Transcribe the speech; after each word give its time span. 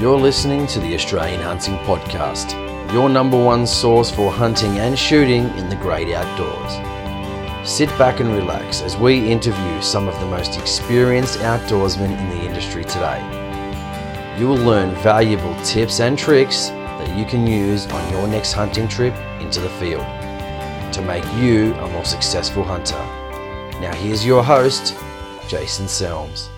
You're 0.00 0.16
listening 0.16 0.68
to 0.68 0.78
the 0.78 0.94
Australian 0.94 1.40
Hunting 1.40 1.76
Podcast, 1.78 2.52
your 2.92 3.08
number 3.08 3.36
one 3.36 3.66
source 3.66 4.12
for 4.12 4.30
hunting 4.30 4.78
and 4.78 4.96
shooting 4.96 5.48
in 5.58 5.68
the 5.68 5.74
great 5.74 6.14
outdoors. 6.14 7.68
Sit 7.68 7.88
back 7.98 8.20
and 8.20 8.32
relax 8.32 8.80
as 8.80 8.96
we 8.96 9.28
interview 9.28 9.82
some 9.82 10.06
of 10.06 10.14
the 10.20 10.26
most 10.26 10.56
experienced 10.56 11.40
outdoorsmen 11.40 12.16
in 12.16 12.28
the 12.30 12.46
industry 12.46 12.84
today. 12.84 13.18
You 14.38 14.46
will 14.46 14.64
learn 14.64 14.94
valuable 15.02 15.60
tips 15.64 15.98
and 15.98 16.16
tricks 16.16 16.68
that 16.68 17.18
you 17.18 17.24
can 17.24 17.44
use 17.44 17.86
on 17.88 18.12
your 18.12 18.28
next 18.28 18.52
hunting 18.52 18.86
trip 18.86 19.16
into 19.40 19.60
the 19.60 19.70
field 19.80 20.06
to 20.92 21.02
make 21.02 21.24
you 21.34 21.74
a 21.74 21.88
more 21.88 22.04
successful 22.04 22.62
hunter. 22.62 22.94
Now, 23.80 23.92
here's 23.96 24.24
your 24.24 24.44
host, 24.44 24.96
Jason 25.48 25.86
Selms. 25.86 26.50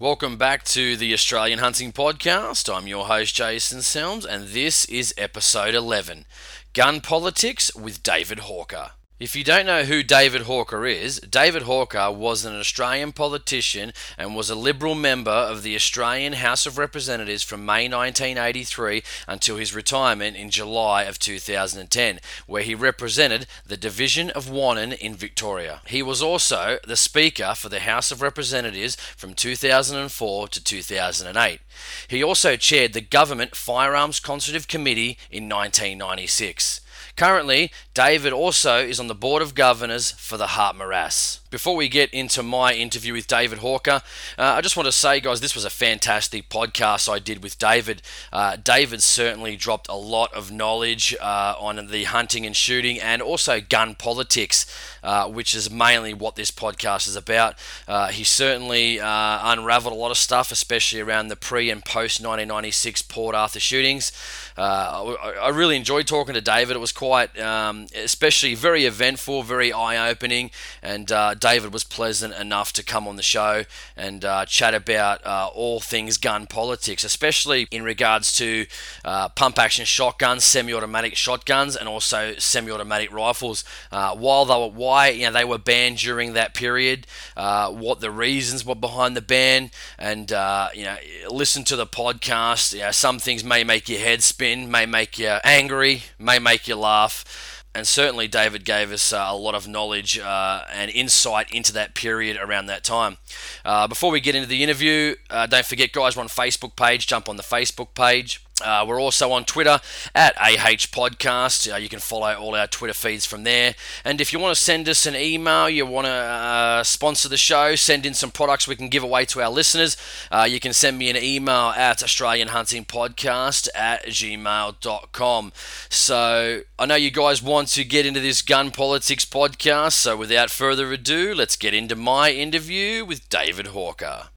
Welcome 0.00 0.38
back 0.38 0.64
to 0.64 0.96
the 0.96 1.12
Australian 1.12 1.58
Hunting 1.58 1.92
Podcast. 1.92 2.74
I'm 2.74 2.86
your 2.86 3.04
host, 3.04 3.34
Jason 3.34 3.80
Selms, 3.80 4.24
and 4.24 4.48
this 4.48 4.86
is 4.86 5.12
episode 5.18 5.74
11 5.74 6.24
Gun 6.72 7.02
Politics 7.02 7.74
with 7.76 8.02
David 8.02 8.38
Hawker. 8.38 8.92
If 9.20 9.36
you 9.36 9.44
don't 9.44 9.66
know 9.66 9.82
who 9.82 10.02
David 10.02 10.42
Hawker 10.44 10.86
is, 10.86 11.20
David 11.20 11.64
Hawker 11.64 12.10
was 12.10 12.46
an 12.46 12.58
Australian 12.58 13.12
politician 13.12 13.92
and 14.16 14.34
was 14.34 14.48
a 14.48 14.54
Liberal 14.54 14.94
member 14.94 15.30
of 15.30 15.62
the 15.62 15.74
Australian 15.74 16.32
House 16.32 16.64
of 16.64 16.78
Representatives 16.78 17.42
from 17.42 17.66
May 17.66 17.86
1983 17.86 19.02
until 19.28 19.58
his 19.58 19.74
retirement 19.74 20.38
in 20.38 20.48
July 20.48 21.02
of 21.02 21.18
2010, 21.18 22.20
where 22.46 22.62
he 22.62 22.74
represented 22.74 23.46
the 23.66 23.76
division 23.76 24.30
of 24.30 24.48
Wannon 24.48 24.96
in 24.96 25.14
Victoria. 25.14 25.82
He 25.86 26.02
was 26.02 26.22
also 26.22 26.78
the 26.86 26.96
Speaker 26.96 27.52
for 27.54 27.68
the 27.68 27.80
House 27.80 28.10
of 28.10 28.22
Representatives 28.22 28.96
from 29.18 29.34
2004 29.34 30.48
to 30.48 30.64
2008. 30.64 31.60
He 32.08 32.24
also 32.24 32.56
chaired 32.56 32.94
the 32.94 33.02
Government 33.02 33.54
Firearms 33.54 34.18
Consultative 34.18 34.66
Committee 34.66 35.18
in 35.30 35.46
1996. 35.46 36.80
Currently, 37.16 37.70
David 38.00 38.32
also 38.32 38.78
is 38.78 38.98
on 38.98 39.08
the 39.08 39.14
Board 39.14 39.42
of 39.42 39.54
Governors 39.54 40.12
for 40.12 40.38
the 40.38 40.46
Hart 40.46 40.74
Morass. 40.74 41.40
Before 41.50 41.74
we 41.74 41.88
get 41.88 42.14
into 42.14 42.44
my 42.44 42.72
interview 42.72 43.12
with 43.12 43.26
David 43.26 43.58
Hawker, 43.58 44.02
uh, 44.38 44.54
I 44.56 44.60
just 44.60 44.76
want 44.76 44.86
to 44.86 44.92
say, 44.92 45.18
guys, 45.18 45.40
this 45.40 45.56
was 45.56 45.64
a 45.64 45.70
fantastic 45.70 46.48
podcast 46.48 47.12
I 47.12 47.18
did 47.18 47.42
with 47.42 47.58
David. 47.58 48.02
Uh, 48.32 48.54
David 48.54 49.02
certainly 49.02 49.56
dropped 49.56 49.88
a 49.88 49.96
lot 49.96 50.32
of 50.32 50.52
knowledge 50.52 51.14
uh, 51.20 51.56
on 51.58 51.88
the 51.88 52.04
hunting 52.04 52.46
and 52.46 52.54
shooting 52.54 53.00
and 53.00 53.20
also 53.20 53.60
gun 53.60 53.96
politics, 53.96 54.64
uh, 55.02 55.28
which 55.28 55.56
is 55.56 55.72
mainly 55.72 56.14
what 56.14 56.36
this 56.36 56.52
podcast 56.52 57.08
is 57.08 57.16
about. 57.16 57.56
Uh, 57.88 58.08
he 58.08 58.22
certainly 58.22 59.00
uh, 59.00 59.52
unraveled 59.52 59.92
a 59.92 59.96
lot 59.96 60.12
of 60.12 60.18
stuff, 60.18 60.52
especially 60.52 61.00
around 61.00 61.28
the 61.28 61.36
pre 61.36 61.68
and 61.68 61.84
post 61.84 62.20
1996 62.20 63.02
Port 63.02 63.34
Arthur 63.34 63.60
shootings. 63.60 64.12
I, 64.56 65.36
I, 65.40 65.48
really 65.48 65.74
enjoyed 65.74 66.06
talking 66.06 66.34
to 66.34 66.40
David. 66.42 66.76
It 66.76 66.80
was 66.80 66.92
quite, 66.92 67.36
um, 67.40 67.86
especially 67.94 68.54
very 68.54 68.84
eventful, 68.84 69.42
very 69.42 69.72
eye 69.72 70.08
opening, 70.10 70.50
and 70.82 71.06
David 71.38 71.72
was 71.72 71.84
pleasant 71.84 72.34
enough 72.34 72.72
to 72.74 72.82
come 72.82 73.06
on 73.08 73.16
the 73.16 73.22
show 73.22 73.64
and 73.96 74.24
uh, 74.24 74.44
chat 74.46 74.74
about 74.74 75.24
uh, 75.24 75.48
all 75.54 75.80
things 75.80 76.16
gun 76.16 76.46
politics, 76.46 77.04
especially 77.04 77.66
in 77.70 77.82
regards 77.82 78.32
to 78.32 78.66
uh, 79.04 79.28
pump 79.28 79.58
action 79.58 79.84
shotguns, 79.84 80.44
semi 80.44 80.72
automatic 80.72 81.16
shotguns, 81.16 81.76
and 81.76 81.88
also 81.88 82.34
semi 82.38 82.70
automatic 82.70 83.12
rifles. 83.12 83.64
Uh, 83.92 84.14
while 84.14 84.44
they 84.44 84.54
were, 84.54 84.68
why 84.68 85.08
you 85.10 85.26
know, 85.26 85.32
they 85.32 85.44
were 85.44 85.58
banned 85.58 85.98
during 85.98 86.32
that 86.32 86.54
period, 86.54 87.06
uh, 87.36 87.70
what 87.70 88.00
the 88.00 88.10
reasons 88.10 88.64
were 88.64 88.74
behind 88.74 89.16
the 89.16 89.22
ban, 89.22 89.70
and 89.98 90.32
uh, 90.32 90.68
you 90.74 90.84
know, 90.84 90.96
listen 91.30 91.64
to 91.64 91.76
the 91.76 91.86
podcast. 91.86 92.72
You 92.72 92.80
know, 92.80 92.90
some 92.90 93.18
things 93.18 93.44
may 93.44 93.64
make 93.64 93.88
your 93.88 94.00
head 94.00 94.22
spin, 94.22 94.70
may 94.70 94.86
make 94.86 95.18
you 95.18 95.36
angry, 95.44 96.04
may 96.18 96.38
make 96.38 96.68
you 96.68 96.76
laugh 96.76 97.59
and 97.74 97.86
certainly 97.86 98.26
David 98.26 98.64
gave 98.64 98.90
us 98.90 99.12
uh, 99.12 99.26
a 99.28 99.36
lot 99.36 99.54
of 99.54 99.68
knowledge 99.68 100.18
uh, 100.18 100.64
and 100.72 100.90
insight 100.90 101.52
into 101.52 101.72
that 101.74 101.94
period 101.94 102.36
around 102.36 102.66
that 102.66 102.82
time. 102.82 103.18
Uh, 103.64 103.86
before 103.86 104.10
we 104.10 104.20
get 104.20 104.34
into 104.34 104.48
the 104.48 104.62
interview, 104.62 105.14
uh, 105.30 105.46
don't 105.46 105.66
forget, 105.66 105.92
guys, 105.92 106.16
we're 106.16 106.22
on 106.22 106.28
Facebook 106.28 106.74
page. 106.76 107.06
Jump 107.06 107.28
on 107.28 107.36
the 107.36 107.42
Facebook 107.42 107.94
page. 107.94 108.44
Uh, 108.62 108.84
we're 108.86 109.00
also 109.00 109.32
on 109.32 109.44
Twitter 109.44 109.80
at 110.14 110.36
AH 110.36 110.88
Podcast. 110.90 111.72
Uh, 111.72 111.76
you 111.76 111.88
can 111.88 111.98
follow 111.98 112.34
all 112.34 112.54
our 112.54 112.66
Twitter 112.66 112.94
feeds 112.94 113.26
from 113.26 113.44
there. 113.44 113.74
And 114.04 114.20
if 114.20 114.32
you 114.32 114.38
want 114.38 114.56
to 114.56 114.62
send 114.62 114.88
us 114.88 115.06
an 115.06 115.16
email, 115.16 115.68
you 115.68 115.86
want 115.86 116.06
to 116.06 116.12
uh, 116.12 116.82
sponsor 116.84 117.28
the 117.28 117.36
show, 117.36 117.74
send 117.74 118.06
in 118.06 118.14
some 118.14 118.30
products 118.30 118.68
we 118.68 118.76
can 118.76 118.88
give 118.88 119.02
away 119.02 119.24
to 119.26 119.42
our 119.42 119.50
listeners, 119.50 119.96
uh, 120.30 120.46
you 120.48 120.60
can 120.60 120.72
send 120.72 120.98
me 120.98 121.10
an 121.10 121.16
email 121.16 121.72
at 121.76 122.02
Australian 122.02 122.48
Hunting 122.48 122.84
Podcast 122.84 123.68
at 123.74 124.06
gmail.com. 124.06 125.52
So 125.88 126.60
I 126.78 126.86
know 126.86 126.94
you 126.94 127.10
guys 127.10 127.42
want 127.42 127.68
to 127.68 127.84
get 127.84 128.06
into 128.06 128.20
this 128.20 128.42
gun 128.42 128.70
politics 128.70 129.24
podcast. 129.24 129.92
So 129.92 130.16
without 130.16 130.50
further 130.50 130.92
ado, 130.92 131.34
let's 131.34 131.56
get 131.56 131.74
into 131.74 131.96
my 131.96 132.30
interview 132.30 133.04
with 133.04 133.28
David 133.28 133.68
Hawker. 133.68 134.28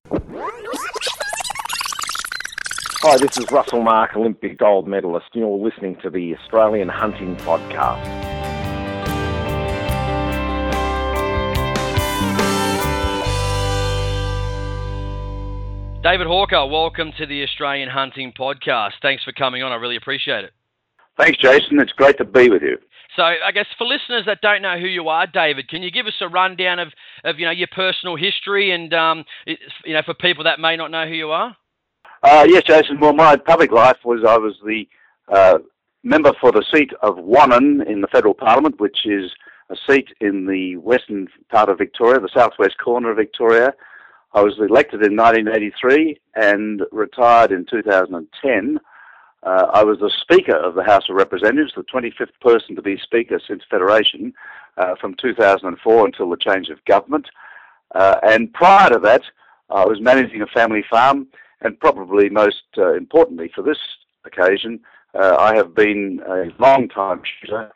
Hi, 3.06 3.18
this 3.18 3.38
is 3.38 3.52
Russell 3.52 3.82
Mark, 3.82 4.16
Olympic 4.16 4.58
gold 4.58 4.88
medalist, 4.88 5.26
you're 5.34 5.58
listening 5.58 5.98
to 6.04 6.10
the 6.10 6.38
Australian 6.38 6.88
Hunting 6.88 7.36
Podcast. 7.36 8.02
David 16.02 16.28
Hawker, 16.28 16.66
welcome 16.66 17.12
to 17.18 17.26
the 17.26 17.44
Australian 17.44 17.90
Hunting 17.90 18.32
Podcast. 18.32 18.94
Thanks 19.02 19.26
for 19.26 19.34
coming 19.34 19.64
on. 19.64 19.74
I 19.74 19.76
really 19.76 19.98
appreciate 19.98 20.46
it. 20.46 20.54
Thanks, 21.18 21.38
Jason. 21.40 21.82
It's 21.82 21.92
great 21.92 22.18
to 22.20 22.24
be 22.24 22.50
with 22.50 22.62
you. 22.62 22.78
So, 23.18 23.24
I 23.24 23.52
guess 23.54 23.66
for 23.78 23.86
listeners 23.86 24.24
that 24.28 24.40
don't 24.40 24.62
know 24.62 24.80
who 24.80 24.88
you 24.88 25.10
are, 25.10 25.28
David, 25.28 25.68
can 25.68 25.84
you 25.84 25.92
give 25.92 26.08
us 26.08 26.14
a 26.22 26.30
rundown 26.30 26.80
of, 26.80 26.94
of 27.26 27.38
you 27.38 27.46
know 27.46 27.52
your 27.52 27.68
personal 27.68 28.16
history 28.16 28.72
and 28.72 28.94
um, 28.94 29.26
you 29.46 29.94
know 29.94 30.04
for 30.06 30.14
people 30.14 30.46
that 30.46 30.62
may 30.62 30.78
not 30.78 30.90
know 30.90 31.06
who 31.06 31.14
you 31.16 31.32
are? 31.32 31.58
Uh, 32.24 32.46
yes, 32.48 32.64
Jason. 32.64 33.00
Well, 33.02 33.14
my 33.14 33.36
public 33.36 33.72
life 33.74 33.98
was 34.06 34.24
I 34.26 34.38
was 34.38 34.56
the 34.66 34.88
uh, 35.28 35.58
member 36.04 36.32
for 36.40 36.54
the 36.54 36.64
seat 36.74 36.92
of 37.02 37.18
Wannon 37.18 37.86
in 37.86 38.00
the 38.00 38.08
federal 38.08 38.34
parliament, 38.34 38.80
which 38.80 39.06
is 39.06 39.30
a 39.70 39.76
seat 39.90 40.08
in 40.22 40.46
the 40.46 40.78
western 40.78 41.28
part 41.52 41.68
of 41.68 41.80
Victoria, 41.80 42.22
the 42.22 42.30
southwest 42.34 42.78
corner 42.78 43.12
of 43.12 43.18
Victoria. 43.18 43.74
I 44.34 44.42
was 44.42 44.54
elected 44.58 45.04
in 45.04 45.18
1983 45.18 46.18
and 46.36 46.82
retired 46.94 47.52
in 47.52 47.66
2010. 47.70 48.80
Uh, 49.44 49.68
I 49.74 49.84
was 49.84 50.00
the 50.00 50.12
Speaker 50.22 50.56
of 50.56 50.76
the 50.76 50.84
House 50.84 51.10
of 51.10 51.18
Representatives, 51.18 51.74
the 51.76 51.84
25th 51.84 52.32
person 52.40 52.74
to 52.78 52.82
be 52.82 52.98
Speaker 53.04 53.42
since 53.46 53.64
Federation 53.70 54.34
uh, 54.78 54.96
from 54.96 55.14
2004 55.22 56.06
until 56.06 56.30
the 56.30 56.38
change 56.38 56.70
of 56.70 56.84
government. 56.86 57.28
Uh, 57.94 58.16
and 58.24 58.54
prior 58.54 58.90
to 58.92 59.00
that, 59.00 59.24
I 59.70 59.86
was 59.86 60.00
managing 60.00 60.42
a 60.42 60.48
family 60.48 60.86
farm 60.90 61.28
and 61.64 61.80
probably 61.80 62.30
most 62.30 62.64
uh, 62.78 62.94
importantly 62.94 63.52
for 63.54 63.64
this 63.64 63.78
occasion, 64.26 64.80
uh, 65.20 65.36
I 65.40 65.56
have 65.56 65.76
been 65.76 66.22
a 66.28 66.46
long 66.62 66.90
time 66.90 67.22
shooter 67.42 67.72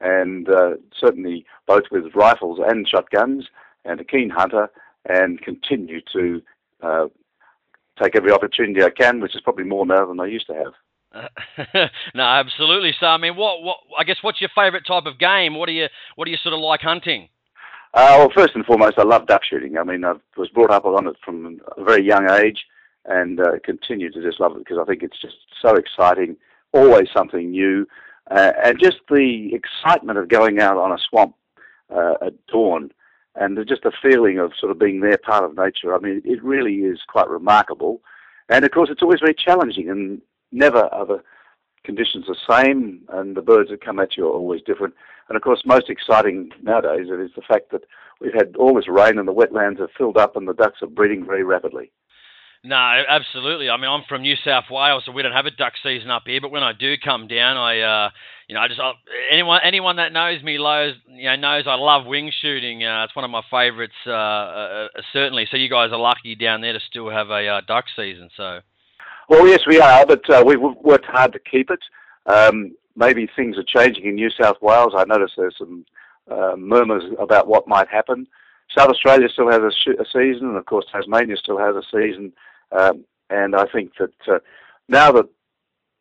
and 0.00 0.48
uh, 0.48 0.72
certainly 0.98 1.44
both 1.66 1.84
with 1.90 2.14
rifles 2.14 2.58
and 2.66 2.88
shotguns 2.88 3.46
and 3.84 4.00
a 4.00 4.04
keen 4.04 4.30
hunter 4.30 4.70
and 5.08 5.40
continue 5.40 6.00
to 6.12 6.42
uh, 6.82 7.06
take 8.02 8.16
every 8.16 8.32
opportunity 8.32 8.82
I 8.82 8.90
can, 8.90 9.20
which 9.20 9.34
is 9.34 9.40
probably 9.40 9.64
more 9.64 9.86
now 9.86 10.06
than 10.06 10.20
I 10.20 10.26
used 10.26 10.46
to 10.48 10.54
have. 10.54 10.72
no, 12.14 12.22
absolutely. 12.22 12.94
So, 12.98 13.06
I 13.06 13.18
mean, 13.18 13.36
what, 13.36 13.62
what? 13.62 13.78
I 13.98 14.04
guess, 14.04 14.16
what's 14.22 14.40
your 14.40 14.50
favourite 14.54 14.86
type 14.86 15.04
of 15.04 15.18
game? 15.18 15.56
What 15.56 15.66
do 15.66 15.72
you, 15.72 15.88
what 16.16 16.24
do 16.24 16.30
you 16.30 16.38
sort 16.38 16.54
of 16.54 16.60
like 16.60 16.80
hunting? 16.80 17.28
Uh, 17.94 18.16
well, 18.18 18.30
first 18.34 18.54
and 18.54 18.64
foremost, 18.64 18.94
I 18.98 19.02
love 19.02 19.26
duck 19.26 19.42
shooting. 19.44 19.76
I 19.76 19.84
mean, 19.84 20.04
I 20.04 20.14
was 20.38 20.48
brought 20.48 20.70
up 20.70 20.86
on 20.86 21.06
it 21.06 21.16
from 21.22 21.60
a 21.76 21.84
very 21.84 22.02
young 22.02 22.30
age, 22.30 22.64
and 23.06 23.40
uh, 23.40 23.58
continue 23.64 24.10
to 24.10 24.22
just 24.22 24.40
love 24.40 24.52
it 24.52 24.58
because 24.58 24.78
I 24.80 24.84
think 24.84 25.02
it's 25.02 25.20
just 25.20 25.36
so 25.60 25.74
exciting, 25.74 26.36
always 26.72 27.08
something 27.14 27.50
new, 27.50 27.86
uh, 28.30 28.52
and 28.64 28.78
just 28.78 28.98
the 29.10 29.52
excitement 29.54 30.18
of 30.18 30.28
going 30.28 30.60
out 30.60 30.76
on 30.76 30.92
a 30.92 30.98
swamp 30.98 31.34
uh, 31.94 32.14
at 32.24 32.46
dawn 32.46 32.92
and 33.34 33.58
just 33.66 33.82
the 33.82 33.92
feeling 34.02 34.38
of 34.38 34.52
sort 34.58 34.70
of 34.70 34.78
being 34.78 35.00
there, 35.00 35.18
part 35.18 35.44
of 35.44 35.56
nature. 35.56 35.94
I 35.94 35.98
mean, 35.98 36.22
it 36.24 36.42
really 36.42 36.76
is 36.76 37.00
quite 37.08 37.28
remarkable. 37.28 38.02
And 38.48 38.64
of 38.64 38.70
course, 38.70 38.90
it's 38.90 39.02
always 39.02 39.20
very 39.20 39.34
challenging, 39.34 39.88
and 39.88 40.20
never 40.50 40.84
are 40.92 41.06
the 41.06 41.22
conditions 41.84 42.26
the 42.26 42.36
same, 42.48 43.02
and 43.08 43.36
the 43.36 43.42
birds 43.42 43.70
that 43.70 43.84
come 43.84 43.98
at 43.98 44.16
you 44.16 44.26
are 44.26 44.32
always 44.32 44.62
different. 44.62 44.94
And 45.28 45.36
of 45.36 45.42
course, 45.42 45.62
most 45.64 45.88
exciting 45.88 46.50
nowadays 46.62 47.06
is 47.08 47.30
the 47.34 47.42
fact 47.42 47.70
that 47.72 47.84
we've 48.20 48.34
had 48.34 48.54
all 48.56 48.74
this 48.74 48.88
rain 48.88 49.18
and 49.18 49.26
the 49.26 49.32
wetlands 49.32 49.80
are 49.80 49.90
filled 49.96 50.18
up 50.18 50.36
and 50.36 50.46
the 50.46 50.52
ducks 50.52 50.82
are 50.82 50.88
breeding 50.88 51.24
very 51.24 51.42
rapidly. 51.42 51.90
No, 52.64 52.76
absolutely. 52.76 53.68
I 53.68 53.76
mean, 53.76 53.90
I'm 53.90 54.04
from 54.08 54.22
New 54.22 54.36
South 54.44 54.64
Wales, 54.70 55.02
so 55.04 55.10
we 55.10 55.22
don't 55.22 55.32
have 55.32 55.46
a 55.46 55.50
duck 55.50 55.72
season 55.82 56.10
up 56.10 56.22
here. 56.26 56.40
But 56.40 56.52
when 56.52 56.62
I 56.62 56.72
do 56.72 56.96
come 56.96 57.26
down, 57.26 57.56
I, 57.56 57.80
uh, 57.80 58.10
you 58.46 58.54
know, 58.54 58.60
I 58.60 58.68
just 58.68 58.80
I, 58.80 58.92
anyone 59.32 59.60
anyone 59.64 59.96
that 59.96 60.12
knows 60.12 60.40
me 60.44 60.58
knows, 60.58 60.94
you 61.08 61.24
know, 61.24 61.34
knows 61.34 61.64
I 61.66 61.74
love 61.74 62.06
wing 62.06 62.30
shooting. 62.40 62.84
Uh, 62.84 63.02
it's 63.02 63.16
one 63.16 63.24
of 63.24 63.32
my 63.32 63.42
favourites, 63.50 63.92
uh, 64.06 64.10
uh, 64.12 64.88
uh, 64.96 65.02
certainly. 65.12 65.48
So 65.50 65.56
you 65.56 65.68
guys 65.68 65.90
are 65.90 65.98
lucky 65.98 66.36
down 66.36 66.60
there 66.60 66.72
to 66.72 66.80
still 66.88 67.10
have 67.10 67.30
a 67.30 67.48
uh, 67.48 67.60
duck 67.66 67.86
season. 67.96 68.30
So. 68.36 68.60
Well, 69.28 69.46
yes, 69.48 69.62
we 69.66 69.80
are, 69.80 70.06
but 70.06 70.28
uh, 70.30 70.44
we've 70.46 70.60
worked 70.60 71.06
hard 71.06 71.32
to 71.32 71.40
keep 71.40 71.68
it. 71.70 71.80
Um, 72.26 72.76
maybe 72.94 73.28
things 73.34 73.56
are 73.58 73.64
changing 73.64 74.04
in 74.04 74.14
New 74.14 74.30
South 74.30 74.56
Wales. 74.60 74.92
I 74.96 75.04
notice 75.04 75.32
there's 75.36 75.56
some 75.58 75.84
uh, 76.30 76.54
murmurs 76.56 77.04
about 77.18 77.48
what 77.48 77.66
might 77.66 77.88
happen. 77.88 78.28
South 78.76 78.88
Australia 78.88 79.28
still 79.28 79.50
has 79.50 79.60
a, 79.60 79.70
sh- 79.70 79.98
a, 79.98 80.04
season, 80.04 80.48
and 80.48 80.56
of 80.56 80.66
course 80.66 80.86
Tasmania 80.90 81.36
still 81.36 81.58
has 81.58 81.76
a 81.76 81.82
season. 81.90 82.32
Um, 82.72 83.04
and 83.30 83.54
I 83.54 83.66
think 83.66 83.92
that 83.98 84.14
uh, 84.28 84.38
now 84.88 85.12
that 85.12 85.26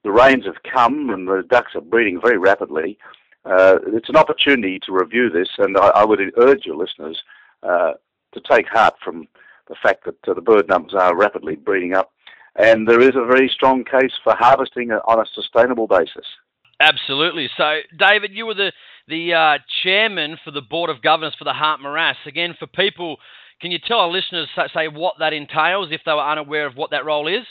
the 0.04 0.12
rains 0.12 0.46
have 0.46 0.64
come 0.64 1.10
and 1.10 1.28
the 1.28 1.44
ducks 1.50 1.76
are 1.76 1.82
breeding 1.82 2.20
very 2.22 2.38
rapidly, 2.38 2.98
uh, 3.46 3.78
it's 3.88 4.10
an 4.10 4.16
opportunity 4.16 4.80
to 4.80 4.94
review 4.94 5.30
this. 5.30 5.50
And 5.58 5.78
I, 5.78 5.88
I 5.88 6.06
would 6.06 6.20
urge 6.38 6.66
your 6.66 6.76
listeners 6.76 7.22
uh, 7.64 7.94
to 8.34 8.42
take 8.50 8.68
heart 8.68 8.96
from 9.04 9.28
the 9.68 9.76
fact 9.82 10.06
that 10.06 10.18
uh, 10.28 10.34
the 10.34 10.42
bird 10.42 10.68
numbers 10.68 10.94
are 10.94 11.16
rapidly 11.16 11.56
breeding 11.56 11.94
up, 11.94 12.12
and 12.56 12.88
there 12.88 13.02
is 13.02 13.16
a 13.16 13.26
very 13.26 13.50
strong 13.50 13.84
case 13.84 14.12
for 14.24 14.36
harvesting 14.36 14.92
on 14.92 15.20
a 15.20 15.26
sustainable 15.34 15.88
basis. 15.88 16.26
Absolutely. 16.82 17.48
So, 17.58 17.80
David, 17.98 18.32
you 18.34 18.48
were 18.48 18.56
the 18.56 18.72
the 19.08 19.34
uh, 19.34 19.58
chairman 19.84 20.38
for 20.44 20.52
the 20.52 20.62
board 20.62 20.90
of 20.90 21.02
governors 21.02 21.36
for 21.38 21.44
the 21.44 21.54
Hart 21.54 21.80
Morass. 21.82 22.16
Again, 22.26 22.56
for 22.58 22.66
people, 22.66 23.18
can 23.60 23.70
you 23.70 23.78
tell 23.78 24.00
our 24.00 24.10
listeners 24.10 24.48
say 24.74 24.88
what 24.88 25.16
that 25.20 25.34
entails 25.34 25.90
if 25.92 26.02
they 26.06 26.12
were 26.12 26.22
unaware 26.28 26.66
of 26.66 26.76
what 26.76 26.92
that 26.92 27.06
role 27.06 27.28
is? 27.28 27.46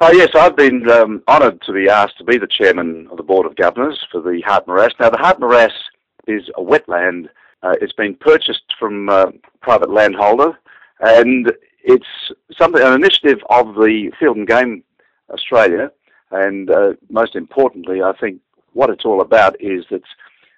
Oh 0.00 0.12
yes, 0.12 0.28
I've 0.34 0.56
been 0.56 0.88
um, 0.90 1.22
honoured 1.26 1.62
to 1.62 1.72
be 1.72 1.88
asked 1.88 2.18
to 2.18 2.24
be 2.24 2.36
the 2.36 2.46
chairman 2.46 3.08
of 3.10 3.16
the 3.16 3.22
board 3.22 3.46
of 3.46 3.56
governors 3.56 3.98
for 4.12 4.20
the 4.20 4.42
Hart 4.44 4.66
Morass. 4.66 4.92
Now, 5.00 5.08
the 5.08 5.16
Hart 5.16 5.40
Morass 5.40 5.72
is 6.26 6.50
a 6.56 6.60
wetland. 6.60 7.28
Uh, 7.62 7.74
it's 7.80 7.94
been 7.94 8.14
purchased 8.14 8.74
from 8.78 9.08
a 9.08 9.12
uh, 9.12 9.30
private 9.62 9.90
landholder, 9.90 10.58
and 11.00 11.50
it's 11.82 12.06
something 12.58 12.82
an 12.82 12.92
initiative 12.92 13.38
of 13.48 13.74
the 13.76 14.12
Field 14.20 14.36
and 14.36 14.46
Game 14.46 14.84
Australia 15.30 15.90
and 16.30 16.70
uh, 16.70 16.94
most 17.10 17.34
importantly, 17.34 18.02
I 18.02 18.12
think 18.18 18.40
what 18.72 18.90
it's 18.90 19.04
all 19.04 19.20
about 19.20 19.56
is 19.60 19.84
that 19.90 20.02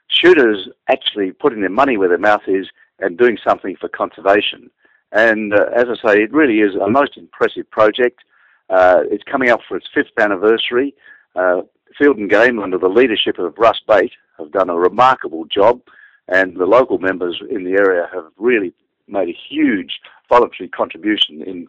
shooters 0.09 0.69
actually 0.91 1.32
putting 1.32 1.61
their 1.61 1.70
money 1.70 1.97
where 1.97 2.09
their 2.09 2.19
mouth 2.19 2.43
is 2.47 2.69
and 2.99 3.17
doing 3.17 3.38
something 3.47 3.76
for 3.76 3.88
conservation. 3.88 4.70
And 5.12 5.55
uh, 5.55 5.67
as 5.75 5.85
I 5.88 6.09
say, 6.09 6.23
it 6.23 6.32
really 6.32 6.61
is 6.61 6.75
a 6.75 6.88
most 6.88 7.17
impressive 7.17 7.70
project. 7.70 8.20
Uh, 8.69 9.00
it's 9.11 9.25
coming 9.25 9.50
up 9.50 9.61
for 9.67 9.76
its 9.76 9.87
fifth 9.94 10.19
anniversary. 10.19 10.94
Uh, 11.35 11.62
Field 11.97 12.19
and 12.19 12.31
Game, 12.31 12.59
under 12.59 12.79
the 12.79 12.88
leadership 12.88 13.38
of 13.38 13.55
Russ 13.56 13.81
Bate, 13.87 14.12
have 14.38 14.53
done 14.53 14.71
a 14.71 14.79
remarkable 14.79 15.44
job, 15.47 15.81
and 16.29 16.56
the 16.56 16.67
local 16.67 16.99
members 16.99 17.41
in 17.50 17.64
the 17.64 17.73
area 17.73 18.09
have 18.12 18.26
really 18.37 18.73
made 19.06 19.29
a 19.29 19.38
huge 19.49 20.00
voluntary 20.29 20.69
contribution 20.69 21.43
in 21.43 21.67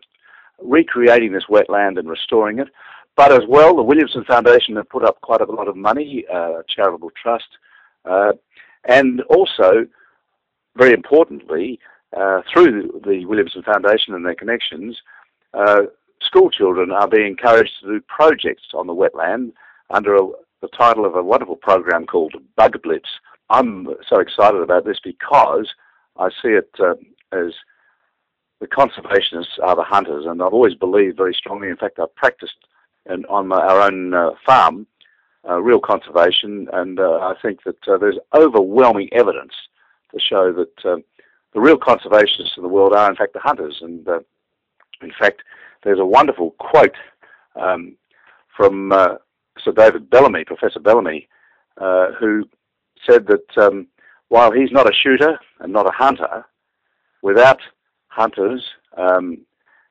recreating 0.61 1.31
this 1.31 1.45
wetland 1.49 1.97
and 1.97 2.09
restoring 2.09 2.59
it. 2.59 2.67
But 3.19 3.33
as 3.33 3.45
well, 3.49 3.75
the 3.75 3.83
Williamson 3.83 4.23
Foundation 4.23 4.77
have 4.77 4.87
put 4.87 5.03
up 5.03 5.19
quite 5.19 5.41
a 5.41 5.51
lot 5.51 5.67
of 5.67 5.75
money, 5.75 6.23
uh, 6.33 6.61
charitable 6.73 7.11
trust, 7.21 7.49
uh, 8.05 8.31
and 8.85 9.19
also, 9.23 9.85
very 10.77 10.93
importantly, 10.93 11.81
uh, 12.15 12.43
through 12.49 13.01
the 13.03 13.25
Williamson 13.25 13.61
Foundation 13.63 14.13
and 14.13 14.25
their 14.25 14.35
connections, 14.35 14.97
uh, 15.53 15.81
school 16.21 16.49
children 16.49 16.91
are 16.91 17.09
being 17.09 17.27
encouraged 17.27 17.73
to 17.81 17.87
do 17.87 18.01
projects 18.07 18.67
on 18.73 18.87
the 18.87 18.95
wetland 18.95 19.51
under 19.89 20.15
a, 20.15 20.25
the 20.61 20.69
title 20.69 21.05
of 21.05 21.15
a 21.15 21.21
wonderful 21.21 21.57
program 21.57 22.05
called 22.05 22.35
Bug 22.55 22.81
Blitz. 22.81 23.09
I'm 23.49 23.89
so 24.07 24.21
excited 24.21 24.61
about 24.61 24.85
this 24.85 24.99
because 25.03 25.67
I 26.15 26.29
see 26.41 26.53
it 26.61 26.69
uh, 26.79 26.93
as 27.33 27.51
the 28.61 28.67
conservationists 28.67 29.59
are 29.61 29.75
the 29.75 29.83
hunters, 29.83 30.25
and 30.25 30.41
I've 30.41 30.53
always 30.53 30.75
believed 30.75 31.17
very 31.17 31.33
strongly. 31.33 31.67
In 31.67 31.75
fact, 31.75 31.99
I've 31.99 32.15
practiced 32.15 32.55
and 33.09 33.25
on 33.25 33.51
our 33.51 33.81
own 33.81 34.13
uh, 34.13 34.31
farm, 34.45 34.87
uh, 35.47 35.61
real 35.61 35.79
conservation, 35.79 36.67
and 36.73 36.99
uh, 36.99 37.17
I 37.19 37.33
think 37.41 37.63
that 37.63 37.87
uh, 37.87 37.97
there's 37.97 38.19
overwhelming 38.33 39.09
evidence 39.11 39.53
to 40.13 40.19
show 40.19 40.53
that 40.53 40.85
uh, 40.85 40.97
the 41.53 41.59
real 41.59 41.77
conservationists 41.77 42.57
in 42.57 42.63
the 42.63 42.69
world 42.69 42.93
are, 42.93 43.09
in 43.09 43.15
fact, 43.15 43.33
the 43.33 43.39
hunters. 43.39 43.79
And 43.81 44.07
uh, 44.07 44.19
in 45.01 45.11
fact, 45.19 45.41
there's 45.83 45.99
a 45.99 46.05
wonderful 46.05 46.51
quote 46.59 46.95
um, 47.55 47.95
from 48.55 48.91
Sir 49.63 49.71
David 49.71 50.09
Bellamy, 50.09 50.45
Professor 50.45 50.79
Bellamy, 50.79 51.27
who 52.19 52.47
said 53.09 53.27
that 53.27 53.57
um, 53.57 53.87
while 54.27 54.51
he's 54.51 54.71
not 54.71 54.89
a 54.89 54.93
shooter 54.93 55.39
and 55.59 55.73
not 55.73 55.87
a 55.87 55.91
hunter, 55.91 56.45
without 57.21 57.59
hunters 58.07 58.63
um, 58.97 59.39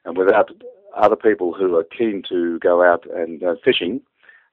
and 0.04 0.16
without 0.16 0.50
other 0.98 1.16
people 1.16 1.52
who 1.52 1.76
are 1.76 1.84
keen 1.84 2.22
to 2.28 2.58
go 2.60 2.82
out 2.82 3.04
and 3.14 3.42
uh, 3.42 3.54
fishing, 3.64 4.00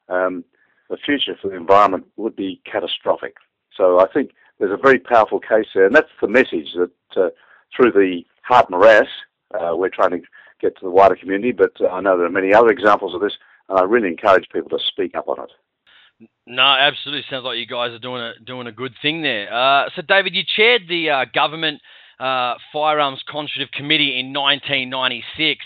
um, 0.10 0.44
the 0.90 0.98
future 0.98 1.36
for 1.42 1.50
the 1.50 1.56
environment 1.56 2.06
would 2.16 2.36
be 2.36 2.62
catastrophic. 2.70 3.36
So 3.76 4.00
I 4.00 4.08
think 4.12 4.32
there's 4.60 4.72
a 4.72 4.82
very 4.82 5.00
powerful 5.00 5.40
case 5.40 5.68
there, 5.74 5.86
and 5.86 5.96
that's 5.96 6.10
the 6.22 6.28
message 6.28 6.70
that 6.76 6.92
uh, 7.22 7.30
through 7.76 7.92
the 7.92 8.22
Hart 8.44 8.70
Morass, 8.70 9.08
uh, 9.54 9.76
we're 9.76 9.90
trying 9.90 10.12
to 10.12 10.22
get 10.62 10.78
to 10.78 10.86
the 10.86 10.92
wider 10.92 11.16
community. 11.16 11.52
But 11.52 11.74
I 11.92 12.00
know 12.02 12.18
there 12.18 12.28
are 12.28 12.32
many 12.32 12.54
other 12.54 12.70
examples 12.70 13.14
of 13.14 13.22
this, 13.22 13.34
and 13.70 13.80
I 13.80 13.84
really 13.84 14.08
encourage 14.08 14.48
people 14.54 14.70
to 14.70 14.80
speak 14.88 15.16
up 15.16 15.28
on 15.28 15.42
it. 15.42 16.30
No, 16.48 16.64
absolutely. 16.64 17.26
Sounds 17.30 17.44
like 17.44 17.58
you 17.58 17.68
guys 17.68 17.92
are 17.92 18.00
doing 18.00 18.22
a 18.22 18.34
doing 18.46 18.68
a 18.68 18.72
good 18.72 18.94
thing 19.02 19.22
there. 19.22 19.52
Uh, 19.54 19.90
so, 19.96 20.02
David, 20.02 20.34
you 20.36 20.44
chaired 20.56 20.84
the 20.88 21.10
uh, 21.10 21.26
government 21.34 21.82
uh, 22.20 22.54
firearms 22.72 23.22
consultative 23.30 23.72
committee 23.72 24.18
in 24.20 24.32
1996. 24.32 25.66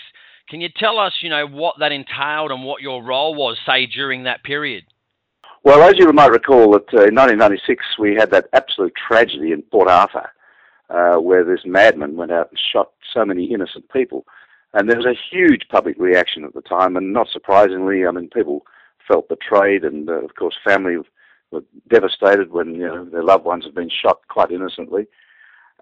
Can 0.50 0.60
you 0.60 0.68
tell 0.76 0.98
us, 0.98 1.14
you 1.22 1.30
know, 1.30 1.46
what 1.46 1.76
that 1.78 1.92
entailed 1.92 2.50
and 2.50 2.64
what 2.64 2.82
your 2.82 3.04
role 3.04 3.36
was, 3.36 3.56
say, 3.64 3.86
during 3.86 4.24
that 4.24 4.42
period? 4.42 4.84
Well, 5.62 5.88
as 5.88 5.94
you 5.96 6.12
might 6.12 6.32
recall, 6.32 6.72
that 6.72 6.92
uh, 6.92 7.06
in 7.06 7.14
1996 7.14 7.84
we 8.00 8.16
had 8.16 8.32
that 8.32 8.48
absolute 8.52 8.92
tragedy 8.96 9.52
in 9.52 9.62
Port 9.62 9.88
Arthur, 9.88 10.28
uh, 10.88 11.20
where 11.20 11.44
this 11.44 11.60
madman 11.64 12.16
went 12.16 12.32
out 12.32 12.48
and 12.50 12.58
shot 12.72 12.90
so 13.14 13.24
many 13.24 13.44
innocent 13.52 13.88
people, 13.92 14.24
and 14.74 14.88
there 14.88 14.96
was 14.96 15.06
a 15.06 15.18
huge 15.30 15.68
public 15.70 15.96
reaction 15.98 16.44
at 16.44 16.54
the 16.54 16.62
time. 16.62 16.96
And 16.96 17.12
not 17.12 17.28
surprisingly, 17.30 18.04
I 18.04 18.10
mean, 18.10 18.28
people 18.28 18.66
felt 19.06 19.28
betrayed, 19.28 19.84
and 19.84 20.08
uh, 20.08 20.14
of 20.14 20.34
course, 20.34 20.56
family 20.64 20.96
were 21.52 21.62
devastated 21.88 22.50
when 22.50 22.74
you 22.74 22.88
know 22.88 23.04
their 23.04 23.22
loved 23.22 23.44
ones 23.44 23.66
had 23.66 23.74
been 23.74 23.90
shot 23.90 24.20
quite 24.28 24.50
innocently. 24.50 25.06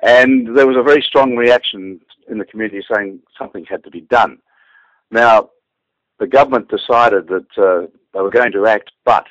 And 0.03 0.55
there 0.57 0.67
was 0.67 0.77
a 0.77 0.83
very 0.83 1.03
strong 1.03 1.37
reaction 1.37 2.01
in 2.29 2.37
the 2.37 2.45
community 2.45 2.85
saying 2.93 3.21
something 3.39 3.65
had 3.65 3.83
to 3.85 3.91
be 3.91 4.03
done. 4.03 4.39
Now, 5.11 5.51
the 6.19 6.27
government 6.27 6.69
decided 6.69 7.29
that 7.29 7.47
uh, 7.57 7.87
they 8.13 8.21
were 8.21 8.31
going 8.31 8.53
to 8.53 8.67
act, 8.67 8.91
but 9.05 9.27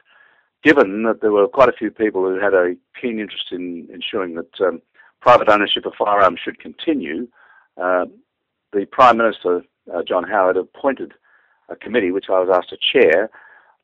given 0.64 1.04
that 1.04 1.22
there 1.22 1.32
were 1.32 1.48
quite 1.48 1.70
a 1.70 1.78
few 1.78 1.92
people 1.92 2.24
who 2.24 2.40
had 2.40 2.54
a 2.54 2.76
keen 3.00 3.20
interest 3.20 3.46
in 3.52 3.88
ensuring 3.94 4.36
that 4.36 4.62
um, 4.62 4.82
private 5.22 5.50
ownership 5.50 5.86
of 5.86 5.94
firearms 5.98 6.40
should 6.44 6.60
continue, 6.60 7.28
uh, 7.82 8.06
the 8.74 8.86
Prime 8.92 9.18
Minister, 9.18 9.64
uh, 9.94 10.04
John 10.04 10.24
Howard, 10.24 10.58
appointed 10.58 11.14
a 11.70 11.76
committee 11.76 12.12
which 12.12 12.26
I 12.30 12.40
was 12.40 12.50
asked 12.54 12.70
to 12.70 12.78
chair 12.78 13.30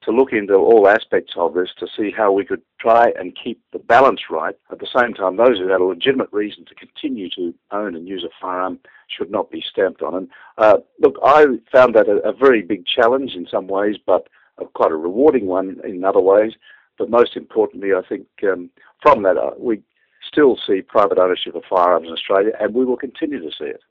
to 0.06 0.12
look 0.12 0.34
into 0.34 0.56
all 0.56 0.88
aspects 0.88 1.34
of 1.38 1.54
this 1.54 1.70
to 1.80 1.88
see 1.98 2.12
how 2.16 2.32
we 2.32 2.46
could 2.46 2.62
try 2.80 3.12
and 3.18 3.38
keep 3.42 3.62
the 3.72 3.80
balance 3.80 4.22
right. 4.30 4.56
At 4.72 4.80
the 4.80 4.88
same 4.96 5.14
time, 5.14 5.38
those 5.38 5.58
who 5.58 5.68
had 5.68 5.82
a 5.82 5.86
legitimate 5.86 6.30
reason 6.32 6.66
to 6.66 6.76
continue 6.76 7.30
to 7.32 7.54
own 7.72 7.96
and 7.96 8.08
use 8.08 8.24
a 8.24 8.34
firearm 8.42 8.80
should 9.08 9.32
not 9.32 9.52
be 9.52 9.64
stamped 9.70 10.02
on. 10.02 10.16
And 10.16 10.30
uh, 10.58 10.78
look, 11.00 11.16
I 11.24 11.46
found 11.72 11.96
that 11.96 12.08
a, 12.08 12.18
a, 12.28 12.34
very 12.34 12.62
big 12.62 12.86
challenge 12.86 13.34
in 13.36 13.48
some 13.50 13.68
ways, 13.68 13.96
but 14.06 14.28
a, 14.58 14.66
quite 14.66 14.92
a 14.92 14.96
rewarding 14.96 15.46
one 15.46 15.80
in 15.84 16.04
other 16.04 16.22
ways. 16.22 16.54
But 16.98 17.10
most 17.10 17.36
importantly, 17.36 17.90
I 17.94 18.02
think 18.08 18.28
um, 18.44 18.70
from 19.02 19.24
that, 19.24 19.38
uh, 19.38 19.52
we 19.58 19.82
still 20.28 20.58
see 20.68 20.82
private 20.82 21.18
ownership 21.18 21.56
of 21.56 21.64
firearms 21.70 22.08
in 22.08 22.14
Australia, 22.14 22.52
and 22.60 22.74
we 22.74 22.86
will 22.86 22.98
continue 22.98 23.42
to 23.42 23.52
see 23.52 23.66
it. 23.66 23.82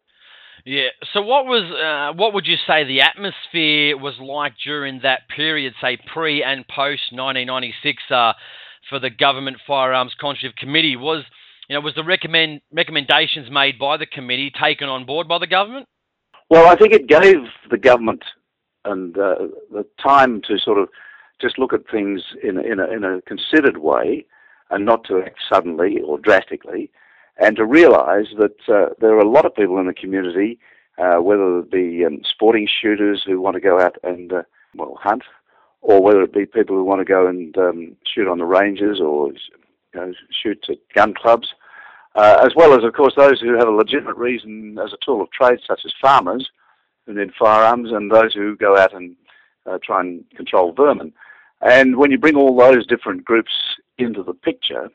Yeah. 0.65 0.89
So, 1.13 1.23
what 1.23 1.47
was 1.47 1.65
uh, 1.71 2.17
what 2.17 2.35
would 2.35 2.47
you 2.47 2.57
say 2.67 2.85
the 2.85 3.01
atmosphere 3.01 3.97
was 3.97 4.15
like 4.21 4.55
during 4.65 5.01
that 5.03 5.29
period, 5.35 5.75
say 5.81 5.99
pre 6.13 6.43
and 6.43 6.67
post 6.69 7.03
1996, 7.11 8.03
uh, 8.11 8.33
for 8.89 8.99
the 9.01 9.11
government 9.11 9.57
firearms 9.67 10.15
consultative 10.19 10.57
committee? 10.57 10.97
Was 10.97 11.25
you 11.69 11.75
know 11.75 11.81
was 11.81 11.95
the 11.95 12.05
recommend 12.05 12.61
recommendations 12.73 13.51
made 13.51 13.79
by 13.79 13.97
the 13.97 14.07
committee 14.07 14.53
taken 14.61 14.89
on 14.89 15.05
board 15.05 15.27
by 15.27 15.39
the 15.39 15.49
government? 15.49 15.87
Well, 16.49 16.69
I 16.69 16.77
think 16.77 16.93
it 16.93 17.09
gave 17.09 17.39
the 17.71 17.79
government 17.79 18.23
and 18.85 19.17
uh, 19.17 19.35
the 19.73 19.87
time 20.01 20.43
to 20.43 20.59
sort 20.59 20.79
of 20.79 20.89
just 21.41 21.59
look 21.59 21.73
at 21.73 21.81
things 21.91 22.23
in 22.43 22.59
in 22.59 22.79
a, 22.79 22.87
in 22.89 23.03
a 23.03 23.21
considered 23.23 23.79
way 23.79 24.25
and 24.71 24.87
not 24.87 25.05
to 25.05 25.23
act 25.23 25.39
suddenly 25.53 25.99
or 26.07 26.19
drastically 26.19 26.91
and 27.39 27.57
to 27.57 27.65
realise 27.65 28.29
that 28.39 28.57
uh, 28.69 28.95
there 29.01 29.15
are 29.15 29.21
a 29.21 29.29
lot 29.29 29.47
of 29.47 29.55
people 29.55 29.79
in 29.79 29.87
the 29.87 29.95
community, 29.95 30.59
uh, 30.99 31.17
whether 31.17 31.61
it 31.61 31.71
be 31.71 32.05
um, 32.05 32.21
sporting 32.25 32.69
shooters 32.69 33.23
who 33.25 33.41
want 33.41 33.55
to 33.55 33.61
go 33.61 33.81
out 33.81 33.97
and 34.03 34.33
uh, 34.33 34.43
well 34.75 34.99
hunt, 35.01 35.23
or 35.81 36.03
whether 36.03 36.23
it 36.23 36.33
be 36.33 36.47
people 36.47 36.77
who 36.77 36.85
want 36.85 37.01
to 37.01 37.05
go 37.05 37.27
and 37.27 37.57
um, 37.59 37.97
shoot 38.07 38.29
on 38.29 38.39
the 38.39 38.45
ranges 38.45 39.01
or 39.01 39.33
you 39.33 40.01
know, 40.01 40.13
shoot 40.43 40.65
at 40.69 40.79
gun 40.95 41.15
clubs, 41.15 41.49
uh, 42.15 42.39
as 42.45 42.55
well 42.55 42.75
as 42.75 42.85
of 42.85 42.93
course 42.93 43.15
those 43.17 43.41
who 43.41 43.55
have 43.55 43.69
a 43.69 43.73
legitimate 43.73 44.17
reason 44.17 44.79
as 44.85 44.93
a 44.93 45.05
tool 45.05 45.23
of 45.23 45.31
trade, 45.31 45.59
such 45.67 45.81
as 45.85 45.93
farmers 46.01 46.49
who 47.07 47.15
need 47.15 47.33
firearms, 47.39 47.91
and 47.91 48.11
those 48.11 48.33
who 48.35 48.57
go 48.57 48.77
out 48.77 48.95
and 48.95 49.17
uh, 49.67 49.79
try 49.83 50.01
and 50.01 50.25
control 50.37 50.73
vermin. 50.73 51.13
And 51.63 51.97
when 51.97 52.11
you 52.11 52.19
bring 52.19 52.37
all 52.37 52.57
those 52.57 52.87
different 52.87 53.25
groups 53.25 53.53
into 53.99 54.23
the 54.23 54.35
picture, 54.35 54.91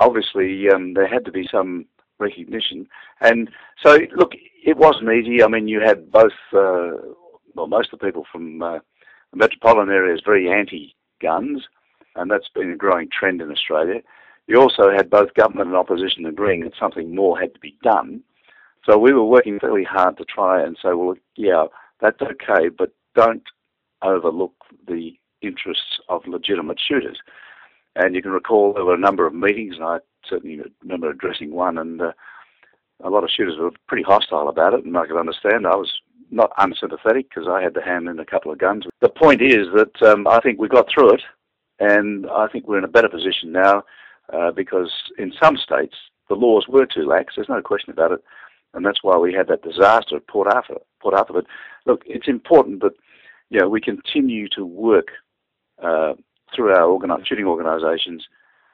obviously 0.00 0.68
um, 0.68 0.94
there 0.94 1.06
had 1.06 1.24
to 1.26 1.32
be 1.32 1.46
some 1.50 1.86
recognition. 2.18 2.86
And 3.20 3.50
so, 3.82 3.98
look, 4.16 4.32
it 4.64 4.76
wasn't 4.76 5.10
easy. 5.12 5.42
I 5.42 5.48
mean, 5.48 5.68
you 5.68 5.80
had 5.80 6.10
both, 6.10 6.32
uh, 6.52 6.92
well, 7.54 7.66
most 7.68 7.92
of 7.92 7.98
the 7.98 8.06
people 8.06 8.26
from 8.30 8.62
uh, 8.62 8.78
the 9.30 9.36
metropolitan 9.36 9.94
areas 9.94 10.22
very 10.24 10.50
anti-guns, 10.50 11.62
and 12.16 12.30
that's 12.30 12.48
been 12.54 12.72
a 12.72 12.76
growing 12.76 13.08
trend 13.16 13.40
in 13.40 13.50
Australia. 13.50 14.00
You 14.46 14.60
also 14.60 14.90
had 14.90 15.10
both 15.10 15.34
government 15.34 15.68
and 15.68 15.76
opposition 15.76 16.26
agreeing 16.26 16.62
that 16.62 16.72
something 16.78 17.14
more 17.14 17.38
had 17.38 17.54
to 17.54 17.60
be 17.60 17.76
done. 17.82 18.22
So 18.84 18.98
we 18.98 19.12
were 19.12 19.24
working 19.24 19.60
fairly 19.60 19.84
hard 19.84 20.16
to 20.16 20.24
try 20.24 20.62
and 20.62 20.76
say, 20.82 20.92
well, 20.94 21.14
yeah, 21.36 21.66
that's 22.00 22.20
okay, 22.20 22.68
but 22.68 22.92
don't 23.14 23.44
overlook 24.02 24.54
the 24.88 25.12
interests 25.42 26.00
of 26.08 26.26
legitimate 26.26 26.80
shooters. 26.80 27.18
And 27.96 28.14
you 28.14 28.22
can 28.22 28.30
recall 28.30 28.72
there 28.72 28.84
were 28.84 28.94
a 28.94 28.98
number 28.98 29.26
of 29.26 29.34
meetings, 29.34 29.74
and 29.76 29.84
I 29.84 29.98
certainly 30.28 30.60
remember 30.82 31.10
addressing 31.10 31.52
one, 31.52 31.78
and 31.78 32.00
uh, 32.00 32.12
a 33.02 33.10
lot 33.10 33.24
of 33.24 33.30
shooters 33.30 33.56
were 33.58 33.70
pretty 33.88 34.04
hostile 34.04 34.48
about 34.48 34.74
it, 34.74 34.84
and 34.84 34.96
I 34.96 35.06
could 35.06 35.18
understand. 35.18 35.66
I 35.66 35.76
was 35.76 35.90
not 36.30 36.52
unsympathetic 36.58 37.28
because 37.28 37.48
I 37.48 37.62
had 37.62 37.74
to 37.74 37.82
hand 37.82 38.08
in 38.08 38.18
a 38.18 38.24
couple 38.24 38.52
of 38.52 38.58
guns. 38.58 38.84
The 39.00 39.08
point 39.08 39.42
is 39.42 39.66
that 39.74 40.02
um, 40.08 40.26
I 40.26 40.40
think 40.40 40.58
we 40.60 40.68
got 40.68 40.88
through 40.92 41.14
it, 41.14 41.22
and 41.78 42.26
I 42.30 42.46
think 42.48 42.66
we're 42.66 42.78
in 42.78 42.84
a 42.84 42.88
better 42.88 43.08
position 43.08 43.52
now 43.52 43.82
uh, 44.32 44.52
because 44.52 44.90
in 45.18 45.32
some 45.42 45.56
states 45.56 45.96
the 46.28 46.34
laws 46.34 46.66
were 46.68 46.86
too 46.86 47.06
lax. 47.06 47.34
There's 47.34 47.48
no 47.48 47.62
question 47.62 47.90
about 47.90 48.12
it, 48.12 48.22
and 48.74 48.86
that's 48.86 49.02
why 49.02 49.16
we 49.16 49.32
had 49.32 49.48
that 49.48 49.62
disaster 49.62 50.16
at 50.16 50.28
Port 50.28 50.52
Arthur. 50.52 50.76
Port 51.02 51.14
Arthur. 51.14 51.32
But 51.32 51.46
look, 51.86 52.02
it's 52.06 52.28
important 52.28 52.82
that 52.82 52.92
you 53.48 53.58
know 53.58 53.68
we 53.68 53.80
continue 53.80 54.48
to 54.50 54.64
work 54.64 55.08
uh, 55.82 56.14
through 56.54 56.72
our 56.72 56.86
organi- 56.86 57.26
shooting 57.26 57.46
organisations 57.46 58.26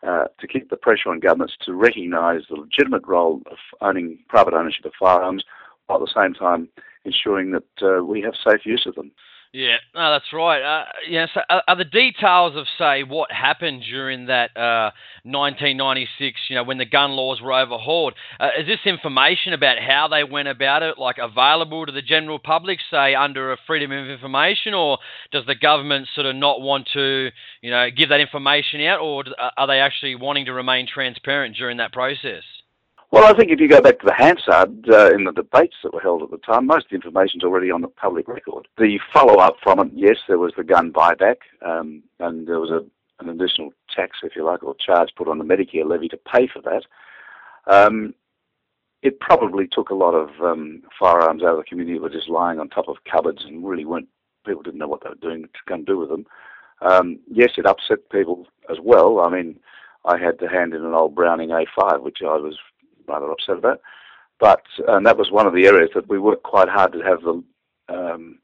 uh, 0.07 0.25
to 0.39 0.47
keep 0.47 0.71
the 0.71 0.77
pressure 0.77 1.11
on 1.11 1.21
governments 1.21 1.55
to 1.65 1.75
recognise 1.75 2.43
the 2.49 2.57
legitimate 2.57 3.07
role 3.07 3.43
of 3.51 3.59
owning 3.81 4.19
private 4.29 4.55
ownership 4.55 4.85
of 4.85 4.93
firearms, 4.99 5.45
while 5.87 6.03
at 6.03 6.07
the 6.07 6.21
same 6.21 6.35
time 6.35 6.69
ensuring 7.05 7.53
that 7.53 7.65
uh, 7.83 8.05
we 8.05 8.21
have 8.21 8.35
safe 8.45 8.65
use 8.65 8.85
of 8.87 8.95
them. 8.95 9.11
Yeah, 9.57 9.77
no, 9.95 10.13
that's 10.13 10.35
right. 10.35 10.61
Uh, 10.61 10.85
yeah, 11.09 11.29
so 11.33 11.41
are, 11.49 11.63
are, 11.67 11.77
the 11.77 11.87
details 11.87 12.55
of 12.57 12.67
say 12.77 13.05
what 13.05 13.33
happened 13.33 13.85
during 13.89 14.27
that 14.27 14.55
uh, 14.55 14.91
1996, 15.25 16.39
you 16.51 16.57
know, 16.57 16.63
when 16.63 16.77
the 16.77 16.85
gun 16.85 17.13
laws 17.13 17.41
were 17.41 17.55
overhauled? 17.55 18.13
Uh, 18.39 18.51
is 18.61 18.67
this 18.67 18.81
information 18.85 19.55
about 19.55 19.79
how 19.79 20.09
they 20.09 20.25
went 20.25 20.49
about 20.49 20.83
it, 20.83 20.99
like 20.99 21.17
available 21.17 21.87
to 21.87 21.93
the 21.93 22.03
general 22.03 22.39
public, 22.39 22.81
say 22.91 23.15
under 23.15 23.51
a 23.51 23.57
freedom 23.67 23.93
of 23.93 24.11
information, 24.11 24.75
or 24.75 24.99
does 25.33 25.47
the 25.47 25.55
government 25.55 26.09
sort 26.15 26.27
of 26.27 26.37
not 26.37 26.61
want 26.61 26.87
to, 26.93 27.31
you 27.63 27.71
know, 27.71 27.89
give 27.89 28.11
that 28.11 28.21
information 28.21 28.83
out, 28.83 29.01
or 29.01 29.25
are 29.57 29.67
they 29.67 29.81
actually 29.81 30.17
wanting 30.17 30.45
to 30.45 30.53
remain 30.53 30.87
transparent 30.87 31.57
during 31.57 31.79
that 31.79 31.95
process? 31.95 32.43
Well, 33.17 33.25
I 33.25 33.33
think 33.35 33.51
if 33.51 33.61
you 33.61 33.67
go 33.67 33.81
back 33.81 33.99
to 34.01 34.05
the 34.05 34.13
Hansard 34.13 34.91
uh, 34.91 35.15
in 35.15 35.25
the 35.25 35.33
debates 35.33 35.77
that 35.83 35.95
were 35.95 36.03
held 36.03 36.23
at 36.23 36.31
the 36.31 36.37
time, 36.37 36.67
most 36.67 36.85
of 36.85 36.91
the 36.91 36.97
information 36.97 37.41
is 37.41 37.45
already 37.45 37.71
on 37.71 37.81
the 37.81 37.89
public 37.89 38.29
record. 38.29 38.69
The 38.77 39.01
follow-up 39.11 39.57
from 39.63 39.79
it, 39.79 39.91
yes, 39.95 40.17
there 40.29 40.37
was 40.37 40.53
the 40.55 40.63
gun 40.63 40.93
buyback, 40.93 41.37
um, 41.65 42.03
and 42.21 42.47
there 42.47 42.61
was 42.61 42.69
a, 42.69 42.85
an 43.25 43.31
additional 43.31 43.73
tax, 43.91 44.19
if 44.23 44.37
you 44.37 44.45
like, 44.45 44.63
or 44.63 44.75
charge 44.75 45.09
put 45.17 45.29
on 45.29 45.39
the 45.39 45.45
Medicare 45.45 45.89
levy 45.89 46.09
to 46.09 46.19
pay 46.31 46.47
for 46.47 46.61
that. 46.61 46.85
Um, 47.73 48.13
it 49.01 49.19
probably 49.19 49.67
took 49.67 49.89
a 49.89 49.95
lot 49.95 50.13
of 50.13 50.29
um, 50.43 50.83
firearms 51.01 51.43
out 51.43 51.53
of 51.53 51.57
the 51.57 51.65
community 51.65 51.95
that 51.95 52.03
were 52.03 52.11
just 52.11 52.29
lying 52.29 52.61
on 52.61 52.69
top 52.69 52.87
of 52.87 52.97
cupboards 53.11 53.47
and 53.47 53.67
really 53.67 53.87
weren't 53.87 54.09
people 54.47 54.63
didn't 54.63 54.79
know 54.79 54.89
what 54.89 55.03
they 55.03 55.09
were 55.09 55.15
doing 55.15 55.45
to 55.45 55.49
come 55.67 55.87
do 55.87 55.97
with 55.97 56.11
them. 56.11 56.27
Um, 56.83 57.19
yes, 57.33 57.53
it 57.57 57.65
upset 57.65 58.11
people 58.13 58.47
as 58.71 58.77
well. 58.83 59.21
I 59.21 59.31
mean, 59.31 59.59
I 60.05 60.19
had 60.19 60.39
to 60.41 60.49
hand 60.49 60.75
in 60.75 60.85
an 60.85 60.93
old 60.93 61.15
Browning 61.15 61.49
A5, 61.49 62.03
which 62.03 62.19
I 62.21 62.37
was 62.37 62.59
rather 63.09 63.31
upset 63.31 63.59
about. 63.59 63.81
But 64.39 64.63
and 64.89 65.07
that 65.07 65.17
was 65.17 65.31
one 65.31 65.47
of 65.47 65.55
the 65.55 65.67
areas 65.67 65.91
that 65.95 66.09
we 66.09 66.19
worked 66.19 66.43
quite 66.43 66.69
hard 66.69 66.93
to 66.93 67.01
have 67.01 67.23
the 67.23 67.43
um, 67.89 68.39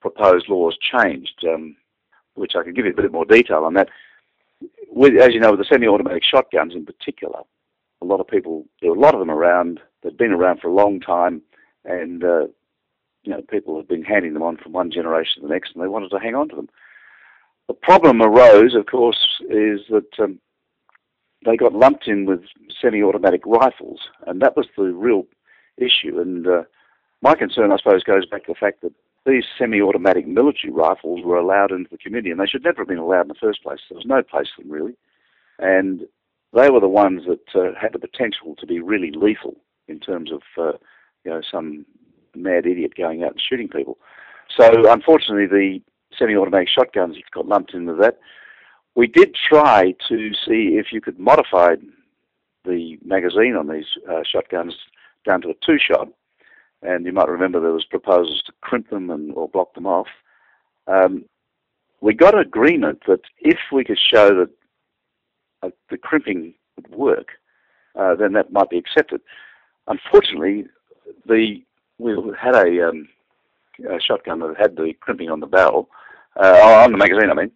proposed 0.00 0.48
laws 0.48 0.76
changed, 0.78 1.44
um, 1.48 1.76
which 2.34 2.52
I 2.54 2.62
can 2.62 2.74
give 2.74 2.84
you 2.84 2.92
a 2.92 3.02
bit 3.02 3.12
more 3.12 3.24
detail 3.24 3.64
on 3.64 3.74
that. 3.74 3.88
With, 4.90 5.16
as 5.16 5.32
you 5.32 5.40
know, 5.40 5.52
with 5.52 5.60
the 5.60 5.64
semi-automatic 5.64 6.22
shotguns 6.24 6.74
in 6.74 6.84
particular, 6.84 7.40
a 8.02 8.04
lot 8.04 8.20
of 8.20 8.28
people, 8.28 8.66
there 8.80 8.90
were 8.90 8.96
a 8.96 9.00
lot 9.00 9.14
of 9.14 9.20
them 9.20 9.30
around. 9.30 9.80
They've 10.02 10.16
been 10.16 10.32
around 10.32 10.60
for 10.60 10.68
a 10.68 10.74
long 10.74 11.00
time, 11.00 11.42
and 11.84 12.22
uh, 12.24 12.46
you 13.22 13.32
know, 13.32 13.42
people 13.50 13.76
have 13.76 13.88
been 13.88 14.02
handing 14.02 14.34
them 14.34 14.42
on 14.42 14.56
from 14.56 14.72
one 14.72 14.90
generation 14.90 15.42
to 15.42 15.48
the 15.48 15.52
next, 15.52 15.74
and 15.74 15.82
they 15.82 15.88
wanted 15.88 16.10
to 16.10 16.18
hang 16.18 16.34
on 16.34 16.48
to 16.50 16.56
them. 16.56 16.68
The 17.68 17.74
problem 17.74 18.22
arose, 18.22 18.74
of 18.74 18.86
course, 18.86 19.40
is 19.48 19.80
that 19.90 20.08
um, 20.18 20.40
they 21.44 21.56
got 21.56 21.72
lumped 21.72 22.06
in 22.06 22.26
with 22.26 22.42
semi-automatic 22.80 23.42
rifles, 23.46 24.00
and 24.26 24.40
that 24.42 24.56
was 24.56 24.66
the 24.76 24.84
real 24.84 25.26
issue. 25.76 26.20
And 26.20 26.46
uh, 26.46 26.62
my 27.22 27.34
concern, 27.34 27.72
I 27.72 27.78
suppose, 27.78 28.02
goes 28.02 28.26
back 28.26 28.44
to 28.44 28.52
the 28.52 28.58
fact 28.58 28.82
that 28.82 28.92
these 29.26 29.44
semi-automatic 29.58 30.26
military 30.26 30.72
rifles 30.72 31.24
were 31.24 31.36
allowed 31.36 31.72
into 31.72 31.90
the 31.90 31.98
community, 31.98 32.30
and 32.30 32.40
they 32.40 32.46
should 32.46 32.64
never 32.64 32.82
have 32.82 32.88
been 32.88 32.98
allowed 32.98 33.22
in 33.22 33.28
the 33.28 33.34
first 33.34 33.62
place. 33.62 33.80
There 33.88 33.96
was 33.96 34.06
no 34.06 34.22
place 34.22 34.48
for 34.54 34.62
them 34.62 34.70
really, 34.70 34.96
and 35.58 36.02
they 36.52 36.70
were 36.70 36.80
the 36.80 36.88
ones 36.88 37.22
that 37.26 37.54
uh, 37.54 37.78
had 37.80 37.92
the 37.92 37.98
potential 37.98 38.54
to 38.58 38.66
be 38.66 38.80
really 38.80 39.10
lethal 39.10 39.56
in 39.88 40.00
terms 40.00 40.30
of, 40.32 40.42
uh, 40.58 40.76
you 41.24 41.30
know, 41.30 41.42
some 41.48 41.84
mad 42.34 42.66
idiot 42.66 42.94
going 42.96 43.22
out 43.22 43.32
and 43.32 43.42
shooting 43.46 43.68
people. 43.68 43.98
So 44.56 44.90
unfortunately, 44.90 45.46
the 45.46 45.80
semi-automatic 46.18 46.68
shotguns 46.68 47.16
got 47.32 47.46
lumped 47.46 47.74
into 47.74 47.94
that. 47.94 48.18
We 48.94 49.06
did 49.06 49.34
try 49.34 49.94
to 50.08 50.30
see 50.46 50.76
if 50.78 50.86
you 50.92 51.00
could 51.00 51.18
modify 51.18 51.76
the 52.64 52.98
magazine 53.04 53.56
on 53.56 53.68
these 53.68 53.86
uh, 54.10 54.22
shotguns 54.30 54.74
down 55.26 55.40
to 55.42 55.50
a 55.50 55.54
two-shot, 55.64 56.08
and 56.82 57.06
you 57.06 57.12
might 57.12 57.28
remember 57.28 57.60
there 57.60 57.72
was 57.72 57.84
proposals 57.84 58.42
to 58.46 58.52
crimp 58.60 58.90
them 58.90 59.10
and 59.10 59.32
or 59.34 59.48
block 59.48 59.74
them 59.74 59.86
off. 59.86 60.08
Um, 60.86 61.24
we 62.00 62.14
got 62.14 62.38
agreement 62.38 63.02
that 63.06 63.20
if 63.38 63.58
we 63.72 63.84
could 63.84 63.98
show 63.98 64.28
that 64.30 64.50
uh, 65.62 65.70
the 65.90 65.98
crimping 65.98 66.54
would 66.76 66.90
work, 66.90 67.28
uh, 67.98 68.14
then 68.14 68.32
that 68.32 68.52
might 68.52 68.70
be 68.70 68.78
accepted. 68.78 69.20
Unfortunately, 69.86 70.66
the 71.26 71.62
we 71.98 72.16
had 72.40 72.54
a, 72.54 72.88
um, 72.88 73.08
a 73.88 74.00
shotgun 74.00 74.40
that 74.40 74.56
had 74.58 74.76
the 74.76 74.94
crimping 75.00 75.30
on 75.30 75.40
the 75.40 75.46
barrel, 75.46 75.90
uh, 76.36 76.82
on 76.82 76.92
the 76.92 76.98
magazine, 76.98 77.30
I 77.30 77.34
mean, 77.34 77.50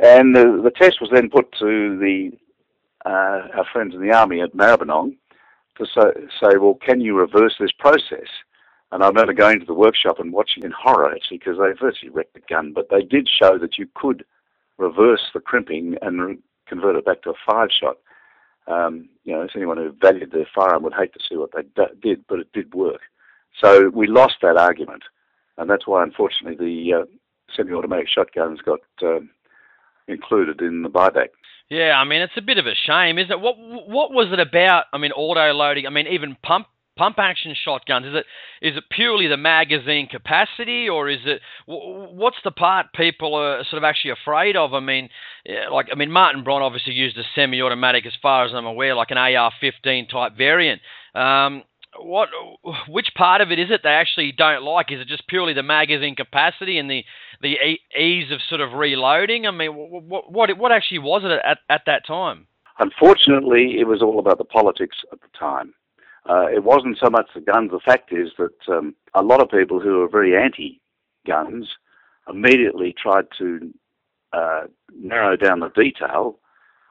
and 0.00 0.34
the, 0.34 0.60
the 0.62 0.70
test 0.70 1.00
was 1.00 1.10
then 1.12 1.28
put 1.30 1.52
to 1.58 1.98
the 1.98 2.32
uh, 3.04 3.48
our 3.56 3.66
friends 3.72 3.94
in 3.94 4.00
the 4.00 4.12
army 4.12 4.40
at 4.40 4.54
Maribyrnong 4.54 5.16
to 5.78 5.86
say, 5.86 6.26
say, 6.42 6.56
well, 6.58 6.74
can 6.74 7.00
you 7.00 7.16
reverse 7.16 7.54
this 7.58 7.72
process? 7.78 8.28
And 8.92 9.02
I 9.02 9.08
remember 9.08 9.32
going 9.32 9.60
to 9.60 9.66
the 9.66 9.74
workshop 9.74 10.18
and 10.18 10.32
watching 10.32 10.64
in 10.64 10.72
horror 10.72 11.12
actually 11.14 11.38
because 11.38 11.58
they 11.58 11.72
virtually 11.80 12.10
wrecked 12.10 12.34
the 12.34 12.40
gun, 12.48 12.72
but 12.74 12.88
they 12.90 13.02
did 13.02 13.28
show 13.28 13.56
that 13.58 13.78
you 13.78 13.86
could 13.94 14.24
reverse 14.78 15.22
the 15.32 15.40
crimping 15.40 15.96
and 16.02 16.20
re- 16.20 16.38
convert 16.66 16.96
it 16.96 17.04
back 17.04 17.22
to 17.22 17.30
a 17.30 17.34
five 17.46 17.68
shot. 17.70 17.98
Um, 18.66 19.08
you 19.24 19.32
know, 19.32 19.46
anyone 19.54 19.76
who 19.76 19.94
valued 20.00 20.32
their 20.32 20.48
firearm 20.54 20.82
would 20.82 20.94
hate 20.94 21.12
to 21.12 21.20
see 21.28 21.36
what 21.36 21.50
they 21.54 21.62
d- 21.62 21.94
did, 22.02 22.24
but 22.28 22.40
it 22.40 22.52
did 22.52 22.74
work. 22.74 23.00
So 23.62 23.88
we 23.90 24.06
lost 24.06 24.36
that 24.42 24.56
argument, 24.56 25.02
and 25.58 25.68
that's 25.68 25.86
why, 25.86 26.02
unfortunately, 26.02 26.56
the 26.56 27.00
uh, 27.00 27.04
semi-automatic 27.54 28.08
shotguns 28.08 28.60
got 28.60 28.80
um, 29.02 29.30
included 30.10 30.60
in 30.60 30.82
the 30.82 30.88
buyback. 30.88 31.28
Yeah, 31.68 31.94
I 31.96 32.04
mean 32.04 32.20
it's 32.20 32.36
a 32.36 32.42
bit 32.42 32.58
of 32.58 32.66
a 32.66 32.74
shame, 32.74 33.18
isn't 33.18 33.30
it? 33.30 33.40
What 33.40 33.56
what 33.58 34.12
was 34.12 34.28
it 34.32 34.40
about? 34.40 34.84
I 34.92 34.98
mean, 34.98 35.12
auto 35.12 35.52
loading. 35.52 35.86
I 35.86 35.90
mean, 35.90 36.08
even 36.08 36.36
pump 36.42 36.66
pump 37.00 37.18
action 37.18 37.54
shotguns. 37.64 38.06
Is 38.06 38.14
it 38.14 38.26
is 38.60 38.76
it 38.76 38.84
purely 38.90 39.26
the 39.26 39.36
magazine 39.36 40.06
capacity, 40.06 40.88
or 40.88 41.08
is 41.08 41.20
it 41.24 41.40
what's 41.66 42.36
the 42.44 42.50
part 42.50 42.92
people 42.94 43.34
are 43.34 43.64
sort 43.70 43.78
of 43.78 43.84
actually 43.84 44.10
afraid 44.10 44.56
of? 44.56 44.74
I 44.74 44.80
mean, 44.80 45.08
like 45.72 45.86
I 45.92 45.94
mean, 45.94 46.10
Martin 46.10 46.44
Bryant 46.44 46.62
obviously 46.62 46.92
used 46.92 47.16
a 47.16 47.22
semi-automatic, 47.34 48.04
as 48.04 48.12
far 48.20 48.44
as 48.44 48.52
I'm 48.52 48.66
aware, 48.66 48.94
like 48.94 49.10
an 49.10 49.18
AR-15 49.18 50.10
type 50.10 50.36
variant. 50.36 50.82
Um, 51.14 51.62
what 51.98 52.28
which 52.88 53.08
part 53.16 53.40
of 53.40 53.50
it 53.50 53.58
is 53.58 53.70
it 53.70 53.80
they 53.82 53.90
actually 53.90 54.32
don't 54.32 54.62
like? 54.62 54.92
Is 54.92 55.00
it 55.00 55.08
just 55.08 55.26
purely 55.26 55.54
the 55.54 55.62
magazine 55.62 56.14
capacity 56.14 56.78
and 56.78 56.90
the 56.90 57.04
the 57.40 57.56
ease 57.98 58.30
of 58.30 58.40
sort 58.48 58.60
of 58.60 58.72
reloading? 58.72 59.46
I 59.46 59.50
mean, 59.50 59.74
what 59.74 60.30
what 60.30 60.56
what 60.58 60.72
actually 60.72 61.00
was 61.00 61.22
it 61.24 61.30
at 61.30 61.58
at 61.68 61.82
that 61.86 62.06
time? 62.06 62.46
Unfortunately, 62.78 63.76
it 63.78 63.86
was 63.86 64.02
all 64.02 64.18
about 64.18 64.38
the 64.38 64.44
politics 64.44 64.96
at 65.12 65.20
the 65.20 65.28
time. 65.38 65.74
Uh, 66.28 66.46
it 66.46 66.64
wasn't 66.64 66.98
so 67.02 67.10
much 67.10 67.28
the 67.34 67.40
guns. 67.40 67.70
The 67.70 67.80
fact 67.80 68.12
is 68.12 68.30
that 68.38 68.74
um, 68.74 68.94
a 69.14 69.22
lot 69.22 69.42
of 69.42 69.50
people 69.50 69.80
who 69.80 70.02
are 70.02 70.08
very 70.08 70.36
anti-guns 70.36 71.68
immediately 72.28 72.94
tried 73.00 73.26
to 73.38 73.72
uh, 74.32 74.62
narrow 74.94 75.36
down 75.36 75.60
the 75.60 75.70
detail 75.70 76.38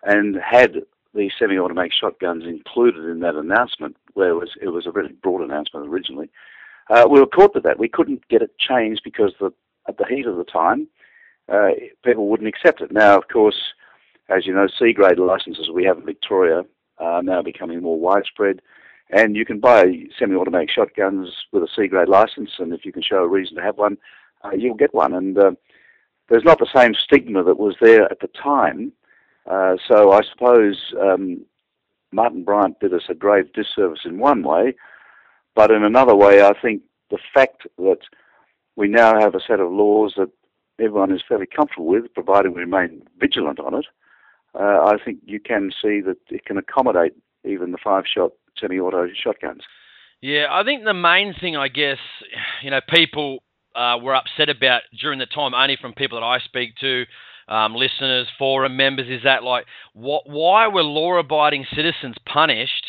and 0.04 0.36
had 0.38 0.84
the 1.14 1.32
semi-automatic 1.40 1.92
shotguns 1.94 2.44
included 2.46 3.06
in 3.06 3.20
that 3.22 3.36
announcement, 3.36 3.98
where 4.14 4.30
it 4.30 4.36
was, 4.36 4.50
it 4.62 4.70
was 4.70 4.86
a 4.86 4.92
really 4.92 5.14
broad 5.14 5.42
announcement 5.42 5.88
originally. 5.88 6.30
Uh, 6.90 7.06
we 7.10 7.20
were 7.20 7.28
caught 7.28 7.54
with 7.54 7.64
that. 7.64 7.80
We 7.80 7.90
couldn't 7.90 8.28
get 8.30 8.42
it 8.42 8.58
changed 8.60 9.02
because 9.04 9.34
the, 9.40 9.52
at 9.90 9.98
the 9.98 10.06
heat 10.06 10.26
of 10.26 10.38
the 10.38 10.44
time, 10.44 10.88
uh, 11.52 11.70
people 12.06 12.28
wouldn't 12.30 12.48
accept 12.48 12.82
it. 12.82 12.92
Now, 12.92 13.18
of 13.18 13.28
course, 13.28 13.60
as 14.30 14.46
you 14.46 14.54
know, 14.54 14.68
C 14.68 14.94
grade 14.94 15.20
licenses 15.20 15.70
we 15.74 15.84
have 15.86 15.98
in 15.98 16.06
Victoria 16.06 16.64
are 17.00 17.24
now 17.24 17.42
becoming 17.42 17.82
more 17.82 18.00
widespread. 18.00 18.62
And 19.10 19.36
you 19.36 19.44
can 19.44 19.60
buy 19.60 19.86
semi 20.18 20.36
automatic 20.36 20.70
shotguns 20.70 21.30
with 21.52 21.64
a 21.64 21.68
C 21.76 21.88
grade 21.88 22.10
license, 22.10 22.52
and 22.60 22.72
if 22.74 22.86
you 22.86 22.92
can 22.92 23.02
show 23.02 23.24
a 23.24 23.28
reason 23.28 23.56
to 23.56 23.64
have 23.64 23.78
one, 23.78 23.98
uh, 24.44 24.52
you'll 24.56 24.76
get 24.76 24.94
one. 24.94 25.14
And 25.14 25.38
uh, 25.38 25.52
there's 26.30 26.44
not 26.44 26.60
the 26.60 26.70
same 26.76 26.94
stigma 26.94 27.44
that 27.44 27.58
was 27.58 27.76
there 27.82 28.04
at 28.04 28.20
the 28.20 28.30
time. 28.42 28.94
Uh, 29.50 29.78
so 29.88 30.12
I 30.12 30.22
suppose 30.32 30.78
um, 31.02 31.44
Martin 32.12 32.44
Bryant 32.44 32.80
did 32.80 32.94
us 32.94 33.10
a 33.10 33.16
grave 33.16 33.52
disservice 33.54 34.02
in 34.06 34.20
one 34.20 34.44
way, 34.44 34.76
but 35.56 35.72
in 35.72 35.84
another 35.84 36.16
way, 36.16 36.44
I 36.44 36.54
think 36.62 36.84
the 37.10 37.18
fact 37.34 37.64
that 37.80 38.02
we 38.80 38.88
now 38.88 39.20
have 39.20 39.36
a 39.36 39.42
set 39.46 39.60
of 39.60 39.70
laws 39.72 40.14
that 40.16 40.30
everyone 40.80 41.12
is 41.12 41.22
fairly 41.28 41.46
comfortable 41.46 41.86
with, 41.86 42.14
provided 42.14 42.56
we 42.56 42.62
remain 42.62 43.04
vigilant 43.20 43.60
on 43.60 43.74
it, 43.74 43.86
uh, 44.56 44.86
I 44.86 44.96
think 45.04 45.20
you 45.26 45.42
can 45.42 45.72
see 45.82 46.00
that 46.00 46.16
it 46.30 46.46
can 46.46 46.58
accommodate 46.58 47.12
even 47.44 47.74
the 47.74 47.78
five-shot 47.84 48.32
semi-auto 48.58 49.10
shotguns. 49.22 49.64
Yeah, 50.22 50.46
I 50.50 50.64
think 50.64 50.86
the 50.86 50.94
main 50.94 51.36
thing, 51.40 51.58
I 51.58 51.68
guess, 51.68 51.98
you 52.64 52.72
know, 52.72 52.80
people 52.88 53.44
uh, 53.76 53.98
were 54.02 54.16
upset 54.16 54.48
about 54.48 54.84
during 54.98 55.20
the 55.20 55.26
time, 55.26 55.54
only 55.54 55.78
from 55.80 55.94
people 55.94 56.20
that 56.20 56.26
I 56.26 56.40
speak 56.40 56.76
to, 56.78 57.04
um, 57.50 57.76
listeners, 57.76 58.28
forum 58.38 58.78
members, 58.78 59.08
is 59.10 59.24
that 59.26 59.44
like, 59.44 59.66
what, 59.94 60.24
why 60.26 60.68
were 60.70 60.84
law-abiding 60.84 61.66
citizens 61.76 62.16
punished 62.26 62.86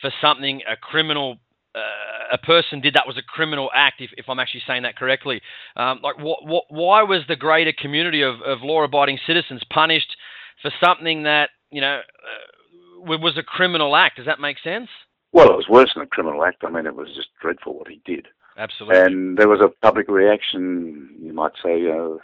for 0.00 0.10
something 0.22 0.62
a 0.66 0.76
criminal 0.76 1.36
uh, 1.76 2.32
a 2.32 2.38
person 2.38 2.80
did 2.80 2.94
that 2.94 3.06
was 3.06 3.18
a 3.18 3.22
criminal 3.22 3.70
act, 3.74 4.00
if, 4.00 4.10
if 4.16 4.28
I'm 4.28 4.38
actually 4.38 4.62
saying 4.66 4.82
that 4.84 4.96
correctly. 4.96 5.40
Um, 5.76 6.00
like, 6.02 6.18
what, 6.18 6.46
what, 6.46 6.64
why 6.68 7.02
was 7.02 7.22
the 7.28 7.36
greater 7.36 7.72
community 7.72 8.22
of, 8.22 8.40
of 8.42 8.62
law-abiding 8.62 9.18
citizens 9.26 9.62
punished 9.70 10.16
for 10.62 10.70
something 10.82 11.24
that 11.24 11.50
you 11.70 11.80
know 11.80 12.00
uh, 12.00 13.18
was 13.18 13.36
a 13.36 13.42
criminal 13.42 13.94
act? 13.94 14.16
Does 14.16 14.26
that 14.26 14.40
make 14.40 14.56
sense? 14.64 14.88
Well, 15.32 15.50
it 15.50 15.56
was 15.56 15.68
worse 15.68 15.92
than 15.94 16.02
a 16.02 16.06
criminal 16.06 16.44
act. 16.44 16.64
I 16.66 16.70
mean, 16.70 16.86
it 16.86 16.96
was 16.96 17.08
just 17.14 17.28
dreadful 17.42 17.78
what 17.78 17.88
he 17.88 18.00
did. 18.06 18.26
Absolutely. 18.56 18.98
And 18.98 19.36
there 19.36 19.48
was 19.48 19.60
a 19.60 19.68
public 19.84 20.08
reaction, 20.08 21.10
you 21.20 21.34
might 21.34 21.52
say, 21.62 21.90
uh, 21.90 22.16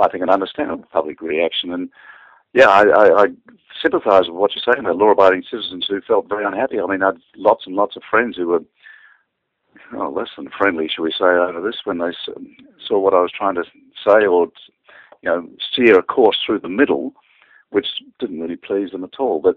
I 0.00 0.08
think 0.08 0.22
an 0.22 0.30
understandable 0.30 0.86
public 0.90 1.20
reaction. 1.20 1.70
And 1.70 1.90
yeah, 2.54 2.68
I, 2.68 2.84
I, 2.84 3.22
I 3.22 3.26
sympathise 3.82 4.28
with 4.28 4.36
what 4.36 4.52
you're 4.54 4.62
saying 4.64 4.82
about 4.82 4.96
law-abiding 4.96 5.42
citizens 5.50 5.84
who 5.86 6.00
felt 6.00 6.30
very 6.30 6.46
unhappy. 6.46 6.80
I 6.80 6.86
mean, 6.86 7.02
I 7.02 7.08
had 7.08 7.18
lots 7.36 7.66
and 7.66 7.76
lots 7.76 7.94
of 7.94 8.02
friends 8.10 8.38
who 8.38 8.46
were 8.46 8.62
oh, 9.94 10.10
less 10.10 10.28
than 10.36 10.48
friendly, 10.56 10.88
shall 10.88 11.04
we 11.04 11.12
say, 11.12 11.24
over 11.24 11.60
this 11.60 11.80
when 11.84 11.98
they 11.98 12.12
saw 12.86 12.98
what 12.98 13.14
I 13.14 13.20
was 13.20 13.32
trying 13.32 13.54
to 13.56 13.64
say 14.06 14.26
or, 14.26 14.48
you 15.22 15.30
know, 15.30 15.48
steer 15.72 15.98
a 15.98 16.02
course 16.02 16.38
through 16.44 16.60
the 16.60 16.68
middle, 16.68 17.12
which 17.70 17.86
didn't 18.18 18.40
really 18.40 18.56
please 18.56 18.90
them 18.90 19.04
at 19.04 19.18
all. 19.18 19.40
But 19.40 19.56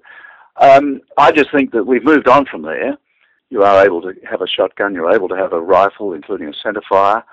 um, 0.58 1.02
I 1.18 1.32
just 1.32 1.52
think 1.52 1.72
that 1.72 1.86
we've 1.86 2.04
moved 2.04 2.28
on 2.28 2.46
from 2.46 2.64
there. 2.64 2.98
You 3.50 3.64
are 3.64 3.84
able 3.84 4.02
to 4.04 4.14
have 4.30 4.42
a 4.42 4.48
shotgun, 4.48 4.94
you're 4.94 5.14
able 5.14 5.30
to 5.30 5.38
have 5.38 5.54
a 5.54 5.62
rifle, 5.62 6.14
including 6.14 6.50
a 6.50 6.68
centerfire. 6.68 7.24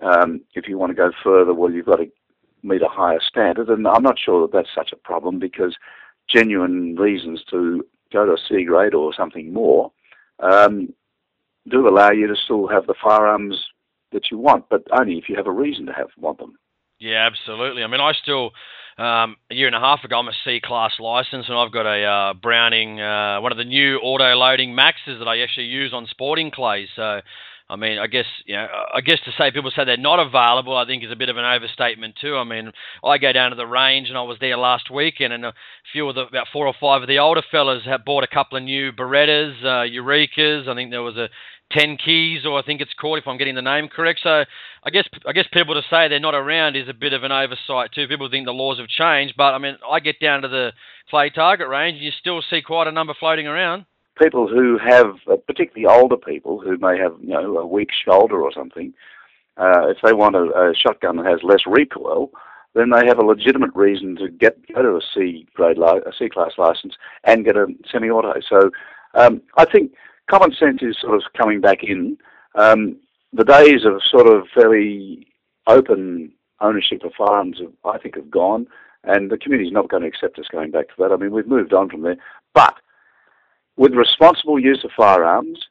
Um, 0.00 0.40
if 0.54 0.66
you 0.68 0.78
want 0.78 0.90
to 0.90 0.96
go 0.96 1.12
further, 1.22 1.52
well, 1.52 1.70
you've 1.70 1.86
got 1.86 1.96
to 1.96 2.10
meet 2.62 2.82
a 2.82 2.88
higher 2.88 3.20
standard. 3.20 3.68
And 3.68 3.86
I'm 3.86 4.02
not 4.02 4.18
sure 4.18 4.42
that 4.42 4.52
that's 4.52 4.74
such 4.74 4.92
a 4.92 4.96
problem 4.96 5.38
because 5.38 5.76
genuine 6.28 6.96
reasons 6.96 7.42
to 7.50 7.84
go 8.12 8.24
to 8.24 8.32
a 8.32 8.38
C 8.48 8.64
grade 8.64 8.94
or 8.94 9.12
something 9.12 9.52
more 9.52 9.92
um, 10.40 10.92
do 11.70 11.88
allow 11.88 12.10
you 12.10 12.26
to 12.26 12.36
still 12.36 12.68
have 12.68 12.86
the 12.86 12.94
firearms 13.02 13.62
that 14.12 14.30
you 14.30 14.38
want, 14.38 14.66
but 14.68 14.82
only 14.92 15.18
if 15.18 15.28
you 15.28 15.36
have 15.36 15.46
a 15.46 15.52
reason 15.52 15.86
to 15.86 15.92
have 15.92 16.08
want 16.18 16.38
them. 16.38 16.58
Yeah, 16.98 17.26
absolutely. 17.26 17.82
I 17.82 17.86
mean, 17.86 18.00
I 18.00 18.12
still 18.12 18.52
um, 18.98 19.36
a 19.50 19.54
year 19.54 19.66
and 19.66 19.76
a 19.76 19.80
half 19.80 20.04
ago, 20.04 20.18
I'm 20.18 20.28
a 20.28 20.32
C 20.44 20.60
class 20.62 20.92
license, 21.00 21.46
and 21.48 21.56
I've 21.56 21.72
got 21.72 21.86
a 21.86 22.04
uh, 22.04 22.34
Browning, 22.34 23.00
uh, 23.00 23.40
one 23.40 23.52
of 23.52 23.58
the 23.58 23.64
new 23.64 23.98
auto 23.98 24.34
loading 24.34 24.74
Maxus 24.74 25.18
that 25.18 25.28
I 25.28 25.40
actually 25.40 25.66
use 25.66 25.92
on 25.94 26.06
sporting 26.06 26.50
clays. 26.50 26.88
So 26.94 27.20
I 27.68 27.76
mean, 27.76 27.98
I 27.98 28.06
guess 28.06 28.26
you 28.44 28.54
know, 28.54 28.66
I 28.94 29.00
guess 29.00 29.18
to 29.24 29.32
say 29.38 29.50
people 29.50 29.70
say 29.74 29.84
they're 29.84 29.96
not 29.96 30.18
available, 30.18 30.76
I 30.76 30.84
think 30.86 31.04
is 31.04 31.10
a 31.10 31.16
bit 31.16 31.28
of 31.28 31.36
an 31.36 31.44
overstatement 31.44 32.16
too. 32.20 32.36
I 32.36 32.44
mean, 32.44 32.72
I 33.04 33.18
go 33.18 33.32
down 33.32 33.50
to 33.50 33.56
the 33.56 33.66
range, 33.66 34.08
and 34.08 34.18
I 34.18 34.22
was 34.22 34.38
there 34.40 34.56
last 34.56 34.90
weekend, 34.90 35.32
and 35.32 35.44
a 35.44 35.54
few 35.92 36.08
of 36.08 36.14
the 36.14 36.22
about 36.22 36.48
four 36.52 36.66
or 36.66 36.74
five 36.78 37.02
of 37.02 37.08
the 37.08 37.18
older 37.18 37.42
fellas 37.50 37.84
have 37.84 38.04
bought 38.04 38.24
a 38.24 38.34
couple 38.34 38.58
of 38.58 38.64
new 38.64 38.92
Berettas, 38.92 39.62
uh, 39.62 39.88
Urikas. 39.88 40.68
I 40.68 40.74
think 40.74 40.90
there 40.90 41.02
was 41.02 41.16
a 41.16 41.28
Teknys, 41.72 42.44
or 42.44 42.58
I 42.58 42.62
think 42.62 42.80
it's 42.80 42.92
called, 42.94 43.18
if 43.18 43.26
I'm 43.26 43.38
getting 43.38 43.54
the 43.54 43.62
name 43.62 43.88
correct. 43.88 44.20
So 44.22 44.44
I 44.84 44.90
guess 44.90 45.08
I 45.26 45.32
guess 45.32 45.46
people 45.52 45.74
to 45.74 45.82
say 45.88 46.08
they're 46.08 46.20
not 46.20 46.34
around 46.34 46.76
is 46.76 46.88
a 46.88 46.94
bit 46.94 47.12
of 47.12 47.24
an 47.24 47.32
oversight 47.32 47.92
too. 47.94 48.08
People 48.08 48.28
think 48.28 48.46
the 48.46 48.52
laws 48.52 48.78
have 48.78 48.88
changed, 48.88 49.34
but 49.36 49.54
I 49.54 49.58
mean, 49.58 49.76
I 49.90 50.00
get 50.00 50.20
down 50.20 50.42
to 50.42 50.48
the 50.48 50.72
clay 51.08 51.30
target 51.30 51.68
range, 51.68 51.96
and 51.96 52.04
you 52.04 52.12
still 52.18 52.42
see 52.42 52.60
quite 52.60 52.86
a 52.86 52.92
number 52.92 53.14
floating 53.18 53.46
around 53.46 53.86
people 54.18 54.48
who 54.48 54.78
have, 54.78 55.16
uh, 55.30 55.36
particularly 55.46 55.86
older 55.86 56.16
people 56.16 56.60
who 56.60 56.76
may 56.78 56.98
have, 56.98 57.14
you 57.20 57.28
know, 57.28 57.58
a 57.58 57.66
weak 57.66 57.90
shoulder 58.04 58.40
or 58.42 58.52
something, 58.52 58.92
uh, 59.56 59.88
if 59.88 59.98
they 60.02 60.12
want 60.12 60.36
a, 60.36 60.44
a, 60.44 60.74
shotgun 60.74 61.16
that 61.16 61.26
has 61.26 61.40
less 61.42 61.60
recoil, 61.66 62.30
then 62.74 62.90
they 62.90 63.06
have 63.06 63.18
a 63.18 63.24
legitimate 63.24 63.74
reason 63.74 64.16
to 64.16 64.28
get 64.28 64.56
go 64.72 64.82
to 64.82 64.96
a 64.96 65.00
C 65.14 65.46
grade, 65.54 65.76
li- 65.76 66.00
a 66.06 66.12
C 66.18 66.28
class 66.28 66.52
license 66.56 66.94
and 67.24 67.44
get 67.44 67.56
a 67.56 67.66
semi-auto. 67.90 68.34
So 68.48 68.70
um, 69.14 69.42
I 69.58 69.66
think 69.66 69.92
common 70.30 70.54
sense 70.54 70.80
is 70.80 70.96
sort 71.00 71.16
of 71.16 71.22
coming 71.36 71.60
back 71.60 71.82
in. 71.82 72.16
Um, 72.54 72.96
the 73.34 73.44
days 73.44 73.84
of 73.84 74.00
sort 74.10 74.26
of 74.26 74.46
fairly 74.54 75.26
open 75.66 76.32
ownership 76.60 77.02
of 77.04 77.12
firearms, 77.16 77.58
have, 77.60 77.72
I 77.84 77.98
think, 77.98 78.16
have 78.16 78.30
gone, 78.30 78.66
and 79.04 79.30
the 79.30 79.38
community 79.38 79.68
is 79.68 79.72
not 79.72 79.88
going 79.88 80.02
to 80.02 80.08
accept 80.08 80.38
us 80.38 80.46
going 80.50 80.70
back 80.70 80.88
to 80.88 80.94
that. 80.98 81.12
I 81.12 81.16
mean, 81.16 81.32
we've 81.32 81.46
moved 81.46 81.74
on 81.74 81.90
from 81.90 82.02
there, 82.02 82.16
but 82.54 82.74
with 83.76 83.92
responsible 83.94 84.58
use 84.58 84.84
of 84.84 84.90
firearms 84.96 85.66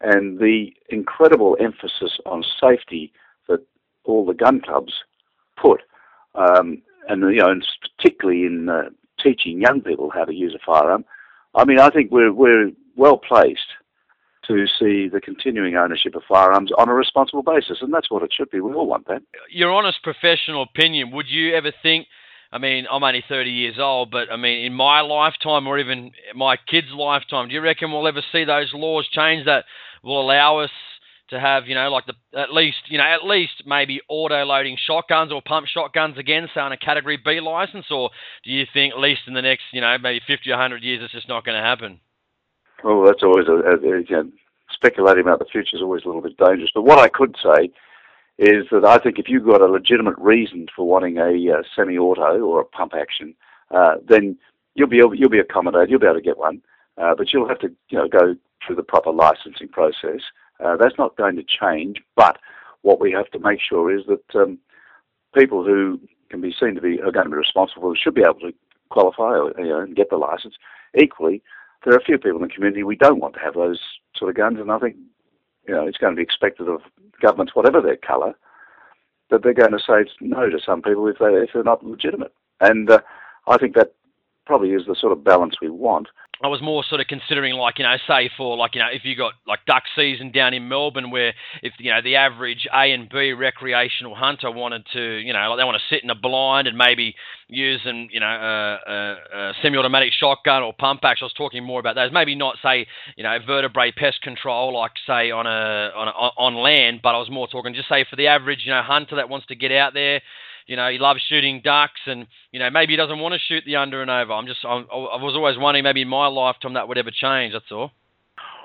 and 0.00 0.38
the 0.38 0.72
incredible 0.88 1.56
emphasis 1.60 2.18
on 2.26 2.44
safety 2.60 3.12
that 3.48 3.60
all 4.04 4.26
the 4.26 4.34
gun 4.34 4.60
clubs 4.60 4.92
put, 5.60 5.82
um, 6.34 6.82
and 7.08 7.22
you 7.22 7.40
know, 7.40 7.50
and 7.50 7.66
particularly 7.96 8.44
in 8.44 8.68
uh, 8.68 8.82
teaching 9.22 9.60
young 9.60 9.80
people 9.80 10.10
how 10.10 10.24
to 10.24 10.34
use 10.34 10.54
a 10.54 10.64
firearm, 10.64 11.04
I 11.54 11.64
mean, 11.64 11.78
I 11.78 11.90
think 11.90 12.10
we're 12.10 12.32
we're 12.32 12.70
well 12.96 13.16
placed 13.16 13.60
to 14.48 14.66
see 14.66 15.08
the 15.08 15.20
continuing 15.22 15.76
ownership 15.76 16.16
of 16.16 16.22
firearms 16.28 16.72
on 16.76 16.88
a 16.88 16.94
responsible 16.94 17.44
basis, 17.44 17.78
and 17.80 17.94
that's 17.94 18.10
what 18.10 18.24
it 18.24 18.32
should 18.36 18.50
be. 18.50 18.60
We 18.60 18.72
all 18.72 18.88
want 18.88 19.06
that. 19.06 19.22
Your 19.50 19.72
honest 19.72 20.02
professional 20.02 20.62
opinion: 20.62 21.12
Would 21.12 21.26
you 21.28 21.54
ever 21.54 21.72
think? 21.82 22.06
I 22.52 22.58
mean, 22.58 22.86
I'm 22.90 23.02
only 23.02 23.24
30 23.26 23.50
years 23.50 23.76
old, 23.78 24.10
but 24.10 24.30
I 24.30 24.36
mean, 24.36 24.66
in 24.66 24.74
my 24.74 25.00
lifetime 25.00 25.66
or 25.66 25.78
even 25.78 26.12
my 26.34 26.56
kids' 26.56 26.92
lifetime, 26.94 27.48
do 27.48 27.54
you 27.54 27.62
reckon 27.62 27.90
we'll 27.90 28.06
ever 28.06 28.22
see 28.30 28.44
those 28.44 28.70
laws 28.74 29.08
change 29.10 29.46
that 29.46 29.64
will 30.04 30.20
allow 30.20 30.58
us 30.58 30.70
to 31.30 31.40
have, 31.40 31.66
you 31.66 31.74
know, 31.74 31.88
like 31.88 32.04
the 32.04 32.14
at 32.38 32.52
least, 32.52 32.76
you 32.88 32.98
know, 32.98 33.04
at 33.04 33.24
least 33.24 33.62
maybe 33.64 34.02
auto 34.06 34.44
loading 34.44 34.76
shotguns 34.86 35.32
or 35.32 35.40
pump 35.40 35.66
shotguns 35.66 36.18
again, 36.18 36.46
say 36.54 36.60
on 36.60 36.72
a 36.72 36.76
Category 36.76 37.16
B 37.16 37.40
license, 37.40 37.86
or 37.90 38.10
do 38.44 38.50
you 38.50 38.66
think 38.70 38.92
at 38.92 39.00
least 39.00 39.22
in 39.26 39.32
the 39.32 39.40
next, 39.40 39.62
you 39.72 39.80
know, 39.80 39.96
maybe 39.96 40.20
50 40.26 40.50
or 40.50 40.54
100 40.54 40.82
years, 40.82 41.00
it's 41.02 41.12
just 41.12 41.28
not 41.28 41.46
going 41.46 41.56
to 41.56 41.64
happen? 41.64 42.00
Well, 42.84 43.02
that's 43.04 43.22
always 43.22 43.46
a, 43.48 43.52
a, 43.52 44.20
a 44.20 44.24
speculating 44.74 45.22
about 45.22 45.38
the 45.38 45.46
future 45.50 45.76
is 45.76 45.82
always 45.82 46.02
a 46.04 46.06
little 46.06 46.20
bit 46.20 46.36
dangerous. 46.36 46.70
But 46.74 46.82
what 46.82 46.98
I 46.98 47.08
could 47.08 47.34
say 47.42 47.70
is 48.42 48.66
that 48.72 48.84
I 48.84 48.98
think 48.98 49.20
if 49.20 49.28
you've 49.28 49.46
got 49.46 49.60
a 49.60 49.66
legitimate 49.66 50.18
reason 50.18 50.66
for 50.74 50.84
wanting 50.84 51.16
a 51.18 51.58
uh, 51.58 51.62
semi-auto 51.76 52.40
or 52.40 52.60
a 52.60 52.64
pump 52.64 52.92
action, 52.92 53.36
uh, 53.70 53.94
then 54.06 54.36
you'll 54.74 54.88
be 54.88 54.98
able, 54.98 55.14
you'll 55.14 55.30
be 55.30 55.38
accommodated. 55.38 55.90
You'll 55.90 56.00
be 56.00 56.06
able 56.06 56.16
to 56.16 56.22
get 56.22 56.38
one, 56.38 56.60
uh, 56.98 57.14
but 57.16 57.32
you'll 57.32 57.48
have 57.48 57.60
to 57.60 57.68
you 57.88 57.98
know 57.98 58.08
go 58.08 58.34
through 58.66 58.76
the 58.76 58.82
proper 58.82 59.12
licensing 59.12 59.68
process. 59.68 60.20
Uh, 60.58 60.76
that's 60.76 60.98
not 60.98 61.16
going 61.16 61.36
to 61.36 61.44
change. 61.44 62.02
But 62.16 62.38
what 62.82 63.00
we 63.00 63.12
have 63.12 63.30
to 63.30 63.38
make 63.38 63.60
sure 63.60 63.96
is 63.96 64.02
that 64.08 64.40
um, 64.40 64.58
people 65.36 65.64
who 65.64 66.00
can 66.28 66.40
be 66.40 66.54
seen 66.58 66.74
to 66.74 66.80
be 66.80 67.00
are 67.00 67.12
going 67.12 67.26
to 67.26 67.30
be 67.30 67.36
responsible 67.36 67.94
should 67.94 68.14
be 68.14 68.22
able 68.22 68.40
to 68.40 68.52
qualify 68.90 69.36
or, 69.38 69.52
you 69.56 69.68
know, 69.68 69.80
and 69.80 69.94
get 69.94 70.10
the 70.10 70.16
license. 70.16 70.54
Equally, 71.00 71.42
there 71.84 71.94
are 71.94 71.98
a 71.98 72.04
few 72.04 72.18
people 72.18 72.42
in 72.42 72.48
the 72.48 72.54
community 72.54 72.82
we 72.82 72.96
don't 72.96 73.20
want 73.20 73.34
to 73.34 73.40
have 73.40 73.54
those 73.54 73.80
sort 74.16 74.30
of 74.30 74.36
guns, 74.36 74.58
and 74.58 74.72
I 74.72 74.78
think 74.80 74.96
you 75.66 75.74
know 75.74 75.86
it's 75.86 75.98
going 75.98 76.12
to 76.14 76.16
be 76.16 76.22
expected 76.22 76.68
of 76.68 76.80
governments, 77.20 77.54
whatever 77.54 77.80
their 77.80 77.96
colour, 77.96 78.34
that 79.30 79.42
they're 79.42 79.54
going 79.54 79.72
to 79.72 79.78
say 79.78 80.10
no 80.20 80.50
to 80.50 80.58
some 80.64 80.82
people 80.82 81.06
if, 81.08 81.18
they, 81.18 81.26
if 81.26 81.50
they're 81.54 81.62
not 81.62 81.84
legitimate. 81.84 82.34
And 82.60 82.90
uh, 82.90 83.00
I 83.48 83.58
think 83.58 83.74
that 83.74 83.94
probably 84.46 84.70
is 84.70 84.86
the 84.86 84.94
sort 84.94 85.12
of 85.12 85.24
balance 85.24 85.56
we 85.60 85.70
want. 85.70 86.08
I 86.42 86.48
was 86.48 86.60
more 86.60 86.82
sort 86.88 87.00
of 87.00 87.06
considering 87.06 87.54
like 87.54 87.78
you 87.78 87.84
know 87.84 87.96
say 88.08 88.28
for 88.36 88.56
like 88.56 88.74
you 88.74 88.80
know 88.80 88.88
if 88.92 89.04
you 89.04 89.14
got 89.14 89.34
like 89.46 89.60
duck 89.64 89.84
season 89.94 90.32
down 90.32 90.54
in 90.54 90.68
Melbourne 90.68 91.12
where 91.12 91.34
if 91.62 91.72
you 91.78 91.90
know 91.90 92.02
the 92.02 92.16
average 92.16 92.66
A 92.72 92.90
and 92.92 93.08
B 93.08 93.32
recreational 93.32 94.16
hunter 94.16 94.50
wanted 94.50 94.84
to 94.92 95.00
you 95.00 95.32
know 95.32 95.50
like 95.50 95.58
they 95.58 95.64
want 95.64 95.78
to 95.78 95.94
sit 95.94 96.02
in 96.02 96.10
a 96.10 96.16
blind 96.16 96.66
and 96.66 96.76
maybe 96.76 97.14
an 97.48 98.08
you 98.10 98.18
know 98.18 98.26
a, 98.26 98.90
a, 98.90 99.16
a 99.38 99.52
semi-automatic 99.62 100.12
shotgun 100.12 100.64
or 100.64 100.72
pump 100.72 101.00
action. 101.04 101.24
I 101.24 101.26
was 101.26 101.32
talking 101.34 101.62
more 101.62 101.78
about 101.78 101.94
those. 101.94 102.10
Maybe 102.12 102.34
not 102.34 102.56
say 102.60 102.86
you 103.16 103.22
know 103.22 103.38
vertebrate 103.46 103.94
pest 103.94 104.20
control 104.22 104.74
like 104.76 104.92
say 105.06 105.30
on 105.30 105.46
a 105.46 105.92
on 105.94 106.08
a, 106.08 106.10
on 106.10 106.54
land, 106.56 107.00
but 107.04 107.14
I 107.14 107.18
was 107.18 107.30
more 107.30 107.46
talking 107.46 107.72
just 107.72 107.88
say 107.88 108.04
for 108.08 108.16
the 108.16 108.26
average 108.26 108.60
you 108.64 108.72
know 108.72 108.82
hunter 108.82 109.16
that 109.16 109.28
wants 109.28 109.46
to 109.46 109.54
get 109.54 109.70
out 109.70 109.94
there 109.94 110.20
you 110.66 110.76
know, 110.76 110.88
he 110.90 110.98
loves 110.98 111.20
shooting 111.28 111.60
ducks, 111.62 112.00
and 112.06 112.26
you 112.50 112.58
know, 112.58 112.70
maybe 112.70 112.92
he 112.92 112.96
doesn't 112.96 113.18
want 113.18 113.34
to 113.34 113.40
shoot 113.40 113.64
the 113.66 113.76
under 113.76 114.02
and 114.02 114.10
over. 114.10 114.32
I'm 114.32 114.46
just, 114.46 114.64
I'm, 114.64 114.86
i 114.90 115.16
was 115.16 115.34
always 115.34 115.58
wondering, 115.58 115.84
maybe 115.84 116.02
in 116.02 116.08
my 116.08 116.26
lifetime 116.26 116.74
that 116.74 116.88
would 116.88 116.98
ever 116.98 117.10
change. 117.10 117.52
That's 117.52 117.70
all. 117.70 117.90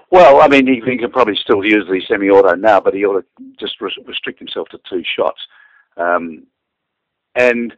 Well, 0.10 0.41
I 0.41 0.47
mean, 0.47 0.67
he, 0.67 0.81
he 0.89 0.97
can 0.97 1.12
probably 1.12 1.36
still 1.36 1.65
use 1.65 1.86
the 1.88 2.01
semi-auto 2.07 2.55
now, 2.55 2.79
but 2.79 2.93
he 2.93 3.05
ought 3.05 3.21
to 3.21 3.25
just 3.60 3.81
restrict 3.81 4.39
himself 4.39 4.69
to 4.69 4.79
two 4.89 5.03
shots. 5.03 5.39
Um, 5.97 6.47
and 7.36 7.73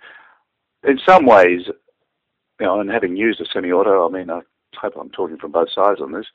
in 0.87 0.99
some 1.07 1.25
ways, 1.25 1.61
you 2.59 2.65
know, 2.65 2.79
and 2.79 2.89
having 2.89 3.15
used 3.15 3.41
a 3.41 3.45
semi-auto, 3.51 4.07
I 4.07 4.11
mean, 4.11 4.29
I 4.29 4.41
hope 4.75 4.93
I'm 4.99 5.09
talking 5.09 5.37
from 5.37 5.51
both 5.51 5.69
sides 5.73 6.01
on 6.01 6.11
this. 6.11 6.27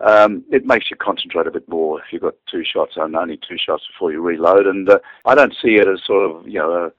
Um, 0.00 0.44
it 0.50 0.66
makes 0.66 0.90
you 0.90 0.96
concentrate 0.96 1.46
a 1.46 1.52
bit 1.52 1.68
more 1.68 2.00
if 2.00 2.06
you've 2.10 2.22
got 2.22 2.34
two 2.50 2.64
shots 2.64 2.94
and 2.96 3.14
only 3.14 3.36
two 3.36 3.56
shots 3.56 3.84
before 3.92 4.10
you 4.10 4.20
reload. 4.20 4.66
And 4.66 4.88
uh, 4.88 4.98
I 5.24 5.34
don't 5.34 5.54
see 5.62 5.74
it 5.76 5.86
as 5.86 6.00
sort 6.04 6.28
of 6.28 6.48
you 6.48 6.58
know 6.58 6.90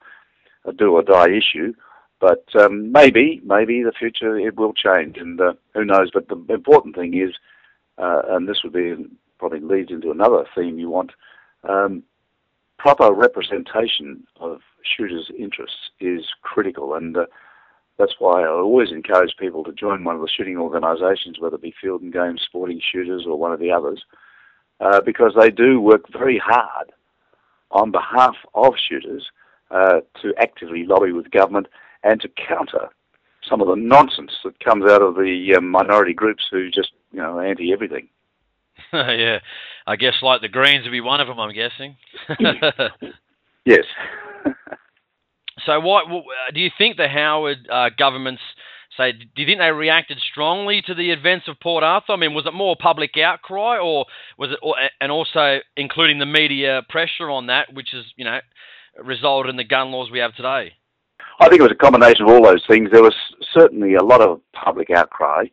a, 0.64 0.72
do 0.72 0.92
or 0.92 1.02
die 1.02 1.30
issue. 1.30 1.74
But 2.20 2.44
um, 2.58 2.90
maybe, 2.92 3.40
maybe 3.44 3.82
the 3.82 3.92
future 3.92 4.38
it 4.38 4.56
will 4.56 4.72
change, 4.72 5.16
and 5.18 5.40
uh, 5.40 5.54
who 5.74 5.84
knows? 5.84 6.10
But 6.12 6.28
the 6.28 6.36
important 6.48 6.94
thing 6.94 7.14
is, 7.20 7.34
uh, 7.98 8.22
and 8.30 8.48
this 8.48 8.62
would 8.62 8.72
be 8.72 8.94
probably 9.38 9.60
leads 9.60 9.90
into 9.90 10.10
another 10.10 10.44
theme 10.54 10.78
you 10.78 10.88
want, 10.88 11.12
um, 11.68 12.02
proper 12.78 13.12
representation 13.12 14.24
of 14.40 14.60
shooters' 14.82 15.30
interests 15.38 15.90
is 16.00 16.24
critical, 16.42 16.94
and 16.94 17.16
uh, 17.16 17.26
that's 17.98 18.14
why 18.18 18.42
I 18.42 18.48
always 18.48 18.90
encourage 18.90 19.36
people 19.38 19.64
to 19.64 19.72
join 19.72 20.04
one 20.04 20.14
of 20.14 20.20
the 20.20 20.28
shooting 20.28 20.56
organisations, 20.56 21.38
whether 21.38 21.56
it 21.56 21.62
be 21.62 21.74
Field 21.80 22.02
and 22.02 22.12
Game 22.12 22.38
Sporting 22.38 22.80
Shooters 22.80 23.24
or 23.26 23.38
one 23.38 23.52
of 23.52 23.60
the 23.60 23.70
others, 23.70 24.02
uh, 24.80 25.00
because 25.00 25.32
they 25.38 25.50
do 25.50 25.80
work 25.80 26.02
very 26.12 26.38
hard 26.38 26.92
on 27.70 27.90
behalf 27.90 28.36
of 28.54 28.74
shooters 28.88 29.30
uh, 29.74 30.00
to 30.22 30.32
actively 30.38 30.84
lobby 30.86 31.12
with 31.12 31.30
government 31.30 31.66
and 32.04 32.20
to 32.20 32.28
counter 32.28 32.88
some 33.48 33.60
of 33.60 33.68
the 33.68 33.76
nonsense 33.76 34.30
that 34.44 34.58
comes 34.60 34.84
out 34.90 35.02
of 35.02 35.16
the 35.16 35.54
um, 35.58 35.68
minority 35.68 36.14
groups 36.14 36.44
who 36.50 36.70
just, 36.70 36.92
you 37.12 37.18
know, 37.18 37.40
anti 37.40 37.72
everything. 37.72 38.08
yeah, 38.92 39.38
I 39.86 39.96
guess 39.96 40.14
like 40.22 40.40
the 40.40 40.48
Greens 40.48 40.84
would 40.84 40.92
be 40.92 41.00
one 41.00 41.20
of 41.20 41.26
them. 41.26 41.38
I'm 41.38 41.52
guessing. 41.52 41.96
yes. 43.64 43.84
so, 45.66 45.80
what 45.80 46.04
do 46.52 46.60
you 46.60 46.70
think 46.76 46.96
the 46.96 47.08
Howard 47.08 47.68
uh, 47.70 47.90
government's 47.96 48.42
say? 48.96 49.12
Do 49.12 49.42
you 49.42 49.46
think 49.46 49.58
they 49.58 49.70
reacted 49.70 50.18
strongly 50.30 50.82
to 50.86 50.94
the 50.94 51.10
events 51.10 51.46
of 51.48 51.60
Port 51.60 51.84
Arthur? 51.84 52.12
I 52.12 52.16
mean, 52.16 52.34
was 52.34 52.46
it 52.46 52.54
more 52.54 52.76
public 52.78 53.16
outcry, 53.16 53.78
or 53.78 54.06
was 54.38 54.50
it, 54.50 54.90
and 55.00 55.12
also 55.12 55.58
including 55.76 56.18
the 56.18 56.26
media 56.26 56.82
pressure 56.88 57.30
on 57.30 57.46
that, 57.46 57.72
which 57.72 57.94
is 57.94 58.04
you 58.16 58.24
know 58.24 58.40
resulted 59.02 59.50
in 59.50 59.56
the 59.56 59.64
gun 59.64 59.90
laws 59.90 60.10
we 60.10 60.18
have 60.18 60.34
today? 60.34 60.72
I 61.40 61.48
think 61.48 61.60
it 61.60 61.64
was 61.64 61.72
a 61.72 61.76
combination 61.76 62.26
of 62.26 62.28
all 62.28 62.42
those 62.42 62.64
things. 62.68 62.90
There 62.92 63.02
was 63.02 63.14
certainly 63.52 63.94
a 63.94 64.04
lot 64.04 64.20
of 64.20 64.40
public 64.52 64.90
outcry, 64.90 65.46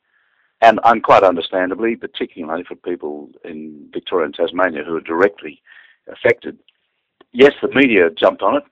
and, 0.62 0.80
and 0.84 1.04
quite 1.04 1.24
understandably, 1.24 1.96
particularly 1.96 2.64
for 2.64 2.76
people 2.76 3.30
in 3.44 3.90
Victoria 3.92 4.26
and 4.26 4.34
Tasmania 4.34 4.84
who 4.84 4.96
are 4.96 5.02
directly 5.02 5.62
affected. 6.12 6.58
Yes, 7.32 7.54
the 7.62 7.70
media 7.74 8.10
jumped 8.12 8.42
on 8.42 8.58
it. 8.58 8.64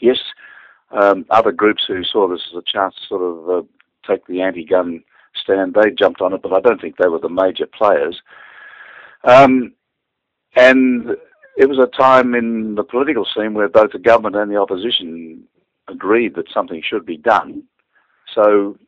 Yes, 0.00 0.18
um, 0.90 1.26
other 1.30 1.52
groups 1.52 1.84
who 1.86 2.02
saw 2.04 2.28
this 2.28 2.40
as 2.50 2.58
a 2.58 2.72
chance 2.72 2.94
to 2.94 3.06
sort 3.08 3.22
of 3.22 3.50
uh, 3.50 3.66
take 4.06 4.26
the 4.26 4.40
anti-gun 4.40 5.02
stand, 5.40 5.74
they 5.74 5.90
jumped 5.90 6.20
on 6.20 6.32
it, 6.32 6.42
but 6.42 6.52
I 6.52 6.60
don't 6.60 6.80
think 6.80 6.96
they 6.96 7.08
were 7.08 7.18
the 7.18 7.28
major 7.28 7.66
players. 7.66 8.20
Um, 9.24 9.74
and 10.56 11.16
it 11.56 11.68
was 11.68 11.78
a 11.78 11.96
time 11.96 12.34
in 12.34 12.74
the 12.74 12.84
political 12.84 13.26
scene 13.26 13.54
where 13.54 13.68
both 13.68 13.92
the 13.92 13.98
government 13.98 14.36
and 14.36 14.50
the 14.50 14.56
opposition 14.56 15.44
agreed 15.88 16.34
that 16.34 16.50
something 16.52 16.82
should 16.82 17.04
be 17.04 17.16
done. 17.16 17.64
So 18.34 18.78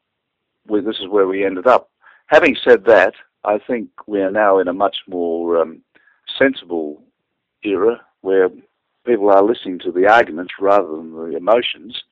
we, 0.66 0.80
this 0.80 0.96
is 0.96 1.08
where 1.08 1.26
we 1.26 1.44
ended 1.44 1.66
up. 1.66 1.90
Having 2.26 2.56
said 2.64 2.84
that, 2.86 3.14
I 3.44 3.58
think 3.58 3.90
we 4.06 4.20
are 4.20 4.30
now 4.30 4.58
in 4.58 4.68
a 4.68 4.72
much 4.72 4.96
more 5.06 5.60
um, 5.60 5.82
sensible 6.38 7.02
era 7.62 8.00
where 8.22 8.48
people 9.04 9.30
are 9.30 9.42
listening 9.42 9.78
to 9.80 9.92
the 9.92 10.06
arguments 10.06 10.54
rather 10.58 10.88
than 10.88 11.12
the 11.12 11.36
emotions, 11.36 12.02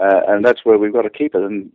uh, 0.00 0.22
and 0.26 0.44
that's 0.44 0.64
where 0.64 0.78
we've 0.78 0.92
got 0.92 1.02
to 1.02 1.10
keep 1.10 1.36
it. 1.36 1.42
And 1.42 1.70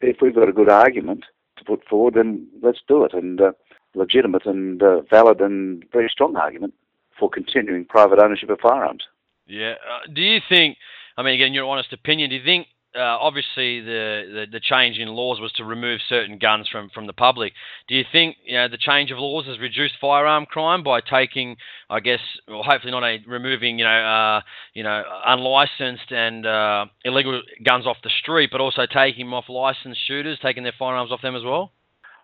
if 0.00 0.16
we've 0.20 0.34
got 0.34 0.48
a 0.48 0.52
good 0.52 0.68
argument 0.68 1.24
to 1.58 1.64
put 1.64 1.86
forward, 1.86 2.14
then 2.14 2.48
let's 2.60 2.80
do 2.88 3.04
it. 3.04 3.14
And 3.14 3.40
uh, 3.40 3.52
legitimate 3.94 4.46
and 4.46 4.82
uh, 4.82 5.02
valid 5.02 5.40
and 5.40 5.84
very 5.92 6.08
strong 6.08 6.34
argument 6.34 6.74
for 7.20 7.30
continuing 7.30 7.84
private 7.84 8.18
ownership 8.18 8.50
of 8.50 8.58
firearms. 8.60 9.04
Yeah. 9.46 9.74
Uh, 9.74 10.12
do 10.12 10.22
you 10.22 10.40
think? 10.48 10.78
I 11.16 11.22
mean, 11.22 11.34
again, 11.34 11.52
your 11.52 11.66
honest 11.66 11.92
opinion. 11.92 12.30
Do 12.30 12.36
you 12.36 12.44
think? 12.44 12.66
Uh, 12.92 13.02
obviously, 13.20 13.80
the, 13.80 14.22
the, 14.34 14.46
the 14.50 14.58
change 14.58 14.98
in 14.98 15.06
laws 15.06 15.38
was 15.38 15.52
to 15.52 15.64
remove 15.64 16.00
certain 16.08 16.38
guns 16.38 16.68
from, 16.68 16.90
from 16.92 17.06
the 17.06 17.12
public. 17.12 17.52
Do 17.86 17.94
you 17.94 18.02
think 18.10 18.36
you 18.44 18.56
know 18.56 18.66
the 18.66 18.78
change 18.78 19.12
of 19.12 19.18
laws 19.18 19.46
has 19.46 19.60
reduced 19.60 19.94
firearm 20.00 20.44
crime 20.44 20.82
by 20.82 21.00
taking, 21.00 21.56
I 21.88 22.00
guess, 22.00 22.18
well, 22.48 22.64
hopefully 22.64 22.90
not 22.90 23.04
a, 23.04 23.18
removing 23.28 23.78
you 23.78 23.84
know 23.84 23.90
uh, 23.90 24.40
you 24.74 24.82
know 24.82 25.04
unlicensed 25.24 26.10
and 26.10 26.44
uh, 26.44 26.86
illegal 27.04 27.40
guns 27.64 27.86
off 27.86 27.98
the 28.02 28.10
street, 28.20 28.50
but 28.50 28.60
also 28.60 28.86
taking 28.92 29.26
them 29.26 29.34
off 29.34 29.44
licensed 29.48 30.00
shooters, 30.08 30.40
taking 30.42 30.64
their 30.64 30.74
firearms 30.76 31.12
off 31.12 31.22
them 31.22 31.36
as 31.36 31.44
well? 31.44 31.70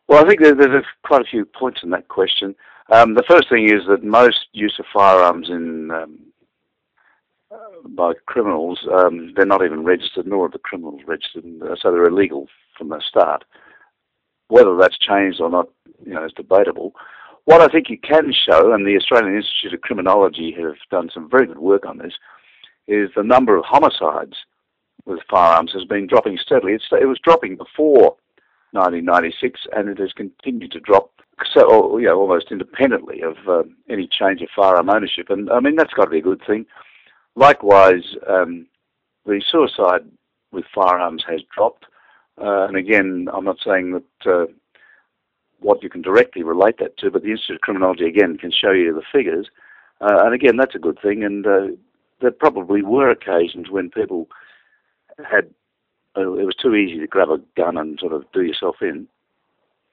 Well, 0.08 0.24
I 0.24 0.28
think 0.28 0.40
there's, 0.40 0.58
there's 0.58 0.84
quite 1.04 1.22
a 1.22 1.30
few 1.30 1.44
points 1.44 1.80
in 1.82 1.90
that 1.90 2.08
question. 2.08 2.56
Um, 2.92 3.14
the 3.14 3.24
first 3.28 3.48
thing 3.48 3.64
is 3.64 3.86
that 3.88 4.04
most 4.04 4.46
use 4.52 4.76
of 4.78 4.84
firearms 4.92 5.48
in 5.48 5.90
um, 5.90 6.18
by 7.90 8.12
criminals, 8.26 8.78
um, 8.92 9.32
they're 9.34 9.46
not 9.46 9.64
even 9.64 9.84
registered, 9.84 10.26
nor 10.26 10.46
are 10.46 10.50
the 10.50 10.58
criminals 10.58 11.00
registered, 11.06 11.44
uh, 11.62 11.76
so 11.80 11.90
they're 11.90 12.04
illegal 12.06 12.48
from 12.76 12.88
the 12.88 13.00
start. 13.06 13.44
Whether 14.48 14.76
that's 14.76 14.98
changed 14.98 15.40
or 15.40 15.50
not, 15.50 15.68
you 16.04 16.14
know, 16.14 16.24
is 16.24 16.32
debatable. 16.32 16.94
What 17.44 17.60
I 17.60 17.68
think 17.68 17.88
you 17.88 17.98
can 17.98 18.32
show, 18.32 18.72
and 18.72 18.86
the 18.86 18.96
Australian 18.96 19.36
Institute 19.36 19.74
of 19.74 19.80
Criminology 19.80 20.54
have 20.58 20.76
done 20.90 21.10
some 21.12 21.30
very 21.30 21.46
good 21.46 21.58
work 21.58 21.86
on 21.86 21.98
this, 21.98 22.14
is 22.88 23.10
the 23.16 23.22
number 23.22 23.56
of 23.56 23.64
homicides 23.64 24.36
with 25.04 25.20
firearms 25.30 25.72
has 25.72 25.84
been 25.84 26.06
dropping 26.06 26.38
steadily. 26.38 26.72
It's, 26.72 26.84
it 26.90 27.06
was 27.06 27.20
dropping 27.22 27.56
before 27.56 28.16
1996, 28.72 29.60
and 29.72 29.88
it 29.88 29.98
has 29.98 30.12
continued 30.12 30.72
to 30.72 30.80
drop 30.80 31.12
so 31.52 31.98
you 31.98 32.06
know 32.06 32.18
almost 32.18 32.50
independently 32.50 33.20
of 33.22 33.36
uh, 33.48 33.62
any 33.88 34.08
change 34.08 34.40
of 34.42 34.48
firearm 34.54 34.90
ownership, 34.90 35.30
and 35.30 35.50
I 35.50 35.60
mean 35.60 35.76
that's 35.76 35.92
got 35.92 36.04
to 36.04 36.10
be 36.10 36.18
a 36.18 36.22
good 36.22 36.42
thing. 36.46 36.66
Likewise, 37.34 38.16
um, 38.28 38.66
the 39.26 39.42
suicide 39.50 40.06
with 40.52 40.64
firearms 40.74 41.24
has 41.28 41.40
dropped, 41.54 41.84
uh, 42.40 42.66
and 42.66 42.76
again, 42.76 43.28
I'm 43.32 43.44
not 43.44 43.58
saying 43.64 43.92
that 43.92 44.30
uh, 44.30 44.46
what 45.60 45.82
you 45.82 45.90
can 45.90 46.02
directly 46.02 46.42
relate 46.42 46.78
that 46.78 46.96
to, 46.98 47.10
but 47.10 47.22
the 47.22 47.30
Institute 47.30 47.56
of 47.56 47.60
Criminology 47.60 48.06
again 48.06 48.38
can 48.38 48.50
show 48.50 48.70
you 48.70 48.94
the 48.94 49.02
figures, 49.12 49.48
uh, 50.00 50.24
and 50.24 50.34
again 50.34 50.56
that's 50.56 50.74
a 50.74 50.80
good 50.80 50.98
thing. 51.02 51.22
And 51.22 51.46
uh, 51.46 51.66
there 52.20 52.30
probably 52.30 52.82
were 52.82 53.10
occasions 53.10 53.70
when 53.70 53.90
people 53.90 54.28
had 55.18 55.50
uh, 56.16 56.32
it 56.32 56.46
was 56.46 56.56
too 56.56 56.74
easy 56.74 56.98
to 56.98 57.06
grab 57.06 57.28
a 57.28 57.38
gun 57.56 57.76
and 57.76 57.98
sort 57.98 58.12
of 58.12 58.24
do 58.32 58.42
yourself 58.42 58.76
in. 58.80 59.06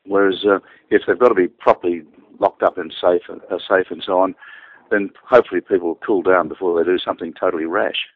Whereas 0.05 0.43
uh, 0.45 0.59
if 0.89 1.03
they've 1.07 1.19
got 1.19 1.29
to 1.29 1.35
be 1.35 1.47
properly 1.47 2.03
locked 2.39 2.63
up 2.63 2.77
and 2.77 2.93
safe, 2.99 3.21
uh, 3.29 3.57
safe 3.69 3.87
and 3.89 4.03
so 4.05 4.19
on, 4.19 4.35
then 4.91 5.09
hopefully 5.27 5.61
people 5.61 5.87
will 5.89 5.99
cool 6.05 6.21
down 6.21 6.47
before 6.47 6.77
they 6.77 6.89
do 6.89 6.97
something 6.99 7.33
totally 7.39 7.65
rash. 7.65 8.07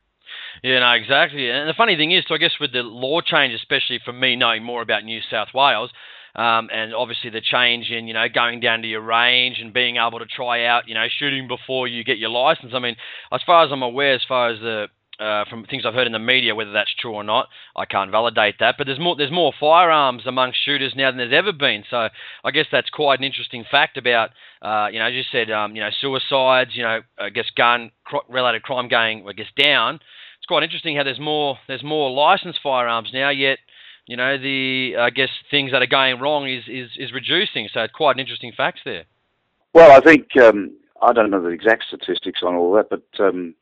Yeah, 0.63 0.79
no, 0.79 0.91
exactly. 0.91 1.49
And 1.49 1.69
the 1.69 1.73
funny 1.73 1.95
thing 1.95 2.11
is, 2.11 2.25
so 2.27 2.35
I 2.35 2.37
guess 2.37 2.59
with 2.59 2.73
the 2.73 2.83
law 2.83 3.21
change, 3.21 3.53
especially 3.53 3.99
for 4.03 4.11
me 4.11 4.35
knowing 4.35 4.63
more 4.63 4.81
about 4.81 5.05
New 5.05 5.21
South 5.31 5.49
Wales, 5.53 5.91
um, 6.35 6.69
and 6.71 6.93
obviously 6.93 7.31
the 7.31 7.41
change 7.41 7.89
in 7.89 8.07
you 8.07 8.13
know 8.13 8.27
going 8.31 8.59
down 8.59 8.81
to 8.83 8.87
your 8.87 9.01
range 9.01 9.57
and 9.59 9.73
being 9.73 9.97
able 9.97 10.19
to 10.19 10.25
try 10.25 10.65
out 10.65 10.87
you 10.87 10.93
know 10.93 11.07
shooting 11.17 11.47
before 11.47 11.87
you 11.87 12.03
get 12.03 12.17
your 12.19 12.29
license. 12.29 12.73
I 12.75 12.79
mean, 12.79 12.95
as 13.31 13.41
far 13.45 13.65
as 13.65 13.71
I'm 13.71 13.81
aware, 13.81 14.13
as 14.13 14.21
far 14.27 14.49
as 14.49 14.59
the 14.59 14.87
uh, 15.19 15.45
from 15.49 15.65
things 15.65 15.83
I've 15.85 15.93
heard 15.93 16.07
in 16.07 16.13
the 16.13 16.19
media, 16.19 16.55
whether 16.55 16.71
that's 16.71 16.93
true 16.99 17.13
or 17.13 17.23
not, 17.23 17.47
I 17.75 17.85
can't 17.85 18.11
validate 18.11 18.55
that. 18.59 18.75
But 18.77 18.87
there's 18.87 18.99
more 18.99 19.15
there's 19.15 19.31
more 19.31 19.53
firearms 19.59 20.23
among 20.25 20.53
shooters 20.65 20.93
now 20.95 21.09
than 21.11 21.17
there's 21.17 21.33
ever 21.33 21.51
been. 21.51 21.83
So 21.89 22.09
I 22.43 22.51
guess 22.51 22.65
that's 22.71 22.89
quite 22.89 23.19
an 23.19 23.25
interesting 23.25 23.65
fact 23.69 23.97
about 23.97 24.31
uh, 24.61 24.87
you 24.91 24.99
know 24.99 25.07
as 25.07 25.13
you 25.13 25.23
said 25.31 25.51
um, 25.51 25.75
you 25.75 25.81
know 25.81 25.89
suicides, 25.99 26.71
you 26.73 26.83
know 26.83 27.01
I 27.17 27.29
guess 27.29 27.45
gun 27.55 27.91
related 28.29 28.63
crime 28.63 28.87
going 28.87 29.25
I 29.27 29.33
guess 29.33 29.47
down. 29.61 29.95
It's 29.95 30.45
quite 30.47 30.63
interesting 30.63 30.95
how 30.95 31.03
there's 31.03 31.19
more 31.19 31.57
there's 31.67 31.83
more 31.83 32.11
licensed 32.11 32.59
firearms 32.63 33.09
now, 33.13 33.29
yet 33.29 33.57
you 34.07 34.15
know, 34.15 34.37
the 34.37 34.95
I 34.97 35.09
guess 35.09 35.29
things 35.51 35.71
that 35.71 35.81
are 35.81 35.87
going 35.87 36.19
wrong 36.19 36.47
is 36.47 36.63
is, 36.67 36.89
is 36.97 37.11
reducing. 37.11 37.67
So 37.73 37.81
it's 37.81 37.93
quite 37.93 38.15
an 38.15 38.19
interesting 38.19 38.53
facts 38.55 38.79
there. 38.85 39.03
Well, 39.73 39.91
I 39.91 39.99
think 39.99 40.27
um, 40.41 40.71
I 41.01 41.11
don't 41.13 41.29
know 41.29 41.41
the 41.41 41.49
exact 41.49 41.83
statistics 41.87 42.41
on 42.41 42.55
all 42.55 42.73
that, 42.73 42.89
but 42.89 43.03
um, 43.19 43.53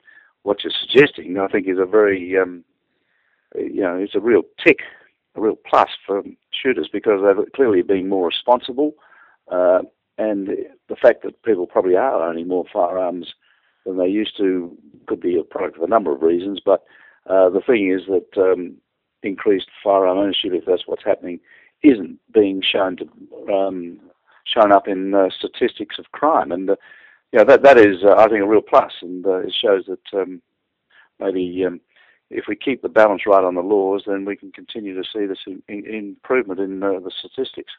what 0.46 0.64
you're 0.64 0.74
suggesting, 0.80 1.38
I 1.40 1.48
think, 1.48 1.68
is 1.68 1.80
a 1.80 1.86
very 1.86 2.38
um, 2.38 2.64
you 3.58 3.82
know, 3.82 3.96
it's 3.98 4.16
a 4.16 4.20
real 4.20 4.44
tick, 4.64 4.80
a 5.36 5.42
real 5.42 5.58
plus 5.70 5.90
for 6.06 6.22
shooters 6.52 6.88
because 6.92 7.22
they've 7.24 7.52
clearly 7.54 7.82
been 7.82 8.08
more 8.08 8.28
responsible, 8.28 8.94
uh, 9.52 9.80
and 10.18 10.50
the 10.88 10.96
fact 10.96 11.24
that 11.24 11.42
people 11.44 11.66
probably 11.66 11.96
are 11.96 12.24
owning 12.24 12.48
more 12.48 12.66
firearms 12.72 13.34
than 13.86 13.98
they 13.98 14.08
used 14.08 14.38
to 14.38 14.78
could 15.08 15.20
be 15.20 15.38
a 15.38 15.44
product 15.44 15.78
of 15.78 15.84
a 15.84 15.88
number 15.88 16.14
of 16.14 16.22
reasons. 16.22 16.60
But 16.64 16.84
uh, 17.28 17.50
the 17.50 17.62
thing 17.66 17.92
is 17.92 18.08
that 18.08 18.42
um, 18.42 18.76
increased 19.24 19.68
firearm 19.84 20.20
ownership, 20.20 20.52
if 20.54 20.66
that's 20.66 20.88
what's 20.88 21.04
happening, 21.04 21.40
isn't 21.84 22.20
being 22.32 22.62
shown 22.62 22.98
to 22.98 23.54
um, 23.54 24.00
shown 24.46 24.72
up 24.72 24.88
in 24.88 25.16
uh, 25.16 25.30
statistics 25.36 25.98
of 25.98 26.12
crime, 26.12 26.52
and 26.52 26.70
uh, 27.36 27.44
know, 27.44 27.46
that 27.46 27.64
that 27.64 27.78
is, 27.78 28.04
uh, 28.04 28.16
I 28.16 28.28
think, 28.28 28.44
a 28.44 28.48
real 28.48 28.62
plus, 28.62 28.92
and 29.02 29.26
uh, 29.26 29.40
it 29.40 29.54
shows 29.60 29.86
that 29.88 30.20
um, 30.20 30.42
maybe 31.20 31.64
um, 31.66 31.80
if 32.30 32.46
we 32.48 32.56
keep 32.56 32.82
the 32.82 32.90
balance 32.90 33.24
right 33.28 33.44
on 33.44 33.56
the 33.56 33.62
laws, 33.62 34.04
then 34.08 34.26
we 34.26 34.36
can 34.36 34.52
continue 34.52 34.96
to 34.96 35.08
see 35.14 35.26
this 35.26 35.40
in, 35.46 35.62
in, 35.68 35.86
improvement 35.86 36.60
in 36.60 36.82
uh, 36.82 37.00
the 37.00 37.12
statistics. 37.20 37.72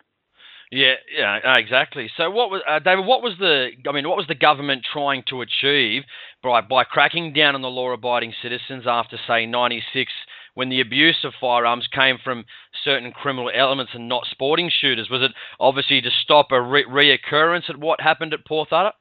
Yeah, 0.71 0.95
yeah, 1.17 1.59
exactly. 1.59 2.11
So, 2.17 2.29
what 2.29 2.51
was 2.51 2.61
uh, 2.69 2.81
David? 2.81 3.07
What 3.07 3.23
was 3.23 3.35
the? 3.39 3.69
I 3.89 3.93
mean, 3.93 4.09
what 4.09 4.17
was 4.17 4.27
the 4.27 4.35
government 4.35 4.85
trying 4.93 5.23
to 5.29 5.43
achieve 5.43 6.03
by 6.43 6.61
by 6.61 6.83
cracking 6.83 7.33
down 7.33 7.55
on 7.55 7.63
the 7.63 7.69
law-abiding 7.69 8.35
citizens 8.43 8.85
after, 8.85 9.17
say, 9.29 9.47
'96, 9.47 10.13
when 10.55 10.69
the 10.69 10.81
abuse 10.81 11.19
of 11.23 11.35
firearms 11.41 11.87
came 11.93 12.19
from 12.23 12.47
certain 12.83 13.13
criminal 13.13 13.49
elements 13.55 13.93
and 13.95 14.09
not 14.09 14.27
sporting 14.29 14.69
shooters? 14.69 15.09
Was 15.09 15.23
it 15.23 15.31
obviously 15.61 16.01
to 16.01 16.11
stop 16.25 16.51
a 16.51 16.61
re- 16.61 16.85
reoccurrence 16.85 17.71
at 17.71 17.79
what 17.79 18.01
happened 18.01 18.35
at 18.35 18.45
Port 18.45 18.73
Arthur? 18.73 18.97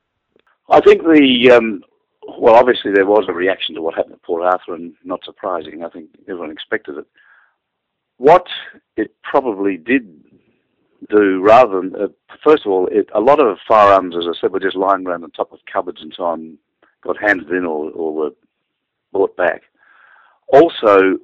I 0.69 0.81
think 0.81 1.03
the 1.03 1.51
um, 1.55 1.83
well, 2.39 2.55
obviously 2.55 2.91
there 2.93 3.05
was 3.05 3.25
a 3.27 3.33
reaction 3.33 3.75
to 3.75 3.81
what 3.81 3.95
happened 3.95 4.15
at 4.15 4.23
Port 4.23 4.43
Arthur, 4.43 4.75
and 4.75 4.93
not 5.03 5.23
surprising. 5.23 5.83
I 5.83 5.89
think 5.89 6.09
everyone 6.27 6.51
expected 6.51 6.97
it. 6.97 7.07
What 8.17 8.47
it 8.95 9.13
probably 9.23 9.77
did 9.77 10.23
do 11.09 11.41
rather 11.41 11.81
than, 11.81 11.95
uh, 11.95 12.07
first 12.43 12.65
of 12.65 12.71
all, 12.71 12.87
it, 12.91 13.09
a 13.13 13.19
lot 13.19 13.39
of 13.39 13.57
firearms, 13.67 14.15
as 14.15 14.25
I 14.27 14.39
said, 14.39 14.51
were 14.51 14.59
just 14.59 14.75
lying 14.75 15.05
around 15.05 15.23
on 15.23 15.31
top 15.31 15.51
of 15.51 15.59
cupboards 15.71 16.01
and 16.01 16.13
so 16.15 16.23
on, 16.23 16.57
got 17.03 17.21
handed 17.21 17.49
in 17.51 17.65
or, 17.65 17.91
or 17.91 18.13
were 18.13 18.31
brought 19.11 19.35
back. 19.35 19.63
Also, 20.47 21.17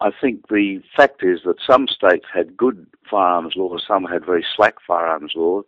I 0.00 0.10
think 0.20 0.48
the 0.48 0.82
fact 0.96 1.22
is 1.22 1.40
that 1.44 1.56
some 1.66 1.86
states 1.86 2.26
had 2.32 2.56
good 2.56 2.86
firearms 3.10 3.54
laws, 3.56 3.84
some 3.86 4.04
had 4.04 4.24
very 4.24 4.44
slack 4.56 4.74
firearms 4.86 5.32
laws, 5.34 5.64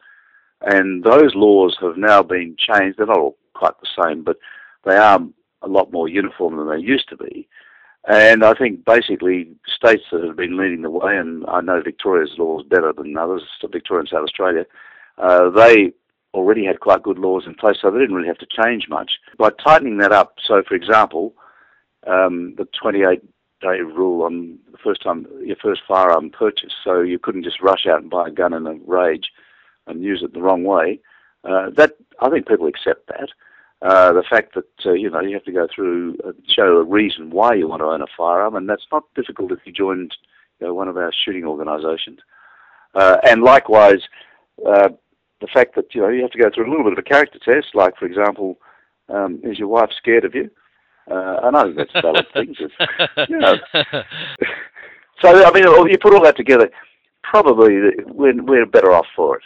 and 0.64 1.04
those 1.04 1.34
laws 1.34 1.76
have 1.80 1.96
now 1.96 2.22
been 2.22 2.56
changed. 2.58 2.98
They're 2.98 3.06
not 3.06 3.18
all 3.18 3.36
quite 3.54 3.74
the 3.80 4.04
same, 4.04 4.22
but 4.22 4.36
they 4.84 4.96
are 4.96 5.20
a 5.62 5.68
lot 5.68 5.92
more 5.92 6.08
uniform 6.08 6.56
than 6.56 6.68
they 6.68 6.84
used 6.84 7.08
to 7.08 7.16
be. 7.16 7.48
And 8.08 8.44
I 8.44 8.54
think 8.54 8.84
basically 8.84 9.48
states 9.72 10.02
that 10.10 10.24
have 10.24 10.36
been 10.36 10.56
leading 10.56 10.82
the 10.82 10.90
way, 10.90 11.16
and 11.16 11.44
I 11.46 11.60
know 11.60 11.80
Victoria's 11.82 12.32
law 12.36 12.60
is 12.60 12.66
better 12.66 12.92
than 12.92 13.16
others, 13.16 13.42
Victoria 13.70 14.00
and 14.00 14.08
South 14.08 14.24
Australia, 14.24 14.64
uh, 15.18 15.50
they 15.50 15.92
already 16.34 16.64
had 16.64 16.80
quite 16.80 17.02
good 17.02 17.18
laws 17.18 17.44
in 17.46 17.54
place, 17.54 17.76
so 17.80 17.90
they 17.90 18.00
didn't 18.00 18.16
really 18.16 18.28
have 18.28 18.38
to 18.38 18.62
change 18.64 18.86
much. 18.88 19.12
By 19.38 19.50
tightening 19.64 19.98
that 19.98 20.10
up, 20.10 20.34
so 20.44 20.62
for 20.66 20.74
example, 20.74 21.34
um, 22.06 22.54
the 22.56 22.66
28 22.80 23.22
day 23.60 23.78
rule 23.80 24.24
on 24.24 24.58
the 24.72 24.78
first 24.78 25.02
time 25.02 25.24
your 25.44 25.56
first 25.62 25.82
firearm 25.86 26.30
purchase, 26.30 26.72
so 26.82 27.00
you 27.00 27.20
couldn't 27.20 27.44
just 27.44 27.60
rush 27.60 27.86
out 27.86 28.00
and 28.00 28.10
buy 28.10 28.26
a 28.26 28.32
gun 28.32 28.52
in 28.52 28.66
a 28.66 28.74
rage 28.84 29.30
and 29.86 30.02
use 30.02 30.22
it 30.22 30.32
the 30.32 30.42
wrong 30.42 30.64
way. 30.64 31.00
Uh, 31.44 31.70
that 31.76 31.96
I 32.20 32.30
think 32.30 32.46
people 32.46 32.66
accept 32.66 33.08
that. 33.08 33.28
Uh, 33.82 34.12
the 34.12 34.22
fact 34.30 34.54
that 34.54 34.86
uh, 34.86 34.92
you 34.92 35.10
know 35.10 35.20
you 35.20 35.34
have 35.34 35.44
to 35.44 35.52
go 35.52 35.66
through 35.74 36.16
uh, 36.24 36.30
show 36.48 36.78
a 36.78 36.84
reason 36.84 37.30
why 37.30 37.52
you 37.52 37.66
want 37.66 37.80
to 37.80 37.86
own 37.86 38.00
a 38.00 38.06
firearm, 38.16 38.54
and 38.54 38.68
that's 38.68 38.86
not 38.92 39.02
difficult 39.16 39.50
if 39.50 39.58
you 39.64 39.72
joined 39.72 40.14
you 40.60 40.68
know, 40.68 40.74
one 40.74 40.86
of 40.86 40.96
our 40.96 41.12
shooting 41.24 41.44
organisations. 41.44 42.20
Uh, 42.94 43.16
and 43.24 43.42
likewise, 43.42 44.00
uh, 44.68 44.88
the 45.40 45.48
fact 45.52 45.74
that 45.74 45.92
you 45.94 46.00
know 46.00 46.08
you 46.08 46.22
have 46.22 46.30
to 46.30 46.38
go 46.38 46.48
through 46.54 46.68
a 46.68 46.70
little 46.70 46.84
bit 46.84 46.92
of 46.92 46.98
a 46.98 47.02
character 47.02 47.40
test, 47.44 47.74
like 47.74 47.96
for 47.96 48.06
example, 48.06 48.56
um, 49.08 49.40
is 49.42 49.58
your 49.58 49.68
wife 49.68 49.90
scared 49.98 50.24
of 50.24 50.34
you? 50.34 50.48
Uh, 51.10 51.40
I 51.42 51.50
know 51.50 51.74
that's 51.74 51.92
valid 52.00 52.26
things. 52.32 52.56
You 53.28 53.38
know. 53.38 53.56
so 55.20 55.44
I 55.44 55.50
mean, 55.52 55.64
you 55.90 55.98
put 55.98 56.14
all 56.14 56.22
that 56.22 56.36
together, 56.36 56.70
probably 57.24 57.80
we're 58.06 58.40
we're 58.42 58.66
better 58.66 58.92
off 58.92 59.06
for 59.16 59.38
it. 59.38 59.42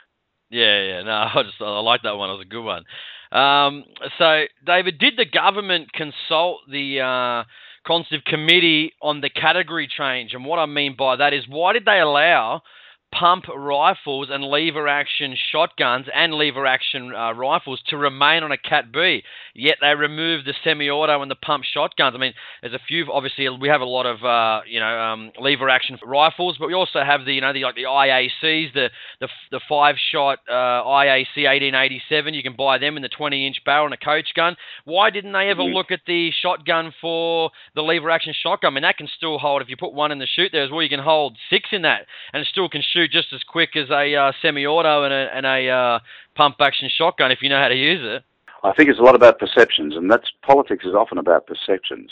Yeah, 0.50 0.82
yeah. 0.82 1.02
No, 1.02 1.10
I 1.34 1.42
just 1.42 1.60
I 1.60 1.80
like 1.80 2.02
that 2.02 2.16
one. 2.16 2.30
It 2.30 2.34
was 2.34 2.46
a 2.46 2.48
good 2.48 2.64
one. 2.64 2.84
Um, 3.32 3.84
so, 4.18 4.44
David, 4.64 4.98
did 4.98 5.14
the 5.16 5.24
government 5.24 5.92
consult 5.92 6.60
the 6.70 7.00
uh, 7.00 7.44
consultative 7.86 8.24
committee 8.24 8.92
on 9.02 9.20
the 9.20 9.30
category 9.30 9.88
change? 9.88 10.32
And 10.32 10.44
what 10.44 10.58
I 10.58 10.66
mean 10.66 10.94
by 10.96 11.16
that 11.16 11.32
is, 11.32 11.44
why 11.48 11.72
did 11.72 11.84
they 11.84 12.00
allow 12.00 12.62
pump 13.12 13.44
rifles 13.54 14.28
and 14.30 14.44
lever 14.44 14.88
action 14.88 15.34
shotguns 15.50 16.06
and 16.14 16.34
lever 16.34 16.66
action 16.66 17.14
uh, 17.14 17.32
rifles 17.32 17.80
to 17.88 17.96
remain 17.96 18.42
on 18.42 18.52
a 18.52 18.58
Cat 18.58 18.92
B. 18.92 19.22
Yet 19.54 19.76
they 19.80 19.94
removed 19.94 20.46
the 20.46 20.54
semi-auto 20.64 21.22
and 21.22 21.30
the 21.30 21.36
pump 21.36 21.64
shotguns. 21.64 22.14
I 22.14 22.18
mean, 22.18 22.34
there's 22.60 22.74
a 22.74 22.80
few. 22.86 23.06
Obviously, 23.10 23.48
we 23.48 23.68
have 23.68 23.80
a 23.80 23.86
lot 23.86 24.06
of 24.06 24.24
uh, 24.24 24.62
you 24.66 24.80
know 24.80 24.86
um, 24.86 25.32
lever 25.40 25.68
action 25.68 25.98
rifles, 26.04 26.56
but 26.58 26.68
we 26.68 26.74
also 26.74 27.02
have 27.04 27.24
the 27.24 27.32
you 27.32 27.40
know 27.40 27.52
the 27.52 27.62
like 27.62 27.74
the 27.74 27.84
IACs, 27.84 28.74
the 28.74 28.90
the, 29.20 29.28
the 29.50 29.60
five 29.68 29.96
shot 30.12 30.40
uh, 30.48 30.84
IAC 30.84 31.36
1887. 31.36 32.34
You 32.34 32.42
can 32.42 32.56
buy 32.56 32.78
them 32.78 32.96
in 32.96 33.02
the 33.02 33.08
20 33.08 33.46
inch 33.46 33.56
barrel 33.64 33.86
and 33.86 33.94
a 33.94 33.96
coach 33.96 34.28
gun. 34.34 34.56
Why 34.84 35.10
didn't 35.10 35.32
they 35.32 35.48
ever 35.48 35.62
mm-hmm. 35.62 35.74
look 35.74 35.90
at 35.90 36.00
the 36.06 36.30
shotgun 36.42 36.92
for 37.00 37.50
the 37.74 37.82
lever 37.82 38.10
action 38.10 38.34
shotgun? 38.38 38.72
I 38.72 38.74
mean, 38.74 38.82
that 38.82 38.98
can 38.98 39.08
still 39.16 39.38
hold. 39.38 39.62
If 39.62 39.68
you 39.68 39.76
put 39.76 39.94
one 39.94 40.12
in 40.12 40.18
the 40.18 40.26
shoot 40.26 40.50
there 40.52 40.64
as 40.64 40.70
well, 40.70 40.82
you 40.82 40.88
can 40.88 41.00
hold 41.00 41.38
six 41.48 41.70
in 41.72 41.82
that, 41.82 42.06
and 42.32 42.42
it 42.42 42.48
still 42.50 42.68
can 42.68 42.82
shoot 42.82 43.05
just 43.08 43.32
as 43.32 43.42
quick 43.42 43.76
as 43.76 43.90
a 43.90 44.14
uh, 44.14 44.32
semi-auto 44.42 45.04
and 45.04 45.12
a, 45.12 45.36
and 45.36 45.46
a 45.46 45.68
uh, 45.68 45.98
pump-action 46.34 46.90
shotgun 46.96 47.30
if 47.30 47.42
you 47.42 47.48
know 47.48 47.60
how 47.60 47.68
to 47.68 47.76
use 47.76 48.00
it. 48.02 48.22
I 48.64 48.72
think 48.72 48.88
it's 48.88 48.98
a 48.98 49.02
lot 49.02 49.14
about 49.14 49.38
perceptions, 49.38 49.96
and 49.96 50.10
that's 50.10 50.30
politics 50.42 50.84
is 50.84 50.94
often 50.94 51.18
about 51.18 51.46
perceptions. 51.46 52.10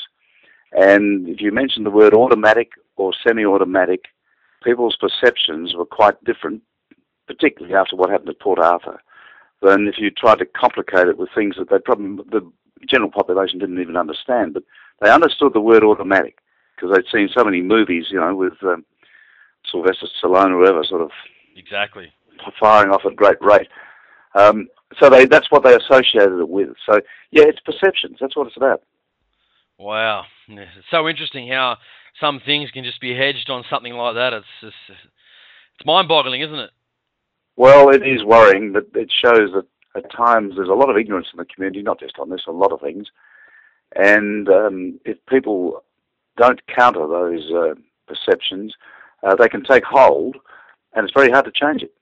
And 0.73 1.29
if 1.29 1.41
you 1.41 1.53
mention 1.53 1.85
the 1.85 1.91
word 1.91 2.15
automatic 2.15 2.73
or 2.97 3.13
semi-automatic, 3.27 4.05
people's 4.63 4.97
perceptions 4.97 5.75
were 5.75 5.87
quite 5.87 6.23
different, 6.25 6.63
particularly 7.27 7.75
after 7.75 7.97
what 7.97 8.11
happened 8.11 8.31
at 8.31 8.41
Port 8.41 8.59
Arthur, 8.59 9.01
than 9.63 9.87
if 9.87 9.97
you 9.99 10.11
tried 10.11 10.39
to 10.39 10.47
complicate 10.47 11.09
it 11.09 11.19
with 11.19 11.29
things 11.35 11.57
that 11.59 11.71
they 11.71 11.79
probably 11.79 12.23
the 12.31 12.41
general 12.89 13.11
population 13.11 13.59
didn't 13.59 13.81
even 13.81 13.97
understand. 13.97 14.55
But 14.55 14.65
they 15.01 15.11
understood 15.11 15.55
the 15.55 15.61
word 15.61 15.85
automatic 15.85 16.39
because 16.75 16.95
they'd 16.95 17.11
seen 17.11 17.29
so 17.33 17.45
many 17.45 17.63
movies, 17.63 18.07
you 18.11 18.21
know, 18.21 18.35
with 18.35 18.55
um, 18.63 18.85
Sylvester 19.75 20.07
Stallone 20.23 20.53
or 20.53 20.65
whoever, 20.65 20.85
sort 20.85 21.03
of 21.03 21.11
exactly 21.57 22.13
firing 22.61 22.93
off 22.93 23.03
at 23.05 23.17
great 23.17 23.41
rate. 23.41 23.69
Um, 24.35 24.69
so 25.01 25.11
they 25.11 25.27
that's 25.27 25.51
what 25.51 25.65
they 25.65 25.75
associated 25.75 26.39
it 26.39 26.49
with. 26.49 26.69
So 26.89 27.01
yeah, 27.31 27.45
it's 27.47 27.61
perceptions. 27.61 28.19
That's 28.21 28.37
what 28.37 28.47
it's 28.47 28.57
about. 28.57 28.83
Wow, 29.77 30.25
it's 30.49 30.87
so 30.91 31.09
interesting 31.09 31.49
how 31.49 31.79
some 32.21 32.41
things 32.47 32.71
can 32.71 32.85
just 32.85 33.01
be 33.01 33.13
hedged 33.13 33.51
on 33.51 33.65
something 33.69 33.93
like 33.93 34.15
that. 34.15 34.33
It's 34.33 34.47
just, 34.61 34.77
it's 34.89 35.85
mind-boggling, 35.85 36.43
isn't 36.43 36.59
it? 36.59 36.71
Well, 37.57 37.89
it 37.89 38.07
is 38.07 38.23
worrying, 38.25 38.73
but 38.73 38.87
it 38.95 39.11
shows 39.11 39.51
that 39.53 39.67
at 39.97 40.13
times 40.13 40.55
there's 40.55 40.69
a 40.69 40.75
lot 40.75 40.91
of 40.91 40.97
ignorance 40.97 41.27
in 41.33 41.39
the 41.39 41.45
community, 41.45 41.83
not 41.83 41.99
just 41.99 42.21
on 42.21 42.31
this, 42.31 42.43
a 42.47 42.53
lot 42.53 42.71
of 42.71 42.81
things. 42.81 43.09
And 43.97 44.49
um, 44.49 45.01
if 45.05 45.19
people 45.27 45.83
don't 46.37 46.61
counter 46.69 47.07
those 47.09 47.51
uh, 47.53 47.75
perceptions, 48.07 48.75
uh, 49.25 49.35
they 49.35 49.49
can 49.49 49.63
take 49.65 49.85
hold, 49.85 50.37
and 50.95 51.05
it's 51.05 51.15
very 51.15 51.31
hard 51.31 51.45
to 51.47 51.53
change 51.53 51.83
it. 51.83 51.93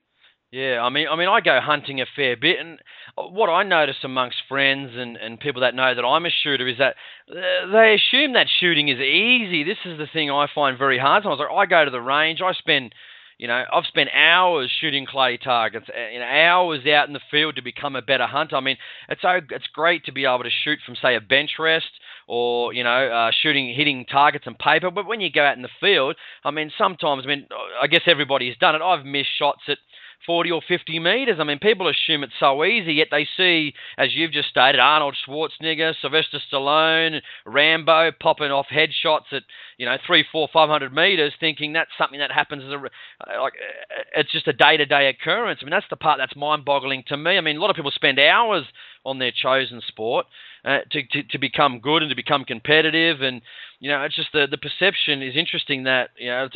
Yeah, 0.51 0.81
I 0.83 0.89
mean, 0.89 1.07
I 1.09 1.15
mean, 1.15 1.27
I 1.27 1.41
go 1.41 1.59
hunting 1.59 1.99
a 1.99 2.05
fair 2.15 2.37
bit, 2.37 2.59
and 2.59 2.77
what 3.17 3.47
I 3.49 3.63
notice 3.63 3.95
amongst 4.03 4.37
friends 4.47 4.91
and, 4.93 5.17
and 5.17 5.39
people 5.39 5.61
that 5.61 5.73
know 5.73 5.95
that 5.95 6.05
I'm 6.05 6.27
a 6.27 6.29
shooter 6.29 6.67
is 6.67 6.77
that 6.77 6.95
uh, 7.27 7.71
they 7.71 7.95
assume 7.95 8.33
that 8.33 8.45
shooting 8.59 8.87
is 8.89 8.99
easy. 8.99 9.63
This 9.63 9.79
is 9.83 9.97
the 9.97 10.05
thing 10.13 10.29
I 10.29 10.45
find 10.53 10.77
very 10.77 10.99
hard. 10.99 11.23
Sometimes, 11.23 11.39
like, 11.39 11.49
I 11.49 11.65
go 11.65 11.85
to 11.85 11.89
the 11.89 11.99
range, 11.99 12.39
I 12.41 12.53
spend 12.53 12.93
you 13.37 13.47
know, 13.47 13.63
I've 13.71 13.85
spent 13.85 14.09
hours 14.13 14.71
shooting 14.79 15.05
clay 15.05 15.37
targets, 15.37 15.87
you 16.11 16.19
know, 16.19 16.25
hours 16.25 16.85
out 16.87 17.07
in 17.07 17.13
the 17.13 17.19
field 17.31 17.55
to 17.55 17.61
become 17.61 17.95
a 17.95 18.01
better 18.01 18.25
hunter. 18.25 18.55
I 18.55 18.61
mean, 18.61 18.77
it's 19.09 19.21
so 19.21 19.39
it's 19.49 19.67
great 19.73 20.05
to 20.05 20.11
be 20.11 20.25
able 20.25 20.43
to 20.43 20.49
shoot 20.63 20.79
from 20.85 20.95
say 21.01 21.15
a 21.15 21.21
bench 21.21 21.51
rest 21.59 21.89
or 22.27 22.73
you 22.73 22.83
know 22.83 22.89
uh, 22.89 23.31
shooting 23.41 23.73
hitting 23.73 24.05
targets 24.05 24.45
and 24.47 24.57
paper. 24.57 24.91
But 24.91 25.07
when 25.07 25.21
you 25.21 25.31
go 25.31 25.43
out 25.43 25.57
in 25.57 25.63
the 25.63 25.69
field, 25.79 26.15
I 26.43 26.51
mean, 26.51 26.71
sometimes 26.77 27.23
I 27.25 27.27
mean 27.27 27.47
I 27.81 27.87
guess 27.87 28.03
everybody's 28.07 28.57
done 28.57 28.75
it. 28.75 28.81
I've 28.81 29.05
missed 29.05 29.29
shots 29.37 29.61
at 29.67 29.77
40 30.25 30.51
or 30.51 30.61
50 30.67 30.99
metres. 30.99 31.37
I 31.39 31.43
mean, 31.43 31.59
people 31.59 31.87
assume 31.87 32.23
it's 32.23 32.33
so 32.39 32.63
easy, 32.63 32.93
yet 32.93 33.07
they 33.11 33.27
see, 33.37 33.73
as 33.97 34.13
you've 34.13 34.31
just 34.31 34.49
stated, 34.49 34.79
Arnold 34.79 35.15
Schwarzenegger, 35.27 35.93
Sylvester 36.01 36.39
Stallone, 36.51 37.21
Rambo 37.45 38.11
popping 38.19 38.51
off 38.51 38.67
headshots 38.71 39.31
at, 39.31 39.43
you 39.77 39.85
know, 39.85 39.97
three, 40.05 40.25
four, 40.31 40.47
five 40.51 40.69
hundred 40.69 40.93
metres, 40.93 41.33
thinking 41.39 41.73
that's 41.73 41.91
something 41.97 42.19
that 42.19 42.31
happens 42.31 42.63
as 42.63 42.71
a, 42.71 42.77
uh, 42.77 43.41
like, 43.41 43.53
uh, 43.53 44.03
it's 44.15 44.31
just 44.31 44.47
a 44.47 44.53
day 44.53 44.77
to 44.77 44.85
day 44.85 45.09
occurrence. 45.09 45.59
I 45.61 45.65
mean, 45.65 45.71
that's 45.71 45.85
the 45.89 45.95
part 45.95 46.19
that's 46.19 46.35
mind 46.35 46.65
boggling 46.65 47.03
to 47.07 47.17
me. 47.17 47.37
I 47.37 47.41
mean, 47.41 47.57
a 47.57 47.59
lot 47.59 47.69
of 47.69 47.75
people 47.75 47.91
spend 47.91 48.19
hours 48.19 48.65
on 49.05 49.19
their 49.19 49.31
chosen 49.31 49.81
sport 49.87 50.25
uh, 50.65 50.79
to, 50.91 51.03
to, 51.11 51.23
to 51.23 51.37
become 51.37 51.79
good 51.79 52.01
and 52.01 52.09
to 52.09 52.15
become 52.15 52.45
competitive. 52.45 53.21
And, 53.21 53.41
you 53.79 53.89
know, 53.89 54.01
it's 54.03 54.15
just 54.15 54.31
the, 54.33 54.47
the 54.49 54.57
perception 54.57 55.21
is 55.21 55.35
interesting 55.35 55.83
that, 55.83 56.11
you 56.17 56.29
know, 56.29 56.45
it's, 56.45 56.55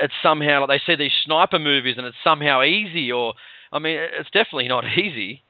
it's 0.00 0.14
somehow, 0.22 0.60
like 0.60 0.68
they 0.68 0.92
see 0.92 0.96
these 0.96 1.12
sniper 1.24 1.58
movies 1.58 1.96
and 1.98 2.06
it's 2.06 2.16
somehow 2.22 2.62
easy 2.62 3.10
or, 3.10 3.34
I 3.72 3.78
mean, 3.78 3.98
it's 3.98 4.30
definitely 4.30 4.68
not 4.68 4.84
easy. 4.96 5.42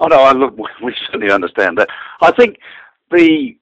Oh 0.00 0.06
no, 0.06 0.22
I 0.22 0.32
look, 0.32 0.56
we 0.82 0.94
certainly 1.06 1.32
understand 1.32 1.78
that. 1.78 1.88
I 2.20 2.32
think 2.32 2.58
the 3.10 3.56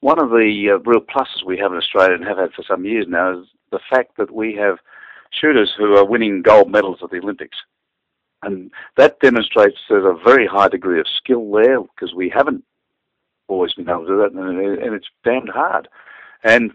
one 0.00 0.20
of 0.20 0.30
the 0.30 0.74
uh, 0.74 0.78
real 0.88 1.00
pluses 1.00 1.44
we 1.44 1.58
have 1.58 1.72
in 1.72 1.78
Australia 1.78 2.14
and 2.14 2.24
have 2.24 2.38
had 2.38 2.52
for 2.52 2.62
some 2.68 2.84
years 2.84 3.06
now 3.08 3.40
is 3.40 3.46
the 3.72 3.80
fact 3.90 4.16
that 4.18 4.30
we 4.30 4.54
have 4.54 4.76
shooters 5.32 5.72
who 5.76 5.96
are 5.96 6.04
winning 6.04 6.42
gold 6.42 6.70
medals 6.70 6.98
at 7.02 7.10
the 7.10 7.18
Olympics. 7.18 7.56
And 8.46 8.70
that 8.96 9.18
demonstrates 9.18 9.76
there's 9.88 10.04
a 10.04 10.16
very 10.24 10.46
high 10.46 10.68
degree 10.68 11.00
of 11.00 11.06
skill 11.16 11.50
there 11.50 11.80
because 11.80 12.14
we 12.14 12.28
haven't 12.32 12.62
always 13.48 13.74
been 13.74 13.88
able 13.88 14.02
to 14.02 14.06
do 14.06 14.16
that, 14.18 14.32
and, 14.32 14.94
it's 14.94 15.08
damned 15.24 15.48
hard. 15.48 15.88
And 16.44 16.70